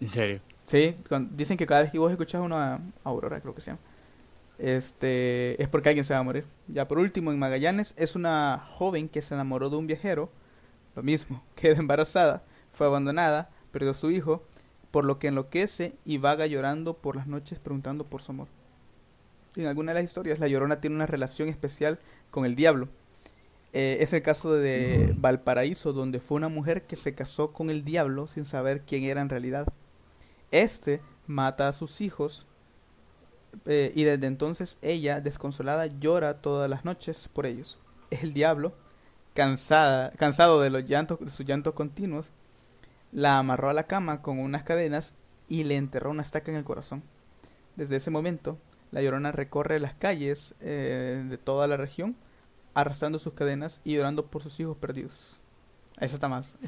¿En 0.00 0.08
serio? 0.08 0.40
Sí, 0.64 0.94
dicen 1.30 1.56
que 1.56 1.66
cada 1.66 1.82
vez 1.82 1.92
que 1.92 1.98
vos 1.98 2.10
escuchas 2.10 2.42
una 2.42 2.80
aurora, 3.02 3.40
creo 3.40 3.54
que 3.54 3.62
se 3.62 3.70
llama, 3.70 3.80
este, 4.58 5.60
es 5.62 5.68
porque 5.68 5.88
alguien 5.88 6.04
se 6.04 6.12
va 6.12 6.20
a 6.20 6.22
morir. 6.22 6.44
Ya 6.66 6.86
por 6.86 6.98
último, 6.98 7.32
en 7.32 7.38
Magallanes 7.38 7.94
es 7.96 8.16
una 8.16 8.62
joven 8.74 9.08
que 9.08 9.22
se 9.22 9.34
enamoró 9.34 9.70
de 9.70 9.76
un 9.76 9.86
viajero, 9.86 10.30
lo 10.94 11.02
mismo, 11.02 11.42
queda 11.54 11.78
embarazada, 11.78 12.42
fue 12.70 12.86
abandonada, 12.86 13.50
perdió 13.72 13.92
a 13.92 13.94
su 13.94 14.10
hijo, 14.10 14.42
por 14.90 15.04
lo 15.04 15.18
que 15.18 15.28
enloquece 15.28 15.94
y 16.04 16.18
vaga 16.18 16.46
llorando 16.46 16.94
por 16.94 17.16
las 17.16 17.26
noches 17.26 17.58
preguntando 17.58 18.04
por 18.04 18.20
su 18.20 18.32
amor. 18.32 18.48
En 19.56 19.66
alguna 19.66 19.92
de 19.92 20.00
las 20.00 20.08
historias, 20.08 20.38
la 20.38 20.48
llorona 20.48 20.80
tiene 20.80 20.96
una 20.96 21.06
relación 21.06 21.48
especial 21.48 21.98
con 22.30 22.44
el 22.44 22.56
diablo. 22.56 22.88
Eh, 23.72 23.98
es 24.00 24.12
el 24.12 24.22
caso 24.22 24.54
de 24.54 25.14
Valparaíso, 25.16 25.92
donde 25.92 26.20
fue 26.20 26.36
una 26.36 26.48
mujer 26.48 26.82
que 26.82 26.96
se 26.96 27.14
casó 27.14 27.52
con 27.52 27.70
el 27.70 27.84
diablo 27.84 28.26
sin 28.26 28.44
saber 28.44 28.82
quién 28.86 29.04
era 29.04 29.20
en 29.20 29.28
realidad. 29.28 29.66
Este 30.50 31.02
mata 31.26 31.68
a 31.68 31.72
sus 31.72 32.00
hijos 32.00 32.46
eh, 33.66 33.92
y 33.94 34.04
desde 34.04 34.26
entonces 34.26 34.78
ella, 34.82 35.20
desconsolada, 35.20 35.86
llora 35.86 36.40
todas 36.40 36.68
las 36.68 36.84
noches 36.84 37.28
por 37.28 37.46
ellos. 37.46 37.80
El 38.10 38.32
diablo, 38.32 38.72
cansada, 39.34 40.10
cansado 40.12 40.60
de 40.60 40.70
los 40.70 40.84
llantos, 40.84 41.18
de 41.20 41.30
sus 41.30 41.46
llantos 41.46 41.74
continuos, 41.74 42.30
la 43.12 43.38
amarró 43.38 43.70
a 43.70 43.74
la 43.74 43.84
cama 43.84 44.22
con 44.22 44.38
unas 44.38 44.62
cadenas 44.62 45.14
y 45.48 45.64
le 45.64 45.76
enterró 45.76 46.10
una 46.10 46.22
estaca 46.22 46.50
en 46.50 46.56
el 46.58 46.64
corazón. 46.64 47.02
Desde 47.76 47.96
ese 47.96 48.10
momento, 48.10 48.58
la 48.90 49.02
llorona 49.02 49.32
recorre 49.32 49.78
las 49.80 49.94
calles 49.94 50.56
eh, 50.60 51.24
de 51.28 51.38
toda 51.38 51.66
la 51.66 51.76
región, 51.76 52.16
arrastrando 52.74 53.18
sus 53.18 53.34
cadenas 53.34 53.80
y 53.84 53.94
llorando 53.94 54.26
por 54.26 54.42
sus 54.42 54.58
hijos 54.60 54.76
perdidos. 54.76 55.40
Eso 55.98 56.14
está 56.14 56.28
más. 56.28 56.58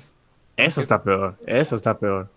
eso 0.56 0.80
está 0.80 1.02
peor, 1.02 1.38
eso 1.46 1.76
está 1.76 1.98
peor. 1.98 2.30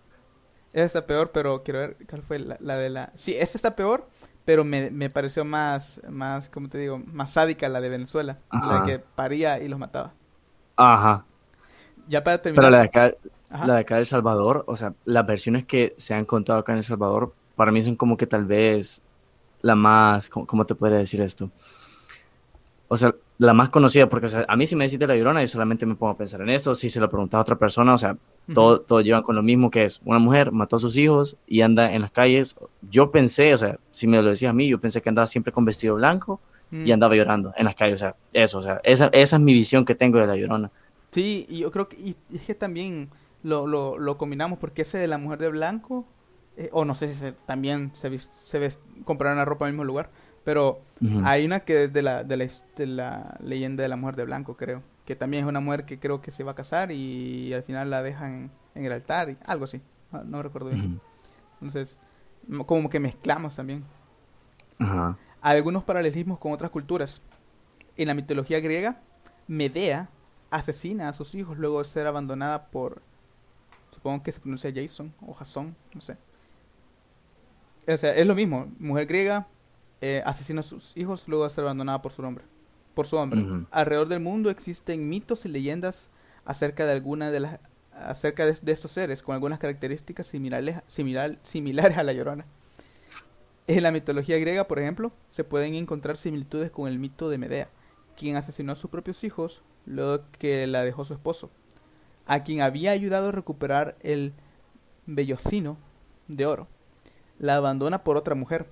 Esa 0.74 0.86
está 0.86 1.06
peor, 1.06 1.30
pero 1.32 1.62
quiero 1.62 1.78
ver 1.78 1.96
cuál 2.10 2.22
fue 2.22 2.40
la, 2.40 2.76
de 2.76 2.90
la... 2.90 3.12
Sí, 3.14 3.32
esta 3.38 3.56
está 3.56 3.76
peor, 3.76 4.08
pero 4.44 4.64
me, 4.64 4.90
me, 4.90 5.08
pareció 5.08 5.44
más, 5.44 6.00
más, 6.10 6.48
¿cómo 6.48 6.68
te 6.68 6.78
digo? 6.78 6.98
Más 6.98 7.32
sádica 7.32 7.68
la 7.68 7.80
de 7.80 7.88
Venezuela, 7.88 8.40
la 8.50 8.82
que 8.84 8.98
paría 8.98 9.60
y 9.60 9.68
los 9.68 9.78
mataba. 9.78 10.12
Ajá. 10.74 11.24
Ya 12.08 12.24
para 12.24 12.42
terminar... 12.42 12.64
Pero 12.64 12.70
la 12.72 12.78
de 12.78 12.84
acá, 12.84 13.16
la 13.64 13.74
de 13.74 13.80
acá 13.82 13.94
de 13.94 14.00
El 14.00 14.06
Salvador, 14.06 14.64
o 14.66 14.74
sea, 14.74 14.94
las 15.04 15.24
versiones 15.24 15.64
que 15.64 15.94
se 15.96 16.12
han 16.12 16.24
contado 16.24 16.58
acá 16.58 16.72
en 16.72 16.78
El 16.78 16.84
Salvador, 16.84 17.32
para 17.54 17.70
mí 17.70 17.80
son 17.80 17.94
como 17.94 18.16
que 18.16 18.26
tal 18.26 18.44
vez 18.44 19.00
la 19.62 19.76
más, 19.76 20.28
¿cómo, 20.28 20.66
te 20.66 20.74
podría 20.74 20.98
decir 20.98 21.20
esto? 21.20 21.50
O 22.88 22.96
sea, 22.96 23.14
la 23.38 23.52
más 23.52 23.68
conocida, 23.68 24.08
porque 24.08 24.26
o 24.26 24.28
sea, 24.28 24.44
a 24.48 24.56
mí 24.56 24.66
si 24.66 24.76
me 24.76 24.84
decís 24.84 24.98
de 24.98 25.06
la 25.06 25.16
llorona, 25.16 25.40
yo 25.40 25.48
solamente 25.48 25.86
me 25.86 25.96
pongo 25.96 26.12
a 26.12 26.16
pensar 26.16 26.40
en 26.40 26.50
eso. 26.50 26.74
Si 26.74 26.88
se 26.88 27.00
lo 27.00 27.10
preguntaba 27.10 27.40
a 27.40 27.42
otra 27.42 27.56
persona, 27.56 27.94
o 27.94 27.98
sea, 27.98 28.16
todos 28.52 28.86
todo 28.86 29.00
llevan 29.00 29.22
con 29.22 29.34
lo 29.34 29.42
mismo 29.42 29.70
que 29.70 29.84
es 29.84 30.00
una 30.04 30.18
mujer 30.18 30.52
mató 30.52 30.76
a 30.76 30.80
sus 30.80 30.96
hijos 30.96 31.36
y 31.46 31.62
anda 31.62 31.92
en 31.92 32.02
las 32.02 32.12
calles. 32.12 32.56
Yo 32.90 33.10
pensé, 33.10 33.52
o 33.52 33.58
sea, 33.58 33.78
si 33.90 34.06
me 34.06 34.22
lo 34.22 34.30
decías 34.30 34.50
a 34.50 34.52
mí, 34.52 34.68
yo 34.68 34.78
pensé 34.78 35.02
que 35.02 35.08
andaba 35.08 35.26
siempre 35.26 35.52
con 35.52 35.64
vestido 35.64 35.96
blanco 35.96 36.40
y 36.70 36.90
mm. 36.90 36.92
andaba 36.92 37.16
llorando 37.16 37.52
en 37.56 37.64
las 37.64 37.74
calles. 37.74 37.94
O 37.96 37.98
sea, 37.98 38.16
eso, 38.32 38.58
o 38.58 38.62
sea, 38.62 38.80
esa, 38.84 39.06
esa 39.08 39.36
es 39.36 39.42
mi 39.42 39.52
visión 39.52 39.84
que 39.84 39.96
tengo 39.96 40.18
de 40.18 40.26
la 40.26 40.36
llorona. 40.36 40.70
Sí, 41.10 41.46
y 41.48 41.58
yo 41.58 41.72
creo 41.72 41.88
que 41.88 41.96
y, 41.96 42.16
es 42.32 42.46
que 42.46 42.54
también 42.54 43.08
lo, 43.42 43.66
lo, 43.66 43.98
lo, 43.98 44.16
combinamos 44.16 44.58
porque 44.58 44.82
ese 44.82 44.98
de 44.98 45.08
la 45.08 45.18
mujer 45.18 45.38
de 45.38 45.48
blanco, 45.48 46.06
eh, 46.56 46.68
o 46.72 46.84
no 46.84 46.94
sé 46.94 47.08
si 47.08 47.14
se, 47.14 47.32
también 47.32 47.90
se, 47.94 48.16
se 48.18 48.58
ve 48.58 48.68
comprar 49.04 49.32
una 49.32 49.44
ropa 49.44 49.64
en 49.64 49.70
el 49.70 49.72
mismo 49.74 49.84
lugar 49.84 50.10
pero 50.44 50.82
hay 51.24 51.44
una 51.46 51.60
que 51.60 51.84
es 51.84 51.92
de 51.92 52.02
la, 52.02 52.22
de, 52.22 52.86
la, 52.86 53.36
leyenda 53.42 53.82
de 53.82 53.88
la 53.88 53.96
mujer 53.96 54.16
de 54.16 54.24
blanco, 54.24 54.56
creo. 54.56 54.82
Que 55.06 55.16
también 55.16 55.44
es 55.44 55.48
una 55.48 55.60
mujer 55.60 55.84
que 55.84 55.98
creo 55.98 56.20
que 56.20 56.30
se 56.30 56.44
va 56.44 56.52
a 56.52 56.54
casar 56.54 56.92
y, 56.92 57.52
al 57.52 57.62
final 57.62 57.90
la 57.90 58.02
dejan 58.02 58.50
en 58.74 58.84
el 58.84 58.92
altar, 58.92 59.30
y 59.30 59.38
algo 59.46 59.64
así. 59.64 59.80
No, 60.24 60.42
recuerdo 60.42 60.68
bien. 60.68 61.00
Entonces, 61.54 61.98
como 62.66 62.88
que 62.88 63.00
mezclamos 63.00 63.56
también. 63.56 63.84
Algunos 65.40 65.82
paralelismos 65.82 66.38
con 66.38 66.52
otras 66.52 66.70
culturas. 66.70 67.20
En 67.96 68.08
la 68.08 68.14
mitología 68.14 68.60
griega, 68.60 69.00
Medea 69.46 70.08
asesina 70.50 71.08
a 71.08 71.12
sus 71.12 71.34
hijos 71.34 71.58
luego 71.58 71.78
de 71.78 71.84
ser 71.84 72.06
abandonada 72.06 72.66
por, 72.66 73.02
supongo 73.92 74.22
que 74.22 74.32
se 74.32 74.40
pronuncia 74.40 74.72
Jason 74.74 75.12
o 75.26 75.32
Jason, 75.34 75.74
no 75.94 76.00
sé. 76.00 76.16
O 77.86 77.96
sea, 77.96 78.14
es 78.14 78.26
lo 78.26 78.34
mismo, 78.34 78.72
mujer 78.78 79.06
griega, 79.06 79.46
eh, 80.06 80.22
asesina 80.26 80.60
a 80.60 80.62
sus 80.62 80.94
hijos 80.98 81.26
luego 81.28 81.44
de 81.44 81.50
ser 81.50 81.64
abandonada 81.64 82.02
por 82.02 82.12
su 82.12 82.20
hombre. 82.20 82.44
Por 82.94 83.06
su 83.06 83.16
hombre. 83.16 83.42
Alrededor 83.70 84.08
del 84.08 84.20
mundo 84.20 84.50
existen 84.50 85.08
mitos 85.08 85.46
y 85.46 85.48
leyendas 85.48 86.10
acerca 86.44 86.84
de 86.84 86.92
alguna 86.92 87.30
de 87.30 87.40
las 87.40 87.58
acerca 87.94 88.44
de, 88.44 88.72
estos 88.72 88.90
seres 88.90 89.22
con 89.22 89.34
algunas 89.34 89.58
características 89.58 90.26
similares, 90.26 90.82
similares 90.88 91.96
a 91.96 92.02
la 92.02 92.12
llorona. 92.12 92.44
En 93.66 93.82
la 93.82 93.92
mitología 93.92 94.36
griega, 94.36 94.68
por 94.68 94.78
ejemplo, 94.78 95.10
se 95.30 95.42
pueden 95.42 95.74
encontrar 95.74 96.18
similitudes 96.18 96.70
con 96.70 96.86
el 96.86 96.98
mito 96.98 97.30
de 97.30 97.38
Medea, 97.38 97.70
quien 98.14 98.36
asesinó 98.36 98.72
a 98.72 98.76
sus 98.76 98.90
propios 98.90 99.24
hijos 99.24 99.62
luego 99.86 100.22
que 100.38 100.66
la 100.66 100.84
dejó 100.84 101.04
su 101.04 101.14
esposo, 101.14 101.50
a 102.26 102.44
quien 102.44 102.60
había 102.60 102.90
ayudado 102.90 103.30
a 103.30 103.32
recuperar 103.32 103.96
el 104.02 104.34
vellocino 105.06 105.78
de 106.28 106.44
oro. 106.44 106.68
La 107.38 107.56
abandona 107.56 108.04
por 108.04 108.18
otra 108.18 108.34
mujer, 108.34 108.66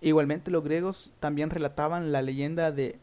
Igualmente 0.00 0.50
los 0.50 0.62
griegos 0.62 1.12
también 1.20 1.50
relataban 1.50 2.12
la 2.12 2.22
leyenda 2.22 2.70
de 2.70 2.98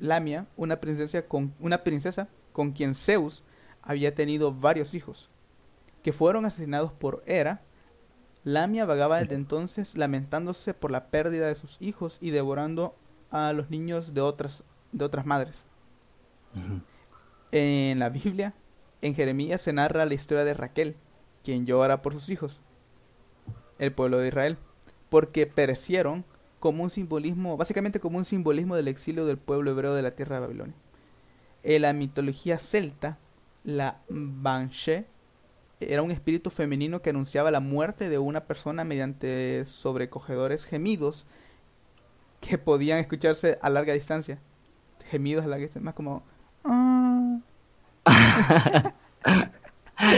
Lamia, 0.00 0.46
una 0.56 0.80
princesa 0.80 1.22
con, 1.22 1.54
una 1.60 1.84
princesa 1.84 2.28
con 2.52 2.72
quien 2.72 2.94
Zeus 2.94 3.44
había 3.82 4.14
tenido 4.14 4.52
varios 4.52 4.94
hijos, 4.94 5.30
que 6.02 6.12
fueron 6.12 6.44
asesinados 6.46 6.92
por 6.92 7.22
Hera. 7.26 7.62
Lamia 8.42 8.86
vagaba 8.86 9.20
desde 9.20 9.34
entonces 9.34 9.96
lamentándose 9.96 10.74
por 10.74 10.90
la 10.90 11.06
pérdida 11.06 11.46
de 11.46 11.54
sus 11.54 11.76
hijos 11.80 12.18
y 12.20 12.30
devorando 12.30 12.96
a 13.30 13.52
los 13.52 13.70
niños 13.70 14.14
de 14.14 14.22
otras, 14.22 14.64
de 14.92 15.04
otras 15.04 15.26
madres. 15.26 15.66
En 17.52 17.98
la 17.98 18.08
Biblia, 18.08 18.54
en 19.02 19.14
Jeremías 19.14 19.60
se 19.60 19.72
narra 19.72 20.04
la 20.04 20.14
historia 20.14 20.44
de 20.44 20.54
Raquel, 20.54 20.96
quien 21.44 21.66
llora 21.66 22.02
por 22.02 22.12
sus 22.12 22.28
hijos, 22.28 22.62
el 23.78 23.92
pueblo 23.92 24.18
de 24.18 24.28
Israel, 24.28 24.58
porque 25.10 25.46
perecieron 25.46 26.24
como 26.60 26.84
un 26.84 26.90
simbolismo, 26.90 27.56
básicamente 27.56 28.00
como 28.00 28.18
un 28.18 28.24
simbolismo 28.24 28.76
del 28.76 28.88
exilio 28.88 29.26
del 29.26 29.38
pueblo 29.38 29.72
hebreo 29.72 29.94
de 29.94 30.02
la 30.02 30.12
tierra 30.12 30.36
de 30.36 30.42
Babilonia. 30.42 30.74
En 31.62 31.82
la 31.82 31.92
mitología 31.92 32.58
celta, 32.58 33.18
la 33.64 33.98
Banshee 34.08 35.04
era 35.80 36.02
un 36.02 36.10
espíritu 36.10 36.50
femenino 36.50 37.00
que 37.00 37.10
anunciaba 37.10 37.50
la 37.50 37.60
muerte 37.60 38.10
de 38.10 38.18
una 38.18 38.44
persona 38.44 38.84
mediante 38.84 39.64
sobrecogedores 39.64 40.66
gemidos 40.66 41.26
que 42.40 42.58
podían 42.58 42.98
escucharse 42.98 43.58
a 43.62 43.70
larga 43.70 43.94
distancia. 43.94 44.38
Gemidos 45.10 45.44
a 45.44 45.48
larga 45.48 45.62
distancia, 45.62 45.84
más 45.84 45.94
como... 45.94 46.22
Ah". 46.64 47.38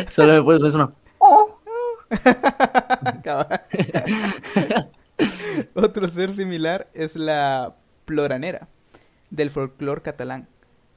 Solo 0.09 0.33
después 0.35 0.61
de 0.61 0.68
eso 0.68 0.92
Otro 5.74 6.08
ser 6.08 6.32
similar 6.32 6.88
es 6.94 7.16
la 7.16 7.76
ploranera 8.04 8.68
del 9.30 9.50
folclore 9.50 10.02
catalán, 10.02 10.48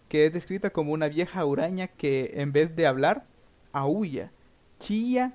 que 0.09 0.25
es 0.25 0.33
descrita 0.33 0.69
como 0.69 0.91
una 0.91 1.07
vieja 1.07 1.45
huraña 1.45 1.87
que 1.87 2.31
en 2.35 2.51
vez 2.51 2.75
de 2.75 2.87
hablar, 2.87 3.25
aúlla, 3.71 4.31
chilla 4.79 5.33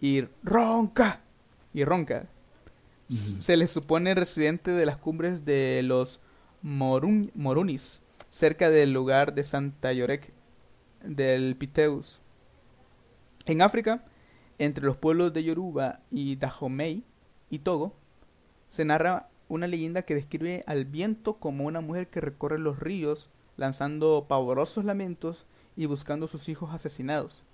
y 0.00 0.24
ronca. 0.42 1.22
Y 1.74 1.84
ronca. 1.84 2.28
Se 3.08 3.56
le 3.56 3.66
supone 3.66 4.14
residente 4.14 4.72
de 4.72 4.84
las 4.84 4.98
cumbres 4.98 5.44
de 5.44 5.82
los 5.82 6.20
Morunis, 6.62 8.02
cerca 8.28 8.68
del 8.68 8.92
lugar 8.92 9.34
de 9.34 9.42
Santa 9.42 9.92
Yorek 9.92 10.32
del 11.02 11.56
Piteus. 11.56 12.20
En 13.46 13.62
África, 13.62 14.04
entre 14.58 14.84
los 14.84 14.96
pueblos 14.96 15.32
de 15.32 15.44
Yoruba 15.44 16.00
y 16.10 16.36
Dahomey 16.36 17.04
y 17.48 17.60
Togo, 17.60 17.96
se 18.68 18.84
narra 18.84 19.28
una 19.48 19.66
leyenda 19.66 20.02
que 20.02 20.14
describe 20.14 20.62
al 20.66 20.84
viento 20.84 21.38
como 21.38 21.64
una 21.64 21.80
mujer 21.80 22.08
que 22.08 22.20
recorre 22.20 22.58
los 22.58 22.78
ríos 22.78 23.30
lanzando 23.56 24.26
pavorosos 24.28 24.84
lamentos 24.84 25.46
y 25.76 25.86
buscando 25.86 26.26
a 26.26 26.28
sus 26.28 26.48
hijos 26.48 26.72
asesinados. 26.72 27.44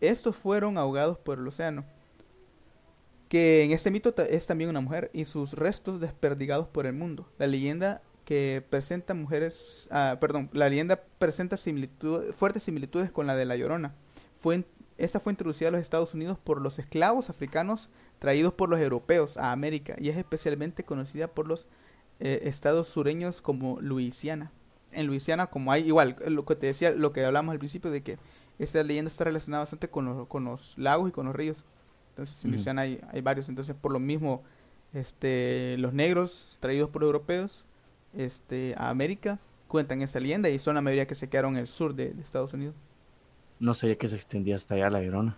Estos 0.00 0.36
fueron 0.36 0.78
ahogados 0.78 1.18
por 1.18 1.38
el 1.38 1.46
océano, 1.46 1.84
que 3.28 3.62
en 3.62 3.70
este 3.70 3.90
mito 3.90 4.14
es 4.16 4.46
también 4.46 4.70
una 4.70 4.80
mujer, 4.80 5.10
y 5.12 5.24
sus 5.24 5.52
restos 5.52 6.00
desperdigados 6.00 6.66
por 6.66 6.86
el 6.86 6.94
mundo. 6.94 7.28
La 7.38 7.46
leyenda 7.46 8.02
que 8.24 8.64
presenta 8.70 9.14
mujeres, 9.14 9.88
ah, 9.92 10.16
perdón, 10.20 10.50
la 10.52 10.68
leyenda 10.68 11.02
presenta 11.18 11.56
fuertes 11.56 12.62
similitudes 12.62 13.10
con 13.10 13.26
la 13.26 13.36
de 13.36 13.44
La 13.44 13.56
Llorona. 13.56 13.94
Fue, 14.36 14.64
esta 15.04 15.20
fue 15.20 15.32
introducida 15.32 15.68
a 15.68 15.72
los 15.72 15.80
Estados 15.80 16.14
Unidos 16.14 16.38
por 16.38 16.60
los 16.60 16.78
esclavos 16.78 17.30
africanos 17.30 17.90
traídos 18.18 18.52
por 18.52 18.68
los 18.68 18.80
europeos 18.80 19.36
a 19.36 19.52
América 19.52 19.96
y 19.98 20.08
es 20.08 20.16
especialmente 20.16 20.84
conocida 20.84 21.28
por 21.28 21.46
los 21.46 21.66
eh, 22.20 22.40
estados 22.44 22.88
sureños 22.88 23.40
como 23.40 23.80
Luisiana. 23.80 24.52
En 24.92 25.06
Luisiana, 25.06 25.46
como 25.46 25.72
hay 25.72 25.86
igual, 25.86 26.16
lo 26.26 26.44
que 26.44 26.56
te 26.56 26.66
decía, 26.66 26.90
lo 26.90 27.12
que 27.12 27.24
hablamos 27.24 27.52
al 27.52 27.58
principio 27.58 27.90
de 27.90 28.02
que 28.02 28.18
esta 28.58 28.82
leyenda 28.82 29.08
está 29.08 29.24
relacionada 29.24 29.62
bastante 29.62 29.88
con, 29.88 30.26
con 30.26 30.44
los 30.44 30.76
lagos 30.76 31.08
y 31.08 31.12
con 31.12 31.26
los 31.26 31.34
ríos. 31.34 31.64
Entonces, 32.10 32.44
en 32.44 32.50
Luisiana 32.50 32.82
hay, 32.82 33.00
hay 33.10 33.20
varios. 33.20 33.48
Entonces, 33.48 33.74
por 33.80 33.92
lo 33.92 34.00
mismo, 34.00 34.42
este, 34.92 35.76
los 35.78 35.94
negros 35.94 36.58
traídos 36.60 36.90
por 36.90 37.02
europeos 37.02 37.64
este, 38.14 38.74
a 38.76 38.90
América 38.90 39.38
cuentan 39.68 40.02
esa 40.02 40.18
leyenda 40.18 40.48
y 40.48 40.58
son 40.58 40.74
la 40.74 40.80
mayoría 40.80 41.06
que 41.06 41.14
se 41.14 41.28
quedaron 41.28 41.54
en 41.54 41.60
el 41.60 41.68
sur 41.68 41.94
de, 41.94 42.14
Estados 42.20 42.52
Unidos. 42.52 42.74
No 43.60 43.74
sabía 43.74 43.96
que 43.96 44.08
se 44.08 44.16
extendía 44.16 44.56
hasta 44.56 44.74
allá 44.74 44.90
la 44.90 45.02
llorona. 45.02 45.36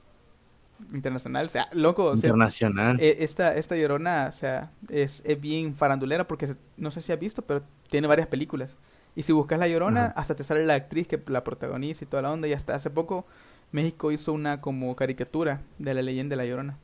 Internacional, 0.92 1.46
o 1.46 1.48
sea, 1.48 1.68
loco. 1.72 2.14
Internacional. 2.14 2.98
E, 3.00 3.22
esta, 3.22 3.54
esta 3.56 3.76
llorona, 3.76 4.26
o 4.28 4.32
sea, 4.32 4.72
es, 4.88 5.22
bien 5.40 5.74
farandulera 5.74 6.26
porque 6.26 6.48
no 6.76 6.90
sé 6.90 7.00
si 7.00 7.12
has 7.12 7.18
visto, 7.18 7.42
pero 7.42 7.62
tiene 7.88 8.06
varias 8.06 8.26
películas. 8.26 8.78
Y 9.14 9.22
si 9.22 9.32
buscas 9.32 9.58
la 9.58 9.68
llorona, 9.68 10.06
hasta 10.06 10.34
te 10.34 10.42
sale 10.42 10.64
la 10.64 10.74
actriz 10.74 11.06
que 11.06 11.22
la 11.26 11.44
protagoniza 11.44 12.04
y 12.04 12.08
toda 12.08 12.22
la 12.22 12.32
onda. 12.32 12.48
Y 12.48 12.54
hasta 12.54 12.74
hace 12.74 12.88
poco 12.88 13.26
México 13.70 14.10
hizo 14.10 14.32
una 14.32 14.60
como 14.62 14.96
caricatura 14.96 15.60
de 15.78 15.92
la 15.92 16.00
leyenda 16.00 16.32
de 16.32 16.36
la 16.38 16.46
llorona. 16.46 16.78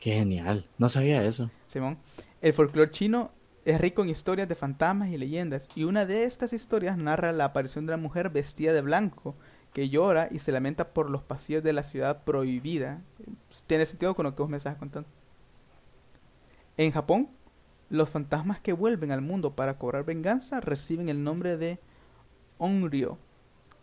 Qué 0.00 0.12
genial. 0.12 0.66
No 0.78 0.88
sabía 0.88 1.24
eso. 1.24 1.50
Simón. 1.66 1.98
El 2.42 2.52
folclore 2.52 2.90
chino 2.90 3.30
es 3.64 3.80
rico 3.80 4.02
en 4.02 4.10
historias 4.10 4.48
de 4.48 4.54
fantasmas 4.54 5.08
y 5.08 5.16
leyendas, 5.16 5.68
y 5.74 5.84
una 5.84 6.04
de 6.04 6.24
estas 6.24 6.52
historias 6.52 6.98
narra 6.98 7.32
la 7.32 7.46
aparición 7.46 7.86
de 7.86 7.94
una 7.94 8.02
mujer 8.02 8.30
vestida 8.30 8.72
de 8.72 8.82
blanco 8.82 9.34
que 9.74 9.88
llora 9.90 10.28
y 10.30 10.38
se 10.38 10.52
lamenta 10.52 10.94
por 10.94 11.10
los 11.10 11.22
pasillos 11.22 11.64
de 11.64 11.72
la 11.72 11.82
ciudad 11.82 12.22
prohibida. 12.22 13.02
Tiene 13.66 13.84
sentido 13.84 14.14
con 14.14 14.24
lo 14.24 14.34
que 14.34 14.40
vos 14.40 14.48
me 14.48 14.56
estás 14.56 14.76
contando. 14.76 15.08
En 16.76 16.92
Japón, 16.92 17.28
los 17.90 18.08
fantasmas 18.08 18.60
que 18.60 18.72
vuelven 18.72 19.10
al 19.10 19.20
mundo 19.20 19.56
para 19.56 19.76
cobrar 19.76 20.04
venganza 20.04 20.60
reciben 20.60 21.08
el 21.08 21.24
nombre 21.24 21.56
de 21.56 21.80
Onryo. 22.56 23.18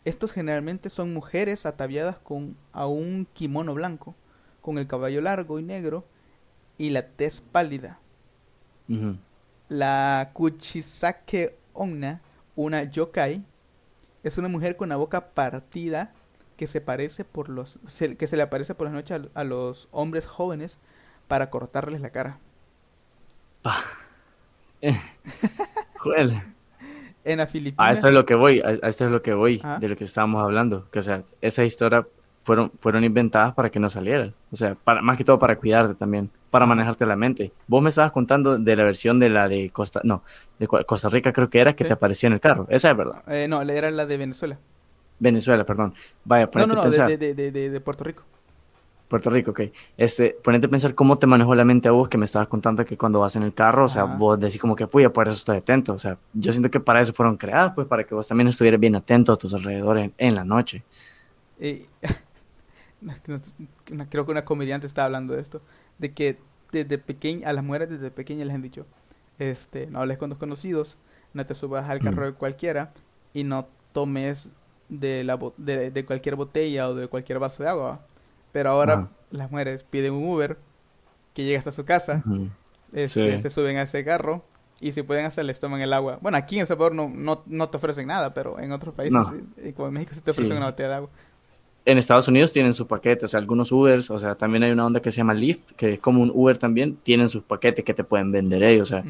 Estos 0.06 0.32
generalmente 0.32 0.90
son 0.90 1.14
mujeres 1.14 1.66
ataviadas 1.66 2.18
con 2.18 2.56
a 2.72 2.88
un 2.88 3.28
kimono 3.34 3.74
blanco, 3.74 4.16
con 4.62 4.78
el 4.78 4.88
cabello 4.88 5.20
largo 5.20 5.60
y 5.60 5.64
negro 5.64 6.06
y 6.78 6.92
la 6.92 7.06
tez 7.06 7.42
pálida. 7.42 8.00
La 9.68 10.32
Kuchisake 10.34 11.58
Onna, 11.74 12.22
una 12.56 12.84
yokai, 12.84 13.46
es 14.24 14.38
una 14.38 14.48
mujer 14.48 14.76
con 14.76 14.90
la 14.90 14.96
boca 14.96 15.30
partida 15.34 16.12
que 16.58 16.68
se 16.68 16.82
parece 16.82 17.26
por 17.26 17.50
los 17.50 17.80
que 18.18 18.28
se 18.28 18.38
le 18.38 18.44
aparece 18.44 18.76
por 18.76 18.88
la 18.88 18.94
noche 18.94 19.16
a, 19.34 19.44
los 19.44 19.88
hombres 19.92 20.28
jóvenes 20.28 20.80
para 21.28 21.50
cortarles 21.50 22.02
la 22.02 22.12
cara. 22.12 22.38
Eh. 24.82 25.00
en 27.24 27.38
la 27.38 27.48
Filipina. 27.48 27.84
A 27.86 27.92
eso 27.92 28.08
es 28.08 28.14
lo 28.14 28.26
que 28.26 28.36
voy, 28.36 28.62
a, 28.62 28.72
esto 28.88 29.06
es 29.06 29.12
lo 29.12 29.22
que 29.22 29.34
voy 29.34 29.62
de 29.80 29.90
lo 29.90 29.96
que 29.96 30.04
estábamos 30.04 30.44
hablando, 30.44 30.90
que 30.92 31.00
o 31.00 31.02
sea, 31.02 31.24
esa 31.42 31.64
historia 31.64 32.08
fueron, 32.44 32.72
fueron 32.80 33.04
inventadas 33.04 33.54
para 33.54 33.70
que 33.70 33.80
no 33.80 33.90
salieras. 33.90 34.32
O 34.52 34.56
sea, 34.56 34.76
para, 34.76 35.02
más 35.02 35.18
que 35.18 35.24
todo 35.24 35.40
para 35.40 35.58
cuidarte 35.58 35.96
también, 35.96 36.30
para 36.50 36.66
manejarte 36.66 37.06
la 37.06 37.16
mente. 37.16 37.52
Vos 37.68 37.82
me 37.82 37.90
estabas 37.90 38.12
contando 38.12 38.58
de 38.58 38.76
la 38.76 38.84
versión 38.84 39.20
de 39.20 39.30
la 39.30 39.48
de 39.48 39.70
Costa, 39.70 40.02
no, 40.04 40.24
de 40.60 40.68
Costa 40.68 41.10
Rica 41.10 41.32
creo 41.34 41.50
que 41.50 41.60
era 41.60 41.76
que 41.76 41.86
te 41.86 41.94
aparecía 41.94 42.28
en 42.28 42.34
el 42.34 42.40
carro. 42.40 42.68
Esa 42.70 42.92
es 42.92 42.98
verdad. 42.98 43.24
Eh, 43.28 43.48
no, 43.48 43.62
era 43.62 43.92
la 43.92 44.06
de 44.06 44.18
Venezuela. 44.18 44.58
Venezuela, 45.20 45.64
perdón. 45.66 45.94
Vaya, 46.26 46.50
no, 46.54 46.68
no, 46.68 46.76
no, 46.76 46.90
De, 46.90 47.18
de, 47.18 47.34
de, 47.34 47.70
de, 47.70 47.82
Puerto 47.82 48.04
Rico. 48.04 48.24
Puerto 49.08 49.30
Rico, 49.30 49.52
ok. 49.52 49.62
Este, 49.98 50.38
ponete 50.42 50.66
a 50.66 50.70
pensar 50.70 50.96
cómo 50.96 51.20
te 51.20 51.28
manejó 51.28 51.54
la 51.54 51.66
mente 51.66 51.90
a 51.90 51.92
vos 51.92 52.10
que 52.10 52.18
me 52.18 52.26
estabas 52.26 52.48
contando 52.48 52.84
que 52.86 52.98
cuando 52.98 53.20
vas 53.20 53.36
en 53.36 53.44
el 53.44 53.54
carro, 53.54 53.84
o 53.84 53.88
sea, 53.88 54.06
vos 54.06 54.40
decís 54.40 54.60
como 54.60 54.76
que, 54.76 54.88
puya, 54.88 55.12
por 55.12 55.28
eso 55.28 55.38
estoy 55.38 55.58
atento. 55.58 55.94
O 55.94 55.98
sea, 55.98 56.18
yo 56.34 56.52
siento 56.52 56.72
que 56.72 56.80
para 56.80 57.02
eso 57.02 57.14
fueron 57.14 57.38
creadas, 57.38 57.74
pues 57.76 57.88
para 57.88 58.04
que 58.04 58.16
vos 58.16 58.28
también 58.28 58.48
estuvieras 58.48 58.80
bien 58.80 58.96
atento 58.96 59.34
a 59.34 59.38
tus 59.38 59.54
alrededores 59.54 60.12
en, 60.18 60.34
la 60.34 60.44
noche. 60.44 60.84
Eh, 61.60 61.86
creo 64.10 64.26
que 64.26 64.32
una 64.32 64.46
comediante 64.46 64.88
está 64.88 65.06
hablando 65.06 65.34
de 65.34 65.42
esto, 65.42 65.62
de 65.98 66.14
que 66.14 66.40
desde 66.72 66.98
pequeña, 66.98 67.50
a 67.50 67.54
las 67.54 67.64
mujeres 67.64 67.90
desde 67.90 68.12
pequeñas 68.12 68.48
les 68.48 68.56
han 68.56 68.62
dicho, 68.62 68.86
este, 69.40 69.88
no 69.88 70.00
hables 70.00 70.18
con 70.18 70.30
desconocidos, 70.30 70.98
no 71.34 71.46
te 71.46 71.54
subas 71.54 71.90
al 71.90 72.00
carro 72.00 72.26
de 72.26 72.34
cualquiera 72.34 72.94
y 73.34 73.44
no 73.44 73.68
tomes 73.94 74.52
de, 74.90 75.24
la, 75.24 75.40
de, 75.58 76.06
cualquier 76.06 76.36
botella 76.36 76.90
o 76.90 76.96
de 76.96 77.08
cualquier 77.08 77.40
vaso 77.40 77.64
de 77.64 77.70
agua. 77.70 78.02
Pero 78.52 78.70
ahora 78.70 79.10
las 79.32 79.50
mujeres 79.50 79.84
piden 79.84 80.14
un 80.14 80.28
Uber 80.28 80.58
que 81.34 81.44
llega 81.44 81.58
hasta 81.58 81.72
su 81.72 81.86
casa, 81.86 82.24
este, 82.92 83.40
se 83.40 83.50
suben 83.50 83.78
a 83.78 83.84
ese 83.84 84.04
carro 84.04 84.44
y 84.82 84.92
si 84.92 85.04
pueden 85.04 85.26
hacer 85.26 85.46
les 85.46 85.60
toman 85.60 85.80
el 85.82 85.94
agua. 85.94 86.20
Bueno, 86.22 86.38
aquí 86.38 86.56
en 86.56 86.62
El 86.62 86.68
Salvador 86.68 86.94
no, 86.94 87.08
no, 87.08 87.44
no 87.46 87.70
te 87.70 87.78
ofrecen 87.78 88.08
nada, 88.08 88.34
pero 88.34 88.60
en 88.60 88.72
otros 88.72 88.94
países, 88.94 89.26
como 89.76 89.88
en 89.88 89.94
México, 89.94 90.14
sí 90.14 90.22
te 90.22 90.32
ofrecen 90.32 90.58
una 90.58 90.68
botella 90.68 90.90
de 90.90 90.96
agua 90.96 91.10
en 91.86 91.98
Estados 91.98 92.28
Unidos 92.28 92.54
tienen 92.54 92.74
su 92.74 92.88
paquete, 92.88 93.26
o 93.26 93.28
sea, 93.28 93.40
algunos 93.40 93.72
Ubers, 93.72 94.12
o 94.12 94.20
sea, 94.20 94.36
también 94.36 94.64
hay 94.64 94.72
una 94.72 94.86
onda 94.86 95.02
que 95.02 95.12
se 95.12 95.18
llama 95.18 95.34
Lyft, 95.34 95.72
que 95.76 95.94
es 95.94 96.00
como 96.00 96.22
un 96.22 96.32
Uber 96.34 96.58
también, 96.58 96.96
tienen 96.98 97.28
sus 97.28 97.44
paquetes 97.44 97.84
que 97.84 97.94
te 97.94 98.04
pueden 98.04 98.32
vender 98.32 98.62
ellos, 98.62 98.92
o 98.92 98.96
sea, 98.96 99.04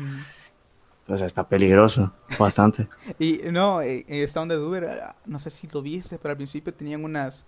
o 1.07 1.17
sea, 1.17 1.27
está 1.27 1.47
peligroso, 1.47 2.13
bastante. 2.39 2.87
y 3.19 3.39
no, 3.51 3.81
eh, 3.81 4.05
en 4.07 4.23
esta 4.23 4.41
onda 4.41 4.55
de 4.55 4.61
Uber, 4.61 4.85
ah, 4.85 5.15
no 5.25 5.39
sé 5.39 5.49
si 5.49 5.67
lo 5.67 5.81
viste, 5.81 6.17
pero 6.17 6.31
al 6.31 6.37
principio 6.37 6.73
tenían 6.73 7.03
unas, 7.03 7.45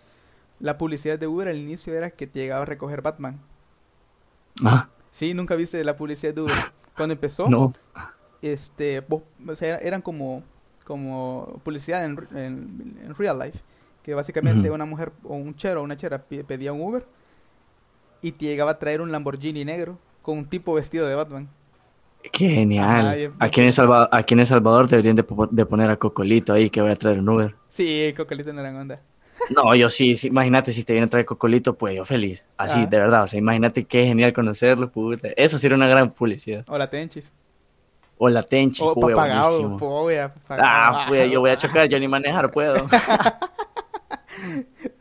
la 0.59 0.77
publicidad 0.77 1.17
de 1.17 1.27
Uber 1.27 1.47
al 1.47 1.57
inicio 1.57 1.93
era 1.93 2.09
que 2.09 2.27
te 2.27 2.39
llegaba 2.39 2.63
a 2.63 2.65
recoger 2.65 3.01
Batman. 3.01 3.39
Ah. 4.63 4.89
Sí, 5.09 5.33
nunca 5.33 5.55
viste 5.55 5.81
la 5.83 5.95
publicidad 5.95 6.33
de 6.33 6.41
Uber. 6.41 6.55
Cuando 6.97 7.13
empezó, 7.13 7.49
no. 7.49 7.73
este, 8.41 9.03
o 9.09 9.55
sea, 9.55 9.77
eran 9.77 10.01
como, 10.01 10.43
como 10.83 11.61
publicidad 11.63 12.05
en, 12.05 12.17
en 12.35 13.15
real 13.15 13.39
life 13.39 13.59
que 14.03 14.13
básicamente 14.13 14.69
una 14.69 14.85
mujer 14.85 15.11
o 15.23 15.35
un 15.35 15.55
chero 15.55 15.81
o 15.81 15.83
una 15.83 15.95
chera 15.95 16.21
pedía 16.21 16.73
un 16.73 16.81
Uber 16.81 17.05
y 18.21 18.33
te 18.33 18.45
llegaba 18.45 18.71
a 18.71 18.79
traer 18.79 19.01
un 19.01 19.11
Lamborghini 19.11 19.65
negro 19.65 19.97
con 20.21 20.37
un 20.37 20.45
tipo 20.45 20.73
vestido 20.73 21.07
de 21.07 21.15
Batman. 21.15 21.49
Qué 22.31 22.49
genial. 22.49 23.33
aquí, 23.39 23.61
en 23.61 23.67
el 23.67 23.73
Salvador, 23.73 24.09
aquí 24.11 24.33
en 24.33 24.39
El 24.41 24.45
Salvador 24.45 24.87
deberían 24.87 25.15
de, 25.15 25.23
poner 25.23 25.89
a 25.89 25.97
Cocolito 25.97 26.53
ahí 26.53 26.69
que 26.69 26.81
voy 26.81 26.91
a 26.91 26.95
traer 26.95 27.19
un 27.19 27.29
Uber. 27.29 27.55
Sí, 27.67 28.13
Cocolito 28.15 28.53
no 28.53 28.61
era 28.61 28.69
onda. 28.79 29.01
No, 29.49 29.75
yo 29.75 29.89
sí, 29.89 30.15
imagínate 30.23 30.71
si 30.71 30.85
te 30.85 30.93
viene 30.93 31.07
a 31.07 31.09
traer 31.09 31.25
Cocolito, 31.25 31.73
pues 31.75 31.95
yo 31.97 32.05
feliz. 32.05 32.45
Así, 32.55 32.81
ah. 32.83 32.85
de 32.85 32.97
verdad. 32.97 33.23
O 33.23 33.27
sea, 33.27 33.39
imagínate 33.39 33.83
qué 33.83 34.05
genial 34.05 34.31
conocerlo, 34.31 34.89
puta. 34.89 35.29
Eso 35.35 35.57
sería 35.57 35.75
una 35.75 35.87
gran 35.87 36.11
publicidad. 36.11 36.63
Hola, 36.69 36.89
Tenchis. 36.89 37.33
Hola, 38.17 38.41
Tenchis, 38.43 38.81
O 38.81 38.95
papagado, 38.95 39.77
Ah, 40.49 41.05
pues 41.09 41.29
yo 41.29 41.41
voy 41.41 41.49
a 41.49 41.57
chocar, 41.57 41.89
yo 41.89 41.99
ni 41.99 42.07
manejar 42.07 42.51
puedo. 42.51 42.75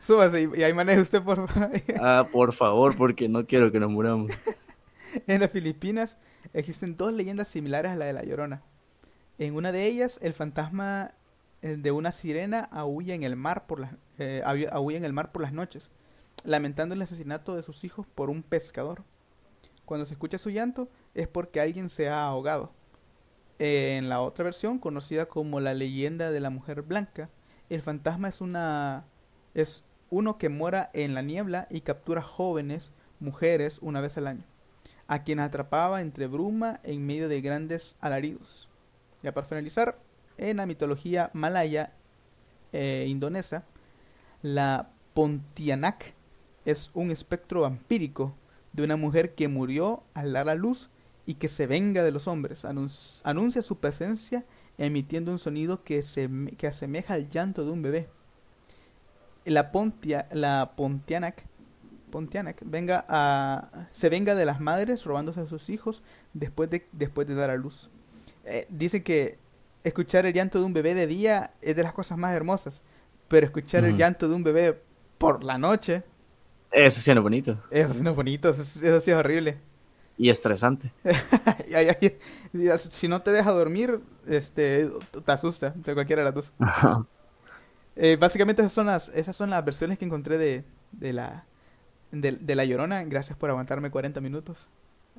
Súbase 0.03 0.49
y, 0.53 0.63
ahí 0.63 0.73
maneje 0.73 0.99
usted, 0.99 1.23
por 1.23 1.47
favor. 1.47 1.71
ah, 2.01 2.27
por 2.29 2.51
favor, 2.51 2.93
porque 2.97 3.29
no 3.29 3.47
quiero 3.47 3.71
que 3.71 3.79
nos 3.79 3.89
muramos. 3.89 4.33
en 5.27 5.39
las 5.39 5.49
Filipinas 5.49 6.17
existen 6.51 6.97
dos 6.97 7.13
leyendas 7.13 7.47
similares 7.47 7.93
a 7.93 7.95
la 7.95 8.03
de 8.03 8.11
La 8.11 8.23
Llorona. 8.23 8.59
En 9.37 9.55
una 9.55 9.71
de 9.71 9.87
ellas, 9.87 10.19
el 10.21 10.33
fantasma 10.33 11.13
eh, 11.61 11.77
de 11.77 11.91
una 11.91 12.11
sirena 12.11 12.59
aúlla 12.59 13.15
en 13.15 13.23
el 13.23 13.37
mar 13.37 13.65
por 13.65 13.79
las, 13.79 13.93
eh, 14.17 14.43
en 14.45 15.05
el 15.05 15.13
mar 15.13 15.31
por 15.31 15.41
las 15.41 15.53
noches, 15.53 15.89
lamentando 16.43 16.95
el 16.95 17.01
asesinato 17.01 17.55
de 17.55 17.63
sus 17.63 17.85
hijos 17.85 18.05
por 18.05 18.29
un 18.29 18.43
pescador. 18.43 19.05
Cuando 19.85 20.05
se 20.05 20.15
escucha 20.15 20.37
su 20.37 20.49
llanto 20.49 20.89
es 21.13 21.29
porque 21.29 21.61
alguien 21.61 21.87
se 21.87 22.09
ha 22.09 22.25
ahogado. 22.25 22.73
en 23.57 24.09
la 24.09 24.19
otra 24.19 24.43
versión, 24.43 24.79
conocida 24.79 25.27
como 25.27 25.61
la 25.61 25.73
leyenda 25.73 26.29
de 26.29 26.41
la 26.41 26.49
mujer 26.49 26.81
blanca, 26.81 27.29
el 27.69 27.81
fantasma 27.81 28.27
es 28.27 28.41
una 28.41 29.05
es 29.53 29.85
uno 30.13 30.37
que 30.37 30.49
mora 30.49 30.91
en 30.93 31.15
la 31.15 31.23
niebla 31.23 31.67
y 31.71 31.81
captura 31.81 32.21
jóvenes 32.21 32.91
mujeres 33.19 33.79
una 33.81 33.99
vez 33.99 34.15
al 34.19 34.27
año, 34.27 34.43
a 35.07 35.23
quien 35.23 35.39
atrapaba 35.39 36.01
entre 36.01 36.27
bruma 36.27 36.79
en 36.83 37.03
medio 37.03 37.27
de 37.27 37.41
grandes 37.41 37.97
alaridos. 37.99 38.69
Ya 39.23 39.33
para 39.33 39.47
finalizar, 39.47 39.97
en 40.37 40.57
la 40.57 40.67
mitología 40.67 41.31
malaya 41.33 41.93
e 42.71 43.07
indonesa, 43.07 43.65
la 44.43 44.91
Pontianak 45.15 46.13
es 46.65 46.91
un 46.93 47.09
espectro 47.09 47.61
vampírico 47.61 48.35
de 48.71 48.83
una 48.83 48.97
mujer 48.97 49.33
que 49.33 49.47
murió 49.47 50.03
al 50.13 50.33
dar 50.33 50.47
a 50.47 50.53
luz 50.53 50.89
y 51.25 51.35
que 51.35 51.47
se 51.47 51.65
venga 51.65 52.03
de 52.03 52.11
los 52.11 52.27
hombres. 52.27 52.65
anuncia 52.65 53.63
su 53.63 53.79
presencia 53.79 54.45
emitiendo 54.77 55.31
un 55.31 55.39
sonido 55.39 55.83
que, 55.83 56.03
se, 56.03 56.29
que 56.55 56.67
asemeja 56.67 57.15
al 57.15 57.29
llanto 57.29 57.65
de 57.65 57.71
un 57.71 57.81
bebé 57.81 58.09
la, 59.45 59.71
Pontia, 59.71 60.27
la 60.31 60.73
Pontianak, 60.75 61.45
Pontianak 62.11 62.61
venga 62.65 63.05
a, 63.09 63.87
se 63.89 64.09
venga 64.09 64.35
de 64.35 64.45
las 64.45 64.59
madres 64.59 65.03
robándose 65.03 65.41
a 65.41 65.47
sus 65.47 65.69
hijos 65.69 66.03
después 66.33 66.69
de, 66.69 66.85
después 66.91 67.27
de 67.27 67.35
dar 67.35 67.49
a 67.49 67.57
luz. 67.57 67.89
Eh, 68.45 68.67
dice 68.69 69.03
que 69.03 69.37
escuchar 69.83 70.25
el 70.25 70.33
llanto 70.33 70.59
de 70.59 70.65
un 70.65 70.73
bebé 70.73 70.93
de 70.93 71.07
día 71.07 71.53
es 71.61 71.75
de 71.75 71.83
las 71.83 71.93
cosas 71.93 72.17
más 72.17 72.33
hermosas, 72.35 72.81
pero 73.27 73.45
escuchar 73.45 73.83
el 73.85 73.97
llanto 73.97 74.29
de 74.29 74.35
un 74.35 74.43
bebé 74.43 74.79
por 75.17 75.43
la 75.43 75.57
noche... 75.57 76.03
Eso 76.71 77.01
sí 77.01 77.11
es 77.11 77.19
bonito. 77.19 77.57
Eso 77.69 77.93
sí 77.93 78.07
es 78.07 78.15
bonito, 78.15 78.49
eso, 78.49 78.63
sí 78.63 78.87
es 78.87 79.09
horrible. 79.09 79.59
Y 80.17 80.29
estresante. 80.29 80.91
si 82.77 83.07
no 83.07 83.21
te 83.21 83.31
deja 83.31 83.51
dormir, 83.51 83.99
este, 84.27 84.89
te 85.25 85.31
asusta, 85.31 85.71
de 85.75 85.93
cualquiera 85.93 86.21
de 86.21 86.25
las 86.25 86.35
dos. 86.35 86.53
Eh, 87.95 88.17
básicamente 88.19 88.61
esas 88.61 88.71
son 88.71 88.87
las, 88.87 89.09
esas 89.09 89.35
son 89.35 89.49
las 89.49 89.63
versiones 89.63 89.99
que 89.99 90.05
encontré 90.05 90.37
de, 90.37 90.63
de 90.91 91.13
la 91.13 91.45
de, 92.11 92.55
La 92.55 92.65
Llorona. 92.65 93.03
Gracias 93.03 93.37
por 93.37 93.49
aguantarme 93.49 93.89
40 93.91 94.21
minutos 94.21 94.69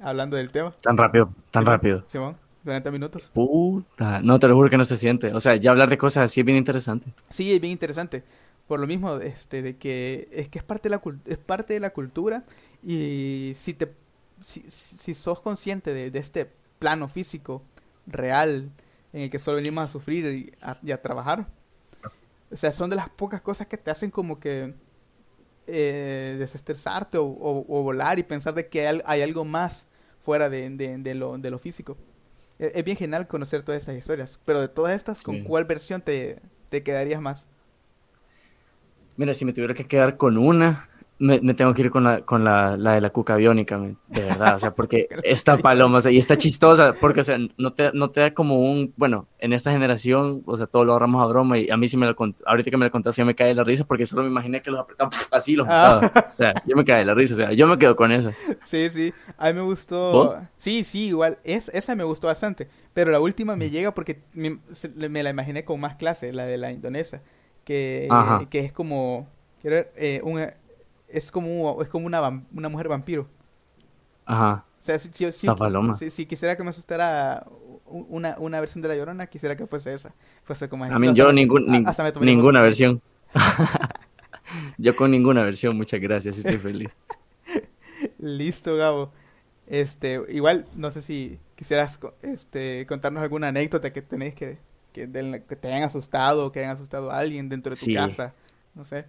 hablando 0.00 0.36
del 0.36 0.50
tema. 0.50 0.74
Tan 0.80 0.96
rápido, 0.96 1.32
tan 1.50 1.66
rápido. 1.66 2.02
Simón, 2.06 2.36
40 2.64 2.90
minutos. 2.90 3.30
Puta, 3.32 4.20
no, 4.20 4.38
te 4.38 4.48
lo 4.48 4.54
juro 4.54 4.70
que 4.70 4.76
no 4.76 4.84
se 4.84 4.96
siente. 4.96 5.32
O 5.32 5.40
sea, 5.40 5.56
ya 5.56 5.70
hablar 5.70 5.88
de 5.88 5.98
cosas 5.98 6.24
así 6.24 6.40
es 6.40 6.46
bien 6.46 6.58
interesante. 6.58 7.12
Sí, 7.28 7.52
es 7.52 7.60
bien 7.60 7.72
interesante. 7.72 8.24
Por 8.66 8.80
lo 8.80 8.86
mismo, 8.86 9.16
este, 9.16 9.60
de 9.60 9.76
que 9.76 10.28
es 10.32 10.48
que 10.48 10.58
es 10.58 10.64
parte 10.64 10.88
de 10.88 10.96
la, 10.96 11.02
es 11.26 11.38
parte 11.38 11.74
de 11.74 11.80
la 11.80 11.90
cultura 11.90 12.44
y 12.82 13.52
si 13.54 13.74
te 13.74 13.92
si, 14.40 14.62
si 14.68 15.14
sos 15.14 15.40
consciente 15.40 15.92
de, 15.92 16.18
este 16.18 16.50
plano 16.78 17.08
físico 17.08 17.62
real 18.06 18.70
en 19.12 19.22
el 19.22 19.30
que 19.30 19.38
solo 19.38 19.56
venimos 19.56 19.84
a 19.84 19.88
sufrir 19.88 20.52
y 20.82 20.92
a, 20.92 21.00
trabajar, 21.00 21.46
o 22.50 22.56
sea, 22.56 22.72
son 22.72 22.90
de 22.90 22.96
las 22.96 23.10
pocas 23.10 23.40
cosas 23.40 23.66
que 23.66 23.76
te 23.76 23.90
hacen 23.90 24.10
como 24.10 24.38
que 24.38 24.74
eh, 25.66 26.36
desestresarte 26.38 27.18
o, 27.18 27.24
volar 27.82 28.18
y 28.18 28.22
pensar 28.22 28.54
de 28.54 28.68
que 28.68 28.86
hay, 28.86 29.22
algo 29.22 29.44
más 29.44 29.88
fuera 30.22 30.48
de, 30.50 30.70
de, 30.70 31.14
lo, 31.14 31.38
de 31.38 31.50
lo 31.50 31.58
físico. 31.58 31.96
E, 32.58 32.72
es, 32.74 32.84
bien 32.84 32.96
genial 32.96 33.26
conocer 33.26 33.62
todas 33.62 33.82
esas 33.82 33.96
historias, 33.96 34.38
pero 34.44 34.60
de 34.60 34.68
todas 34.68 34.94
estas, 34.94 35.22
¿con 35.22 35.42
cuál 35.44 35.64
versión 35.64 36.00
te, 36.02 36.40
te 36.68 36.82
quedarías 36.82 37.20
más? 37.20 37.46
Mira, 39.16 39.32
si 39.32 39.44
me 39.44 39.52
tuviera 39.52 39.74
que 39.74 39.86
quedar 39.86 40.16
con 40.16 40.36
una, 40.38 40.88
me, 41.18 41.54
tengo 41.54 41.72
que 41.74 41.82
ir 41.82 41.90
con 41.90 42.04
la, 42.04 42.22
con 42.22 42.42
la, 42.42 42.76
la 42.76 42.94
de 42.94 43.00
la 43.00 43.10
cuca 43.10 43.36
biónica, 43.36 43.78
de 43.78 44.22
verdad, 44.22 44.56
o 44.56 44.58
sea, 44.58 44.74
porque 44.74 45.08
esta 45.22 45.56
paloma, 45.56 45.98
o 45.98 46.00
sea, 46.00 46.10
y 46.10 46.18
está 46.18 46.36
chistosa, 46.36 46.94
porque, 47.00 47.20
o 47.20 47.24
sea, 47.24 47.38
no 47.56 47.72
te, 47.72 47.92
no 47.92 48.10
te 48.10 48.20
da 48.20 48.34
como 48.34 48.58
un, 48.60 48.92
bueno, 48.96 49.28
en 49.38 49.52
esta 49.52 49.70
generación, 49.70 50.42
o 50.44 50.56
sea, 50.56 50.66
todo 50.66 50.84
lo 50.84 50.92
ahorramos 50.92 51.22
a 51.22 51.26
broma, 51.26 51.58
y 51.58 51.70
a 51.70 51.76
mí 51.76 51.88
sí 51.88 51.96
me 51.96 52.06
lo 52.06 52.16
ahorita 52.46 52.70
que 52.70 52.76
me 52.76 52.86
lo 52.86 52.90
contaste, 52.90 53.22
yo 53.22 53.26
me 53.26 53.34
cae 53.34 53.54
la 53.54 53.62
risa, 53.62 53.84
porque 53.84 54.06
solo 54.06 54.22
me 54.22 54.28
imaginé 54.28 54.60
que 54.60 54.70
los 54.70 54.80
apretaba 54.80 55.10
así, 55.30 55.54
los 55.54 55.68
ah. 55.70 56.00
o 56.30 56.34
sea, 56.34 56.54
yo 56.66 56.76
me 56.76 56.84
cae 56.84 57.04
la 57.04 57.14
risa, 57.14 57.34
o 57.34 57.36
sea, 57.36 57.52
yo 57.52 57.66
me 57.68 57.78
quedo 57.78 57.94
con 57.94 58.10
eso. 58.10 58.30
Sí, 58.62 58.90
sí, 58.90 59.12
a 59.38 59.48
mí 59.48 59.54
me 59.54 59.62
gustó, 59.62 60.26
sí, 60.56 60.82
sí, 60.82 61.06
igual, 61.08 61.38
es, 61.44 61.68
esa 61.68 61.94
me 61.94 62.04
gustó 62.04 62.26
bastante, 62.26 62.68
pero 62.92 63.12
la 63.12 63.20
última 63.20 63.54
me 63.54 63.70
llega 63.70 63.94
porque 63.94 64.22
me, 64.32 64.58
la 65.22 65.30
imaginé 65.30 65.64
con 65.64 65.78
más 65.78 65.94
clase, 65.94 66.32
la 66.32 66.44
de 66.44 66.58
la 66.58 66.72
indonesa, 66.72 67.22
que, 67.64 68.08
que 68.50 68.58
es 68.58 68.72
como, 68.72 69.28
quiero 69.60 69.76
ver, 69.76 69.92
eh, 69.96 70.20
un 70.24 70.44
es 71.14 71.30
como, 71.30 71.80
es 71.80 71.88
como 71.88 72.06
una, 72.06 72.44
una 72.52 72.68
mujer 72.68 72.88
vampiro. 72.88 73.28
Ajá. 74.26 74.64
O 74.80 74.84
sea, 74.84 74.98
si, 74.98 75.10
si, 76.10 76.26
quisiera 76.26 76.56
que 76.56 76.64
me 76.64 76.70
asustara 76.70 77.46
una, 77.86 78.36
una 78.38 78.60
versión 78.60 78.82
de 78.82 78.88
La 78.88 78.96
Llorona, 78.96 79.26
quisiera 79.28 79.56
que 79.56 79.66
fuese 79.66 79.94
esa. 79.94 80.12
Fuese 80.42 80.68
como 80.68 80.84
A 80.84 80.98
mí 80.98 81.14
yo 81.14 81.32
ningún, 81.32 81.66
ninguna 82.20 82.60
versión. 82.60 83.00
yo 84.78 84.94
con 84.94 85.12
ninguna 85.12 85.42
versión, 85.42 85.76
muchas 85.76 86.00
gracias, 86.00 86.36
estoy 86.36 86.58
feliz. 86.58 86.90
Listo, 88.18 88.76
Gabo. 88.76 89.12
Este, 89.66 90.20
igual, 90.28 90.66
no 90.76 90.90
sé 90.90 91.00
si 91.00 91.38
quisieras 91.54 91.98
este, 92.20 92.84
contarnos 92.86 93.22
alguna 93.22 93.48
anécdota 93.48 93.92
que 93.92 94.02
tenéis 94.02 94.34
que, 94.34 94.58
que, 94.92 95.10
que 95.48 95.56
te 95.56 95.68
hayan 95.68 95.84
asustado 95.84 96.46
o 96.46 96.52
que 96.52 96.58
hayan 96.58 96.72
asustado 96.72 97.10
a 97.10 97.18
alguien 97.18 97.48
dentro 97.48 97.74
de 97.74 97.80
tu 97.80 97.92
casa. 97.94 98.34
No 98.74 98.84
sé. 98.84 99.06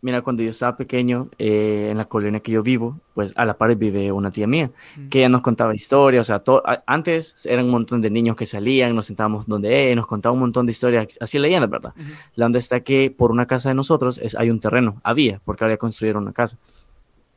Mira, 0.00 0.22
cuando 0.22 0.44
yo 0.44 0.50
estaba 0.50 0.76
pequeño, 0.76 1.28
eh, 1.38 1.88
en 1.90 1.98
la 1.98 2.04
colonia 2.04 2.38
que 2.38 2.52
yo 2.52 2.62
vivo, 2.62 3.00
pues 3.14 3.32
a 3.36 3.44
la 3.44 3.58
par 3.58 3.74
vive 3.74 4.12
una 4.12 4.30
tía 4.30 4.46
mía, 4.46 4.70
que 5.10 5.18
ella 5.18 5.28
nos 5.28 5.42
contaba 5.42 5.74
historias, 5.74 6.30
o 6.30 6.38
sea, 6.38 6.82
antes 6.86 7.34
eran 7.44 7.64
un 7.64 7.72
montón 7.72 8.00
de 8.00 8.08
niños 8.08 8.36
que 8.36 8.46
salían, 8.46 8.94
nos 8.94 9.06
sentábamos 9.06 9.46
donde 9.46 9.86
ella, 9.86 9.96
nos 9.96 10.06
contaba 10.06 10.34
un 10.34 10.40
montón 10.40 10.66
de 10.66 10.72
historias, 10.72 11.18
así 11.20 11.40
leían, 11.40 11.62
la 11.62 11.66
verdad. 11.66 11.94
La 12.36 12.46
onda 12.46 12.60
está 12.60 12.80
que 12.80 13.10
por 13.10 13.32
una 13.32 13.46
casa 13.46 13.70
de 13.70 13.74
nosotros 13.74 14.20
es, 14.22 14.36
hay 14.36 14.50
un 14.50 14.60
terreno, 14.60 15.00
había, 15.02 15.40
porque 15.44 15.64
había 15.64 15.78
construido 15.78 16.18
una 16.18 16.32
casa. 16.32 16.56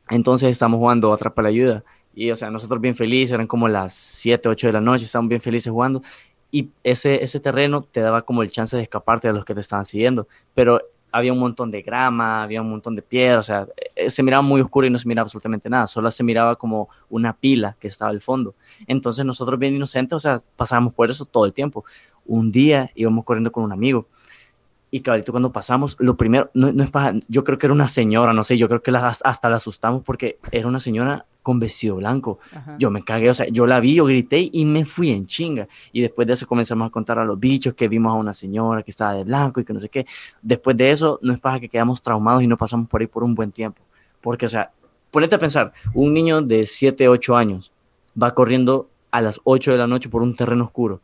Entonces 0.08 0.50
estamos 0.50 0.78
jugando 0.78 1.12
Atrapa 1.12 1.42
la 1.42 1.48
Ayuda, 1.48 1.84
y 2.14 2.30
o 2.30 2.36
sea, 2.36 2.50
nosotros 2.50 2.80
bien 2.80 2.94
felices, 2.94 3.32
eran 3.32 3.48
como 3.48 3.66
las 3.66 3.92
7, 3.92 4.48
8 4.48 4.68
de 4.68 4.72
la 4.74 4.80
noche, 4.80 5.04
estábamos 5.04 5.30
bien 5.30 5.40
felices 5.40 5.72
jugando, 5.72 6.00
y 6.52 6.70
ese, 6.84 7.24
ese 7.24 7.40
terreno 7.40 7.82
te 7.82 8.00
daba 8.00 8.22
como 8.22 8.44
el 8.44 8.52
chance 8.52 8.76
de 8.76 8.82
escaparte 8.84 9.26
de 9.26 9.34
los 9.34 9.44
que 9.44 9.54
te 9.54 9.60
estaban 9.60 9.84
siguiendo, 9.84 10.28
pero 10.54 10.80
había 11.12 11.32
un 11.32 11.38
montón 11.38 11.70
de 11.70 11.82
grama, 11.82 12.42
había 12.42 12.62
un 12.62 12.70
montón 12.70 12.96
de 12.96 13.02
piedra, 13.02 13.38
o 13.38 13.42
sea, 13.42 13.66
eh, 13.94 14.10
se 14.10 14.22
miraba 14.22 14.42
muy 14.42 14.60
oscuro 14.60 14.86
y 14.86 14.90
no 14.90 14.98
se 14.98 15.06
miraba 15.06 15.26
absolutamente 15.26 15.68
nada, 15.68 15.86
solo 15.86 16.10
se 16.10 16.24
miraba 16.24 16.56
como 16.56 16.88
una 17.10 17.34
pila 17.34 17.76
que 17.78 17.88
estaba 17.88 18.10
al 18.10 18.20
fondo. 18.20 18.54
Entonces 18.86 19.24
nosotros 19.24 19.58
bien 19.58 19.74
inocentes, 19.74 20.16
o 20.16 20.20
sea, 20.20 20.40
pasábamos 20.56 20.94
por 20.94 21.10
eso 21.10 21.24
todo 21.26 21.44
el 21.44 21.52
tiempo. 21.52 21.84
Un 22.24 22.50
día 22.50 22.90
íbamos 22.94 23.24
corriendo 23.24 23.52
con 23.52 23.64
un 23.64 23.72
amigo 23.72 24.06
y 24.94 25.00
cabrito, 25.00 25.32
cuando 25.32 25.50
pasamos, 25.50 25.96
lo 26.00 26.18
primero, 26.18 26.50
no, 26.52 26.68
es 26.68 26.90
para, 26.90 27.18
yo 27.26 27.44
creo 27.44 27.56
que 27.56 27.64
era 27.64 27.72
una 27.72 27.88
señora, 27.88 28.34
no 28.34 28.44
sé, 28.44 28.58
yo 28.58 28.68
creo 28.68 28.82
que 28.82 28.90
hasta 28.90 29.48
la 29.48 29.56
asustamos 29.56 30.02
porque 30.04 30.38
era 30.50 30.68
una 30.68 30.80
señora 30.80 31.24
con 31.42 31.58
vestido 31.58 31.96
blanco. 31.96 32.40
Yo 32.78 32.90
me 32.90 33.02
cagué, 33.02 33.30
o 33.30 33.34
sea, 33.34 33.46
yo 33.48 33.66
la 33.66 33.80
vi, 33.80 33.94
yo 33.94 34.04
grité 34.04 34.50
y 34.52 34.66
me 34.66 34.84
fui 34.84 35.08
en 35.08 35.26
chinga. 35.26 35.66
Y 35.92 36.02
después 36.02 36.28
de 36.28 36.34
eso 36.34 36.46
comenzamos 36.46 36.88
a 36.88 36.90
contar 36.90 37.18
a 37.18 37.24
los 37.24 37.40
bichos 37.40 37.72
que 37.72 37.88
vimos 37.88 38.12
a 38.12 38.16
una 38.16 38.34
señora 38.34 38.82
que 38.82 38.90
estaba 38.90 39.14
de 39.14 39.24
blanco 39.24 39.60
y 39.60 39.64
que 39.64 39.72
no 39.72 39.80
sé 39.80 39.88
qué. 39.88 40.04
Después 40.42 40.76
de 40.76 40.90
eso, 40.90 41.18
no 41.22 41.32
es 41.32 41.40
para 41.40 41.58
que 41.58 41.70
quedamos 41.70 42.02
traumados 42.02 42.42
y 42.42 42.46
no 42.46 42.58
pasamos 42.58 42.86
por 42.86 43.00
ahí 43.00 43.06
por 43.06 43.24
un 43.24 43.34
buen 43.34 43.50
tiempo. 43.50 43.80
Porque, 44.20 44.44
o 44.44 44.50
sea, 44.50 44.72
ponete 45.10 45.36
a 45.36 45.38
pensar, 45.38 45.72
un 45.94 46.12
niño 46.12 46.42
de 46.42 46.66
7, 46.66 47.08
8 47.08 47.34
años 47.34 47.72
va 48.22 48.34
corriendo 48.34 48.90
a 49.10 49.22
las 49.22 49.40
8 49.44 49.72
de 49.72 49.78
la 49.78 49.86
noche 49.86 50.10
por 50.10 50.20
un 50.20 50.36
terreno 50.36 50.64
oscuro 50.64 51.00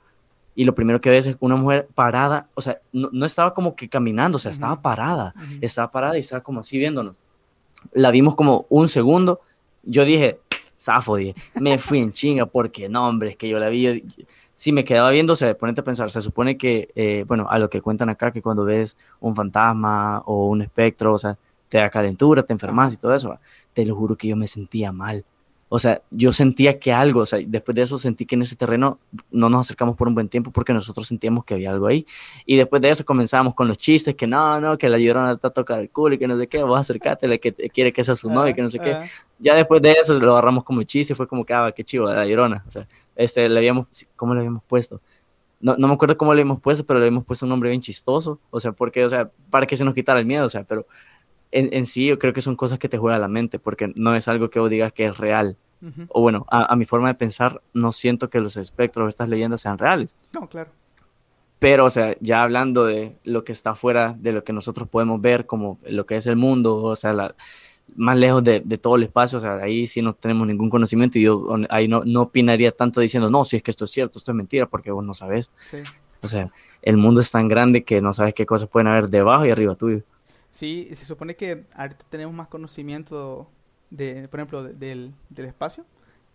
y 0.59 0.65
lo 0.65 0.75
primero 0.75 1.01
que 1.01 1.09
ves 1.09 1.25
es 1.25 1.37
una 1.39 1.55
mujer 1.55 1.87
parada, 1.95 2.49
o 2.55 2.61
sea, 2.61 2.81
no, 2.93 3.25
estaba 3.25 3.55
como 3.55 3.77
que 3.77 3.89
caminando, 3.89 4.37
o 4.37 4.39
sea, 4.41 4.51
estaba 4.51 4.83
parada, 4.83 5.33
estaba 5.61 5.93
parada 5.93 6.17
y 6.17 6.21
estaba 6.21 6.43
como 6.43 6.59
así 6.59 6.77
viéndonos. 6.79 7.15
La 7.93 8.11
vimos 8.11 8.35
como 8.35 8.67
un 8.69 8.89
segundo, 8.89 9.41
yo 9.85 10.05
dije, 10.05 10.41
zafo, 10.77 11.15
dije, 11.15 11.37
me 11.61 11.79
fui 11.79 12.01
en 12.01 12.11
chinga 12.11 12.47
porque 12.47 12.89
no, 12.89 13.07
hombre, 13.09 13.31
es 13.31 13.37
que 13.37 13.49
yo 13.49 13.61
la 13.61 13.69
vi, 13.69 14.03
si 14.53 14.73
me 14.73 14.83
quedaba 14.83 15.11
viendo, 15.11 15.35
o 15.35 15.37
sea, 15.37 15.57
ponete 15.57 15.83
a 15.83 15.85
pensar, 15.85 16.11
se 16.11 16.21
supone 16.21 16.59
que, 16.59 16.89
eh, 16.97 17.25
bueno, 17.29 17.47
a 17.49 17.61
lo 17.61 17.71
que 17.71 17.81
cuentan 17.81 18.09
acá, 18.09 18.33
que 18.33 18.43
cuando 18.43 18.65
ves 18.65 18.97
un 19.21 19.37
fantasma 19.37 20.25
o 20.27 20.49
un 20.49 20.63
espectro, 20.63 21.15
o 21.15 21.19
sea, 21.19 21.39
te 21.69 21.79
da 21.79 21.89
calentura, 21.89 22.43
te 22.43 22.53
enfermas 22.53 22.95
y 22.95 22.97
todo 22.97 23.15
eso, 23.15 23.39
te 23.75 23.87
lo 23.87 23.95
juro 23.95 24.17
que 24.17 24.27
yo 24.27 24.35
me 24.35 24.49
sentía 24.49 24.91
mal 24.91 25.25
o 25.71 25.79
sea, 25.79 26.01
yo 26.11 26.33
sentía 26.33 26.79
que 26.79 26.93
algo, 26.93 27.21
o 27.21 27.27
sea, 27.27 27.41
después 27.47 27.75
de 27.75 27.83
eso 27.83 27.99
sentí 27.99 28.25
que 28.25 28.37
en 28.37 28.43
ese 28.43 28.57
terreno 28.57 28.99
no 29.31 29.51
nos 29.51 29.67
acercamos 29.67 29.97
por 29.97 30.09
un 30.09 30.15
buen 30.15 30.29
tiempo 30.29 30.51
porque 30.51 30.73
nosotros 30.73 31.07
sentíamos 31.07 31.45
que 31.45 31.55
había 31.55 31.71
algo 31.71 31.87
ahí. 31.87 32.07
Y 32.47 32.57
después 32.57 32.81
de 32.81 32.89
eso 32.91 33.05
comenzamos 33.05 33.55
con 33.55 33.69
los 33.69 33.77
chistes, 33.77 34.15
que 34.15 34.27
no, 34.27 34.61
no, 34.61 34.79
que 34.79 34.89
la 34.89 34.99
llorona 34.99 35.33
está 35.33 35.51
tocando 35.51 35.83
el 35.83 35.91
culo 35.91 36.15
y 36.15 36.19
que 36.19 36.27
no 36.27 36.39
sé 36.39 36.47
qué, 36.47 36.63
vos 36.63 36.81
acercate, 36.81 37.29
la 37.29 37.37
que 37.37 37.53
quiere 37.53 37.93
que 37.93 38.03
sea 38.03 38.15
su 38.15 38.31
novia 38.31 38.53
y 38.53 38.55
que 38.55 38.63
no 38.63 38.71
sé 38.71 38.79
qué. 38.79 38.93
Ah, 38.93 39.03
ah. 39.05 39.09
Ya 39.39 39.55
después 39.55 39.83
de 39.83 39.93
eso 39.93 40.19
lo 40.19 40.33
agarramos 40.33 40.65
como 40.65 40.83
chiste, 40.85 41.15
fue 41.15 41.29
como 41.29 41.45
que, 41.45 41.53
ah, 41.53 41.71
qué 41.77 41.85
chivo, 41.85 42.09
la 42.09 42.27
llorona. 42.27 42.65
O 42.67 42.71
sea, 42.71 42.89
este, 43.15 43.47
le 43.49 43.59
habíamos, 43.59 43.87
¿cómo 44.17 44.33
le 44.33 44.41
habíamos 44.41 44.63
puesto? 44.65 45.03
No, 45.61 45.77
no 45.77 45.89
me 45.89 45.95
acuerdo 45.95 46.17
cómo 46.17 46.33
le 46.33 46.41
habíamos 46.41 46.61
puesto, 46.63 46.87
pero 46.87 46.99
le 46.99 47.07
habíamos 47.07 47.27
puesto 47.27 47.45
un 47.45 47.51
nombre 47.51 47.69
bien 47.69 47.83
chistoso, 47.83 48.41
o 48.51 48.59
sea, 48.59 48.73
porque, 48.73 49.05
o 49.05 49.09
sea, 49.09 49.31
para 49.51 49.67
que 49.67 49.77
se 49.77 49.85
nos 49.85 49.93
quitara 49.93 50.21
el 50.21 50.27
miedo, 50.27 50.47
o 50.47 50.49
sea, 50.49 50.65
pero 50.65 50.87
en, 51.53 51.73
en 51.73 51.87
sí 51.87 52.07
yo 52.07 52.19
creo 52.19 52.33
que 52.33 52.41
son 52.41 52.57
cosas 52.57 52.79
que 52.79 52.89
te 52.89 52.99
juegan 52.99 53.21
la 53.21 53.29
mente, 53.29 53.59
porque 53.59 53.93
no 53.97 54.15
es 54.15 54.29
algo 54.29 54.51
que 54.51 54.61
vos 54.61 54.71
digas 54.71 54.93
que 54.93 55.07
es 55.07 55.19
real 55.19 55.57
o 56.09 56.21
bueno, 56.21 56.45
a, 56.51 56.75
mi 56.77 56.85
forma 56.85 57.09
de 57.09 57.15
pensar, 57.15 57.63
no 57.73 57.93
siento 57.93 58.31
que 58.31 58.41
los 58.41 58.57
espectros 58.57 59.09
estas 59.09 59.29
leyendas 59.29 59.61
sean 59.61 59.79
reales. 59.79 60.17
No, 60.35 60.49
claro. 60.49 60.71
Pero, 61.59 61.85
o 61.87 61.91
sea, 61.91 62.17
ya 62.21 62.43
hablando 62.43 62.85
de 62.85 63.17
lo 63.25 63.45
que 63.45 63.53
está 63.53 63.75
fuera 63.75 64.15
de 64.19 64.33
lo 64.33 64.45
que 64.45 64.53
nosotros 64.53 64.89
podemos 64.89 65.21
ver, 65.21 65.47
como 65.47 65.79
lo 65.87 66.07
que 66.07 66.17
es 66.17 66.27
el 66.27 66.37
mundo, 66.37 66.83
o 66.83 66.97
sea, 66.97 67.35
más 67.97 68.17
lejos 68.17 68.45
de, 68.45 68.61
todo 68.81 68.97
el 68.97 69.05
espacio, 69.05 69.39
o 69.39 69.41
sea, 69.41 69.57
ahí 69.57 69.87
sí 69.87 70.03
no 70.03 70.15
tenemos 70.15 70.47
ningún 70.47 70.71
conocimiento 70.71 71.19
y 71.19 71.23
yo 71.23 71.49
ahí 71.71 71.89
no, 71.89 72.03
no 72.05 72.23
opinaría 72.23 72.73
tanto 72.73 73.01
diciendo, 73.01 73.31
no, 73.31 73.45
si 73.45 73.57
es 73.57 73.63
que 73.63 73.71
esto 73.71 73.85
es 73.85 73.91
cierto, 73.91 74.19
esto 74.19 74.33
es 74.33 74.37
mentira, 74.37 74.67
porque 74.67 74.91
vos 74.91 75.05
no 75.05 75.15
sabes. 75.15 75.51
Sí. 75.61 75.79
O 76.21 76.27
sea, 76.27 76.51
el 76.83 76.97
mundo 76.97 77.21
es 77.21 77.31
tan 77.31 77.47
grande 77.47 77.85
que 77.85 78.01
no 78.01 78.13
sabes 78.13 78.35
qué 78.35 78.47
cosas 78.47 78.69
pueden 78.69 78.89
haber 78.89 79.09
debajo 79.09 79.47
y 79.47 79.51
arriba 79.51 79.77
tuyo. 79.77 80.03
Sí, 80.59 80.89
se 80.91 81.05
supone 81.05 81.37
que 81.37 81.67
ahorita 81.77 82.05
tenemos 82.11 82.35
más 82.35 82.49
conocimiento 82.49 83.49
de, 83.91 84.27
por 84.27 84.41
ejemplo, 84.41 84.65
del, 84.65 85.15
del, 85.29 85.47
espacio 85.47 85.85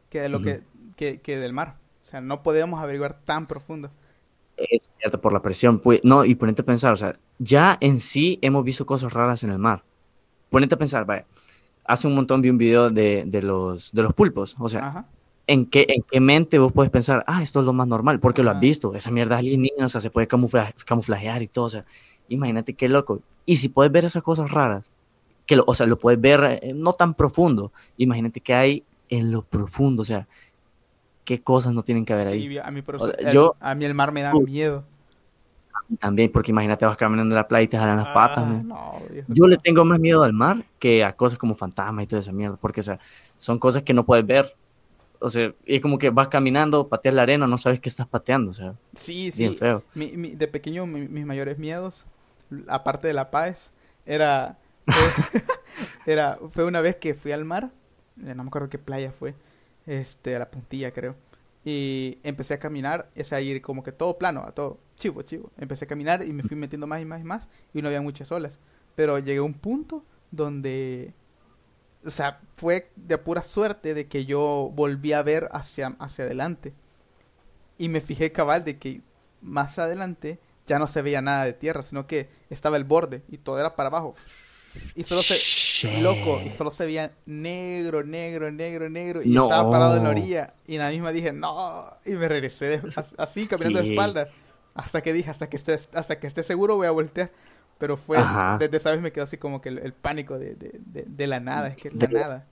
que 0.09 0.21
de 0.21 0.30
lo 0.30 0.41
que, 0.41 0.61
que, 0.95 1.38
del 1.38 1.51
mar. 1.51 1.76
O 2.01 2.05
sea, 2.05 2.21
no 2.21 2.41
podemos 2.41 2.82
averiguar 2.82 3.19
tan 3.26 3.47
profundo. 3.47 3.91
Es 4.55 4.89
cierto, 4.97 5.19
por 5.19 5.34
la 5.34 5.41
presión. 5.41 5.78
Pues, 5.80 5.99
no, 6.05 6.24
y 6.24 6.36
ponete 6.36 6.61
a 6.61 6.65
pensar, 6.65 6.93
o 6.93 6.95
sea, 6.95 7.19
ya 7.38 7.78
en 7.82 7.99
sí 7.99 8.39
hemos 8.41 8.63
visto 8.63 8.86
cosas 8.86 9.11
raras 9.11 9.43
en 9.43 9.49
el 9.49 9.59
mar. 9.59 9.84
Ponete 10.49 10.76
a 10.76 10.78
pensar, 10.78 11.03
vaya, 11.03 11.26
hace 11.84 12.07
un 12.07 12.15
montón 12.15 12.41
vi 12.41 12.49
un 12.49 12.57
video 12.57 12.89
de, 12.89 13.26
de, 13.28 13.41
los, 13.41 13.91
de 13.91 14.03
los 14.03 14.13
pulpos, 14.13 14.55
o 14.57 14.69
sea, 14.69 15.05
¿en 15.47 15.65
qué, 15.65 15.86
¿en 15.89 16.01
qué 16.09 16.21
mente 16.21 16.59
vos 16.59 16.71
puedes 16.71 16.93
pensar, 16.93 17.26
ah, 17.28 17.43
esto 17.43 17.59
es 17.59 17.65
lo 17.65 17.74
más 17.74 17.89
normal? 17.89 18.21
Porque 18.21 18.41
lo 18.41 18.51
has 18.51 18.59
visto, 18.61 18.95
esa 18.95 19.11
mierda 19.11 19.36
es 19.36 19.39
alienígena, 19.39 19.88
o 19.88 19.89
sea, 19.89 19.99
se 19.99 20.11
puede 20.11 20.28
camuflajear 20.28 21.41
y 21.41 21.47
todo, 21.49 21.65
o 21.65 21.69
sea, 21.69 21.84
imagínate 22.30 22.74
qué 22.74 22.88
loco. 22.88 23.21
Y 23.46 23.58
si 23.58 23.70
puedes 23.70 23.91
ver 23.91 24.06
esas 24.06 24.24
cosas 24.24 24.52
raras, 24.52 24.89
que 25.46 25.56
lo, 25.56 25.64
o 25.68 25.74
sea, 25.74 25.86
lo 25.86 26.00
puedes 26.00 26.20
ver 26.20 26.60
eh, 26.62 26.74
no 26.74 26.94
tan 26.94 27.14
profundo, 27.14 27.72
imagínate 27.98 28.39
que 28.39 28.54
hay 28.54 28.84
en 29.10 29.32
lo 29.32 29.41
profundo, 29.41 30.02
o 30.02 30.06
sea, 30.06 30.28
qué 31.26 31.41
cosas 31.41 31.74
no 31.74 31.84
tienen 31.84 32.06
que 32.06 32.14
haber 32.14 32.28
ahí. 32.28 32.58
a 32.58 32.72
mí, 32.72 32.84
yo, 33.32 33.56
a 33.60 33.76
mí 33.76 33.86
el 33.86 33.94
mar 33.94 34.12
me 34.12 34.22
da 34.22 34.34
miedo. 34.34 34.84
También, 36.00 36.32
porque 36.32 36.52
imagínate 36.52 36.86
vas 36.86 36.98
caminando 36.98 37.34
en 37.34 37.36
la 37.36 37.48
playa 37.48 37.64
y 37.64 37.68
te 37.68 37.78
jalan 37.78 37.98
las 37.98 38.08
patas. 38.08 38.46
Ah, 38.72 38.98
yo 39.28 39.48
le 39.48 39.58
tengo 39.58 39.84
más 39.86 40.00
miedo 40.00 40.24
al 40.24 40.34
mar 40.34 40.66
que 40.80 41.04
a 41.04 41.14
cosas 41.16 41.38
como 41.38 41.56
fantasmas 41.56 42.06
y 42.06 42.08
toda 42.08 42.22
esa 42.22 42.32
mierda, 42.32 42.58
porque 42.60 42.80
o 42.80 42.84
sea, 42.84 43.00
son 43.38 43.60
cosas 43.60 43.84
que 43.84 43.94
no 43.94 44.06
puedes 44.06 44.26
ver. 44.26 44.56
O 45.20 45.30
sea, 45.30 45.54
es 45.66 45.82
como 45.82 45.98
que 45.98 46.10
vas 46.10 46.28
caminando, 46.30 46.88
pateas 46.88 47.16
la 47.16 47.22
arena, 47.22 47.48
no 47.48 47.58
sabes 47.58 47.80
qué 47.80 47.89
estás 47.89 48.08
pateando, 48.08 48.52
o 48.52 48.54
sea. 48.54 48.74
Sí, 48.96 49.32
sí. 49.32 49.50
Feo. 49.50 49.84
de 49.94 50.48
pequeño, 50.48 50.86
mis 50.86 51.26
mayores 51.26 51.58
miedos, 51.60 52.06
aparte 52.68 53.08
de 53.08 53.14
la 53.14 53.32
paz, 53.32 53.72
era, 54.06 54.58
era, 56.06 56.39
fue 56.51 56.66
una 56.66 56.82
vez 56.82 56.95
que 56.97 57.14
fui 57.14 57.32
al 57.32 57.45
mar, 57.45 57.72
no 58.16 58.43
me 58.43 58.47
acuerdo 58.47 58.70
qué 58.70 58.80
playa 58.80 59.12
fue, 59.12 59.36
este, 59.86 60.36
a 60.36 60.39
la 60.39 60.51
puntilla 60.51 60.91
creo. 60.91 61.16
Y 61.66 62.20
empecé 62.24 62.56
a 62.56 62.60
caminar, 62.60 63.10
es 63.16 63.32
a 63.32 63.39
ir 63.39 63.62
como 63.62 63.84
que 63.84 63.93
todo 63.93 64.18
plano, 64.18 64.43
a 64.43 64.51
todo 64.51 64.80
chivo, 64.95 65.22
chivo. 65.22 65.51
Empecé 65.58 65.86
a 65.86 65.88
caminar 65.88 66.24
y 66.24 66.34
me 66.34 66.43
fui 66.43 66.58
metiendo 66.58 66.88
más 66.88 67.01
y 67.01 67.06
más 67.06 67.22
y 67.22 67.24
más 67.24 67.49
y 67.74 67.82
no 67.82 67.88
había 67.88 68.01
muchas 68.01 68.32
olas. 68.32 68.60
Pero 68.95 69.18
llegué 69.18 69.39
a 69.39 69.43
un 69.43 69.54
punto 69.54 70.04
donde, 70.32 71.14
o 72.06 72.10
sea, 72.10 72.41
fue 72.58 72.91
de 72.95 73.18
pura 73.18 73.43
suerte 73.43 73.93
de 73.93 74.08
que 74.08 74.26
yo 74.26 74.72
volví 74.74 75.14
a 75.14 75.24
ver 75.24 75.47
hacia, 75.51 75.95
hacia 75.99 76.26
adelante. 76.26 76.74
Y 77.78 77.88
me 77.89 78.01
fijé 78.01 78.32
cabal 78.32 78.66
de 78.66 78.78
que 78.78 79.01
más 79.41 79.80
adelante 79.80 80.39
ya 80.66 80.80
no 80.80 80.88
se 80.88 81.01
veía 81.01 81.22
nada 81.22 81.45
de 81.45 81.53
tierra, 81.53 81.82
sino 81.82 82.07
que 82.07 82.30
estaba 82.49 82.78
el 82.78 82.84
borde 82.84 83.24
y 83.30 83.38
todo 83.38 83.59
era 83.59 83.76
para 83.76 83.88
abajo. 83.88 84.16
Y 84.95 85.03
solo 85.03 85.22
se. 85.22 85.38
Loco, 86.01 86.41
y 86.43 86.49
solo 86.49 86.72
se 86.72 86.86
veía 86.86 87.11
negro, 87.26 88.03
negro, 88.03 88.51
negro, 88.51 88.89
negro. 88.89 89.22
Y 89.24 89.38
estaba 89.38 89.70
parado 89.70 89.97
en 89.97 90.03
la 90.03 90.09
orilla. 90.09 90.53
Y 90.66 90.76
en 90.76 90.82
la 90.82 90.89
misma 90.89 91.11
dije, 91.11 91.32
no. 91.32 91.55
Y 92.05 92.11
me 92.11 92.28
regresé 92.28 92.82
así, 93.18 93.47
caminando 93.47 93.82
de 93.82 93.89
espalda. 93.91 94.30
Hasta 94.74 95.01
que 95.01 95.14
dije, 95.14 95.30
hasta 95.30 95.49
que 95.49 95.57
esté, 95.57 95.74
hasta 95.74 96.20
que 96.20 96.28
esté 96.28 96.41
seguro 96.41 96.76
voy 96.76 96.88
a 96.88 96.91
voltear. 96.91 97.32
Pero 97.78 97.97
fue, 97.97 98.18
desde 98.59 98.78
esa 98.78 98.91
vez 98.91 99.01
me 99.01 99.11
quedó 99.11 99.26
así 99.26 99.38
como 99.38 99.59
que 99.59 99.70
el, 99.70 99.93
pánico 99.93 100.39
de, 100.39 100.55
de, 100.55 101.05
de, 101.05 101.28
la 101.28 101.39
nada, 101.39 101.70
es 101.70 101.76
que 101.76 101.91
la 101.91 102.07
nada. 102.07 102.47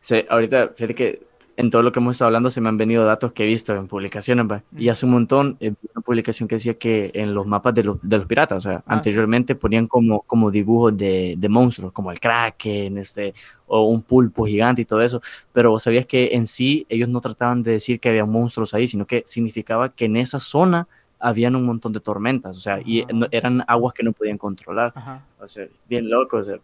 Sí, 0.00 0.24
ahorita, 0.28 0.70
fíjate 0.74 0.94
que 0.94 1.26
en 1.56 1.70
todo 1.70 1.82
lo 1.82 1.90
que 1.90 2.00
hemos 2.00 2.16
estado 2.16 2.26
hablando 2.26 2.50
se 2.50 2.60
me 2.60 2.68
han 2.68 2.76
venido 2.76 3.04
datos 3.04 3.32
que 3.32 3.44
he 3.44 3.46
visto 3.46 3.74
en 3.74 3.88
publicaciones, 3.88 4.46
y 4.76 4.88
hace 4.88 5.06
un 5.06 5.12
montón, 5.12 5.56
eh, 5.60 5.72
una 5.94 6.02
publicación 6.04 6.48
que 6.48 6.56
decía 6.56 6.74
que 6.74 7.10
en 7.14 7.34
los 7.34 7.46
mapas 7.46 7.74
de 7.74 7.84
los, 7.84 7.98
de 8.02 8.18
los 8.18 8.26
piratas, 8.26 8.58
o 8.58 8.60
sea, 8.70 8.82
ah, 8.86 8.94
anteriormente 8.94 9.54
ponían 9.54 9.86
como, 9.86 10.20
como 10.22 10.50
dibujos 10.50 10.96
de, 10.96 11.34
de, 11.38 11.48
monstruos, 11.48 11.92
como 11.92 12.12
el 12.12 12.20
kraken, 12.20 12.98
este, 12.98 13.34
o 13.66 13.84
un 13.84 14.02
pulpo 14.02 14.44
gigante 14.44 14.82
y 14.82 14.84
todo 14.84 15.00
eso, 15.00 15.22
pero 15.52 15.78
sabías 15.78 16.06
que 16.06 16.30
en 16.32 16.46
sí 16.46 16.86
ellos 16.88 17.08
no 17.08 17.20
trataban 17.20 17.62
de 17.62 17.72
decir 17.72 18.00
que 18.00 18.10
había 18.10 18.26
monstruos 18.26 18.74
ahí, 18.74 18.86
sino 18.86 19.06
que 19.06 19.22
significaba 19.26 19.94
que 19.94 20.04
en 20.04 20.16
esa 20.16 20.38
zona 20.38 20.88
habían 21.18 21.56
un 21.56 21.64
montón 21.64 21.92
de 21.92 22.00
tormentas, 22.00 22.56
o 22.56 22.60
sea, 22.60 22.80
y 22.84 23.04
eran 23.30 23.64
aguas 23.66 23.94
que 23.94 24.02
no 24.02 24.12
podían 24.12 24.38
controlar. 24.38 24.92
O 25.40 25.48
sea, 25.48 25.66
bien 25.88 26.10
loco. 26.10 26.38
O 26.38 26.42
sea, 26.42 26.58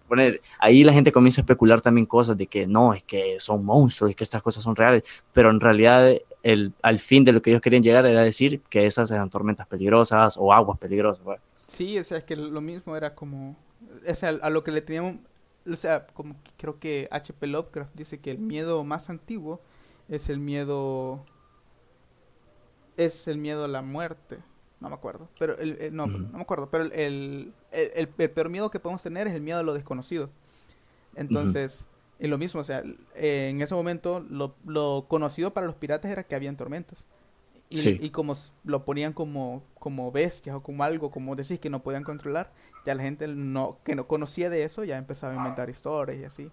ahí 0.59 0.85
la 0.85 0.93
gente 0.93 1.13
comienza 1.13 1.41
a 1.41 1.43
especular 1.43 1.81
también 1.81 2.07
cosas 2.07 2.37
de 2.37 2.47
que 2.47 2.67
no, 2.67 2.95
es 2.95 3.03
que 3.03 3.39
son 3.39 3.65
monstruos 3.65 4.11
y 4.11 4.15
que 4.15 4.25
estas 4.25 4.43
cosas 4.43 4.63
son 4.63 4.77
reales, 4.77 5.05
pero 5.33 5.51
en 5.51 5.61
realidad 5.61 6.13
el, 6.43 6.73
al 6.83 6.99
fin 6.99 7.25
de 7.25 7.33
lo 7.33 7.41
que 7.41 7.51
ellos 7.51 7.63
querían 7.63 7.83
llegar 7.83 8.05
era 8.07 8.23
decir 8.23 8.61
que 8.69 8.87
esas 8.87 9.11
eran 9.11 9.31
tormentas 9.31 9.67
peligrosas 9.67 10.37
o 10.39 10.53
aguas 10.53 10.79
peligrosas. 10.79 11.25
Sí, 11.69 11.99
o 11.99 12.05
sea, 12.05 12.19
es 12.19 12.25
que 12.25 12.37
lo 12.37 12.61
mismo 12.61 12.97
era 12.97 13.15
como, 13.15 13.57
o 14.07 14.15
sea, 14.15 14.31
a 14.43 14.51
lo 14.51 14.63
que 14.63 14.73
le 14.73 14.83
teníamos, 14.83 15.21
o 15.71 15.77
sea, 15.77 16.07
como 16.09 16.37
creo 16.59 16.79
que 16.79 17.09
H.P. 17.11 17.47
Lovecraft 17.47 17.95
dice 17.95 18.21
que 18.21 18.33
el 18.33 18.39
miedo 18.39 18.85
más 18.85 19.09
antiguo 19.09 19.61
es 20.09 20.29
el 20.29 20.39
miedo 20.41 21.25
es 22.97 23.29
el 23.29 23.39
miedo 23.39 23.65
a 23.65 23.69
la 23.69 23.83
muerte. 23.83 24.39
No 24.83 24.89
me 24.89 24.95
acuerdo. 24.97 25.29
Pero 25.39 25.57
el, 25.59 25.95
no, 25.95 26.09
no 26.09 26.37
me 26.37 26.43
acuerdo. 26.43 26.69
Pero 26.69 26.85
el, 26.85 27.53
el, 27.71 28.09
peor 28.09 28.49
miedo 28.49 28.71
que 28.71 28.81
podemos 28.81 29.01
tener 29.01 29.29
es 29.29 29.35
el 29.35 29.41
miedo 29.41 29.61
a 29.61 29.63
lo 29.63 29.75
desconocido. 29.75 30.29
Entonces, 31.15 31.87
es 32.19 32.29
lo 32.29 32.37
mismo. 32.37 32.61
O 32.61 32.65
sea, 32.65 32.83
en 33.15 33.63
ese 33.63 33.75
momento 33.77 34.21
lo, 34.29 34.57
lo, 34.67 35.07
conocido 35.09 35.55
para 35.55 35.69
los 35.69 35.77
piratas 35.77 36.11
era 36.11 36.25
que 36.25 36.35
habían 36.35 36.57
tormentas. 36.57 37.07
Y, 37.71 38.05
y, 38.05 38.11
como 38.11 38.35
lo 38.65 38.85
ponían 38.85 39.15
como, 39.15 39.63
como 39.79 40.13
bestias 40.13 40.57
o 40.57 40.63
como 40.63 40.85
algo, 40.85 41.11
como 41.11 41.37
decís, 41.37 41.59
que 41.59 41.71
no 41.71 41.83
podían 41.83 42.05
controlar, 42.05 42.53
ya 42.85 42.95
la 42.95 43.03
gente 43.03 43.27
no, 43.29 43.79
que 43.83 43.95
no 43.95 44.07
conocía 44.07 44.51
de 44.51 44.65
eso 44.65 44.85
ya 44.85 44.99
empezaba 44.99 45.33
a 45.33 45.37
inventar 45.37 45.71
historias 45.71 46.19
y 46.19 46.25
así. 46.25 46.51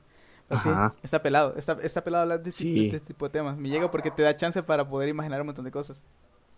sí, 0.64 0.70
está 1.04 1.22
pelado, 1.22 1.56
está, 1.58 1.74
está 1.82 2.06
pelado 2.06 2.22
hablar 2.22 2.42
de, 2.42 2.48
este, 2.48 2.80
este 2.80 3.00
tipo 3.02 3.26
de 3.26 3.32
temas. 3.32 3.58
Me 3.58 3.68
llega 3.68 3.92
porque 3.92 4.12
te 4.12 4.22
da 4.22 4.38
chance 4.38 4.64
para 4.64 4.88
poder 4.88 5.10
imaginar 5.10 5.42
un 5.42 5.48
montón 5.48 5.66
de 5.66 5.72
cosas 5.72 6.04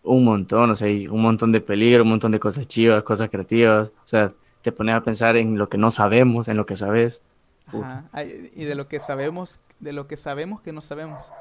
un 0.04 0.24
montón, 0.24 0.72
o 0.72 0.76
sea, 0.76 0.88
hay 0.88 1.08
un 1.08 1.22
montón 1.22 1.52
de 1.52 1.62
peligro, 1.62 2.04
un 2.04 2.10
montón 2.10 2.32
de 2.32 2.40
cosas 2.40 2.68
chivas, 2.68 3.04
cosas 3.04 3.30
creativas, 3.30 3.90
o 3.90 4.08
sea, 4.08 4.34
te 4.62 4.72
pones 4.72 4.96
a 4.96 5.02
pensar 5.02 5.38
en 5.38 5.58
lo 5.58 5.70
que 5.70 5.78
no 5.78 5.92
sabemos, 5.92 6.48
en 6.48 6.58
lo 6.58 6.66
que 6.66 6.76
sabes. 6.76 7.22
Ajá. 7.68 8.06
Y 8.24 8.66
de 8.66 8.76
lo 8.76 8.88
que 8.88 9.00
sabemos, 9.00 9.60
de 9.80 9.94
lo 9.94 10.08
que 10.08 10.18
sabemos 10.18 10.62
que 10.62 10.74
no 10.74 10.82
sabemos. 10.82 11.32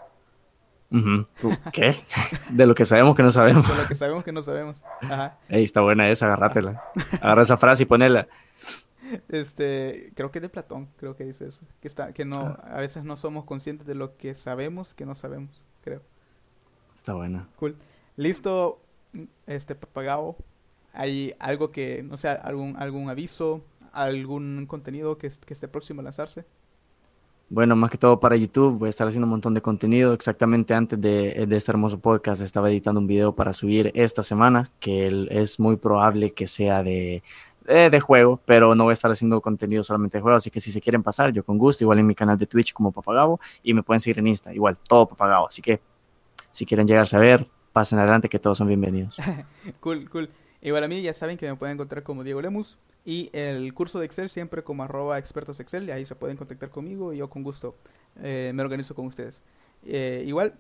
¿Qué? 1.73 1.95
De 2.51 2.67
lo 2.67 2.75
que 2.75 2.85
sabemos 2.85 3.17
que 3.17 3.23
no 3.23 3.31
sabemos. 3.31 3.69
De 3.69 3.75
lo 3.75 3.87
que 3.87 3.95
sabemos 3.95 4.25
que 4.25 4.33
no 4.33 4.43
sabemos. 4.43 4.85
Ajá. 5.03 5.39
Ey, 5.49 5.65
está 5.65 5.81
buena 5.81 6.11
esa, 6.11 6.27
agárratela. 6.27 6.83
Agarra 7.21 7.43
esa 7.43 7.57
frase 7.57 7.85
y 7.85 7.87
ponela. 7.87 8.29
Este, 9.29 10.13
creo 10.15 10.31
que 10.31 10.39
es 10.39 10.43
de 10.43 10.49
Platón, 10.49 10.89
creo 10.97 11.17
que 11.17 11.25
dice 11.25 11.45
eso. 11.45 11.65
Que 11.81 11.89
está, 11.89 12.13
que 12.13 12.25
no, 12.25 12.57
ah. 12.63 12.77
a 12.77 12.81
veces 12.81 13.03
no 13.03 13.17
somos 13.17 13.45
conscientes 13.45 13.85
de 13.85 13.97
lo 13.97 14.17
que 14.17 14.35
sabemos 14.35 14.95
que 14.95 15.05
no 15.05 15.17
sabemos, 15.17 15.65
creo. 15.81 16.01
Está 16.95 17.15
buena. 17.15 17.49
Cool. 17.57 17.77
Listo, 18.21 18.79
este 19.47 19.75
papagao. 19.75 20.37
¿Hay 20.93 21.33
algo 21.39 21.71
que, 21.71 22.03
no 22.03 22.19
sé, 22.19 22.29
algún, 22.29 22.77
algún 22.77 23.09
aviso, 23.09 23.63
algún 23.93 24.67
contenido 24.67 25.17
que, 25.17 25.27
esté 25.27 25.69
próximo 25.69 26.03
a 26.03 26.05
lanzarse? 26.05 26.45
Bueno, 27.49 27.77
más 27.77 27.91
que 27.91 27.97
todo 27.97 28.21
para 28.21 28.37
YouTube, 28.37 28.77
voy 28.77 28.89
a 28.89 28.91
estar 28.91 29.09
haciendo 29.09 29.25
un 29.25 29.31
montón 29.31 29.55
de 29.55 29.63
contenido. 29.63 30.13
Exactamente 30.13 30.75
antes 30.75 31.01
de, 31.01 31.49
este 31.51 31.73
hermoso 31.73 31.99
podcast 31.99 32.43
estaba 32.43 32.69
editando 32.69 33.01
un 33.01 33.07
video 33.07 33.35
para 33.35 33.55
subir 33.55 33.91
esta 33.95 34.23
semana, 34.23 34.71
que 34.81 35.27
es 35.31 35.59
muy 35.59 35.77
probable 35.77 36.33
que 36.33 36.47
sea 36.47 36.83
de, 36.83 37.23
de, 37.65 38.01
juego, 38.01 38.39
pero 38.45 38.75
no 38.75 38.85
voy 38.85 38.91
a 38.91 39.01
estar 39.01 39.11
haciendo 39.11 39.41
contenido 39.41 39.83
solamente 39.83 40.19
de 40.19 40.23
juego, 40.23 40.37
así 40.37 40.51
que 40.51 40.61
si 40.61 40.71
se 40.71 40.83
quieren 40.83 41.03
pasar, 41.03 41.33
yo 41.33 41.43
con 41.43 41.57
gusto, 41.57 41.85
igual 41.85 42.01
en 42.01 42.07
mi 42.07 42.15
canal 42.15 42.37
de 42.37 42.45
Twitch 42.45 42.75
como 42.75 42.93
Papagabo, 42.93 43.41
y 43.63 43.73
me 43.73 43.83
pueden 43.83 44.01
seguir 44.01 44.19
en 44.19 44.27
Insta, 44.27 44.53
igual, 44.53 44.77
todo 44.87 45.07
Papagabo. 45.07 45.49
Así 45.49 45.63
que 45.63 45.81
si 46.51 46.67
quieren 46.67 46.87
llegar 46.87 47.07
a 47.11 47.19
ver, 47.19 47.49
pasen 47.73 47.99
adelante 47.99 48.29
que 48.29 48.39
todos 48.39 48.59
son 48.59 48.69
bienvenidos. 48.69 49.17
cool, 49.81 50.09
cool. 50.11 50.31
Igual 50.63 50.85
a 50.85 50.89
mí 50.89 51.01
ya 51.03 51.13
saben 51.15 51.37
que 51.37 51.49
me 51.49 51.57
pueden 51.57 51.75
encontrar 51.75 52.03
como 52.03 52.25
Diego 52.25 52.43
Lemus 52.43 52.79
y 53.05 53.31
el 53.33 53.73
curso 53.73 53.99
de 53.99 54.07
Excel 54.07 54.29
siempre 54.29 54.63
como 54.63 54.83
arroba 54.83 55.19
expertos 55.19 55.59
Excel 55.61 55.89
y 55.89 55.93
ahí 55.93 56.05
se 56.05 56.15
pueden 56.15 56.37
contactar 56.37 56.69
conmigo 56.69 57.13
y 57.13 57.19
yo 57.19 57.31
con 57.31 57.43
gusto 57.43 57.77
eh, 58.23 58.53
me 58.55 58.63
organizo 58.63 58.95
con 58.95 59.07
ustedes. 59.07 59.43
Eh, 59.87 60.25
igual, 60.27 60.55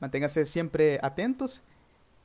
manténganse 0.00 0.44
siempre 0.44 0.98
atentos 1.02 1.62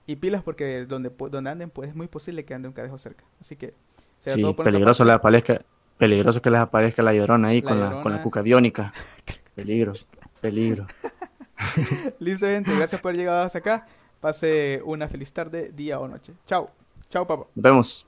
y 0.07 0.15
pilas 0.15 0.41
porque 0.41 0.85
donde, 0.85 1.11
donde 1.29 1.49
anden 1.49 1.69
pues 1.69 1.89
es 1.89 1.95
muy 1.95 2.07
posible 2.07 2.45
que 2.45 2.53
ande 2.55 2.67
un 2.67 2.73
cadejo 2.73 2.97
cerca. 2.97 3.25
Así 3.39 3.55
que 3.55 3.75
sí, 4.17 4.41
peligroso, 4.55 5.05
le 5.05 5.11
aparezca, 5.11 5.61
peligroso 5.97 6.41
que 6.41 6.49
les 6.49 6.61
aparezca 6.61 7.03
la 7.03 7.13
llorona 7.13 7.49
ahí 7.49 7.61
con, 7.61 7.79
La, 7.79 8.01
con 8.01 8.11
la 8.11 8.21
cuca 8.21 8.41
biónica. 8.41 8.91
peligro, 9.55 9.93
peligro. 10.41 10.87
Listo, 12.19 12.45
gente. 12.45 12.75
Gracias 12.75 13.01
por 13.01 13.09
haber 13.09 13.19
llegado 13.19 13.43
hasta 13.43 13.59
acá. 13.59 13.85
Pase 14.19 14.81
una 14.85 15.07
feliz 15.07 15.31
tarde, 15.31 15.71
día 15.71 15.99
o 15.99 16.07
noche. 16.07 16.33
Chao. 16.45 16.71
Chao, 17.09 17.25
papá. 17.25 17.45
Nos 17.55 17.63
vemos. 17.63 18.06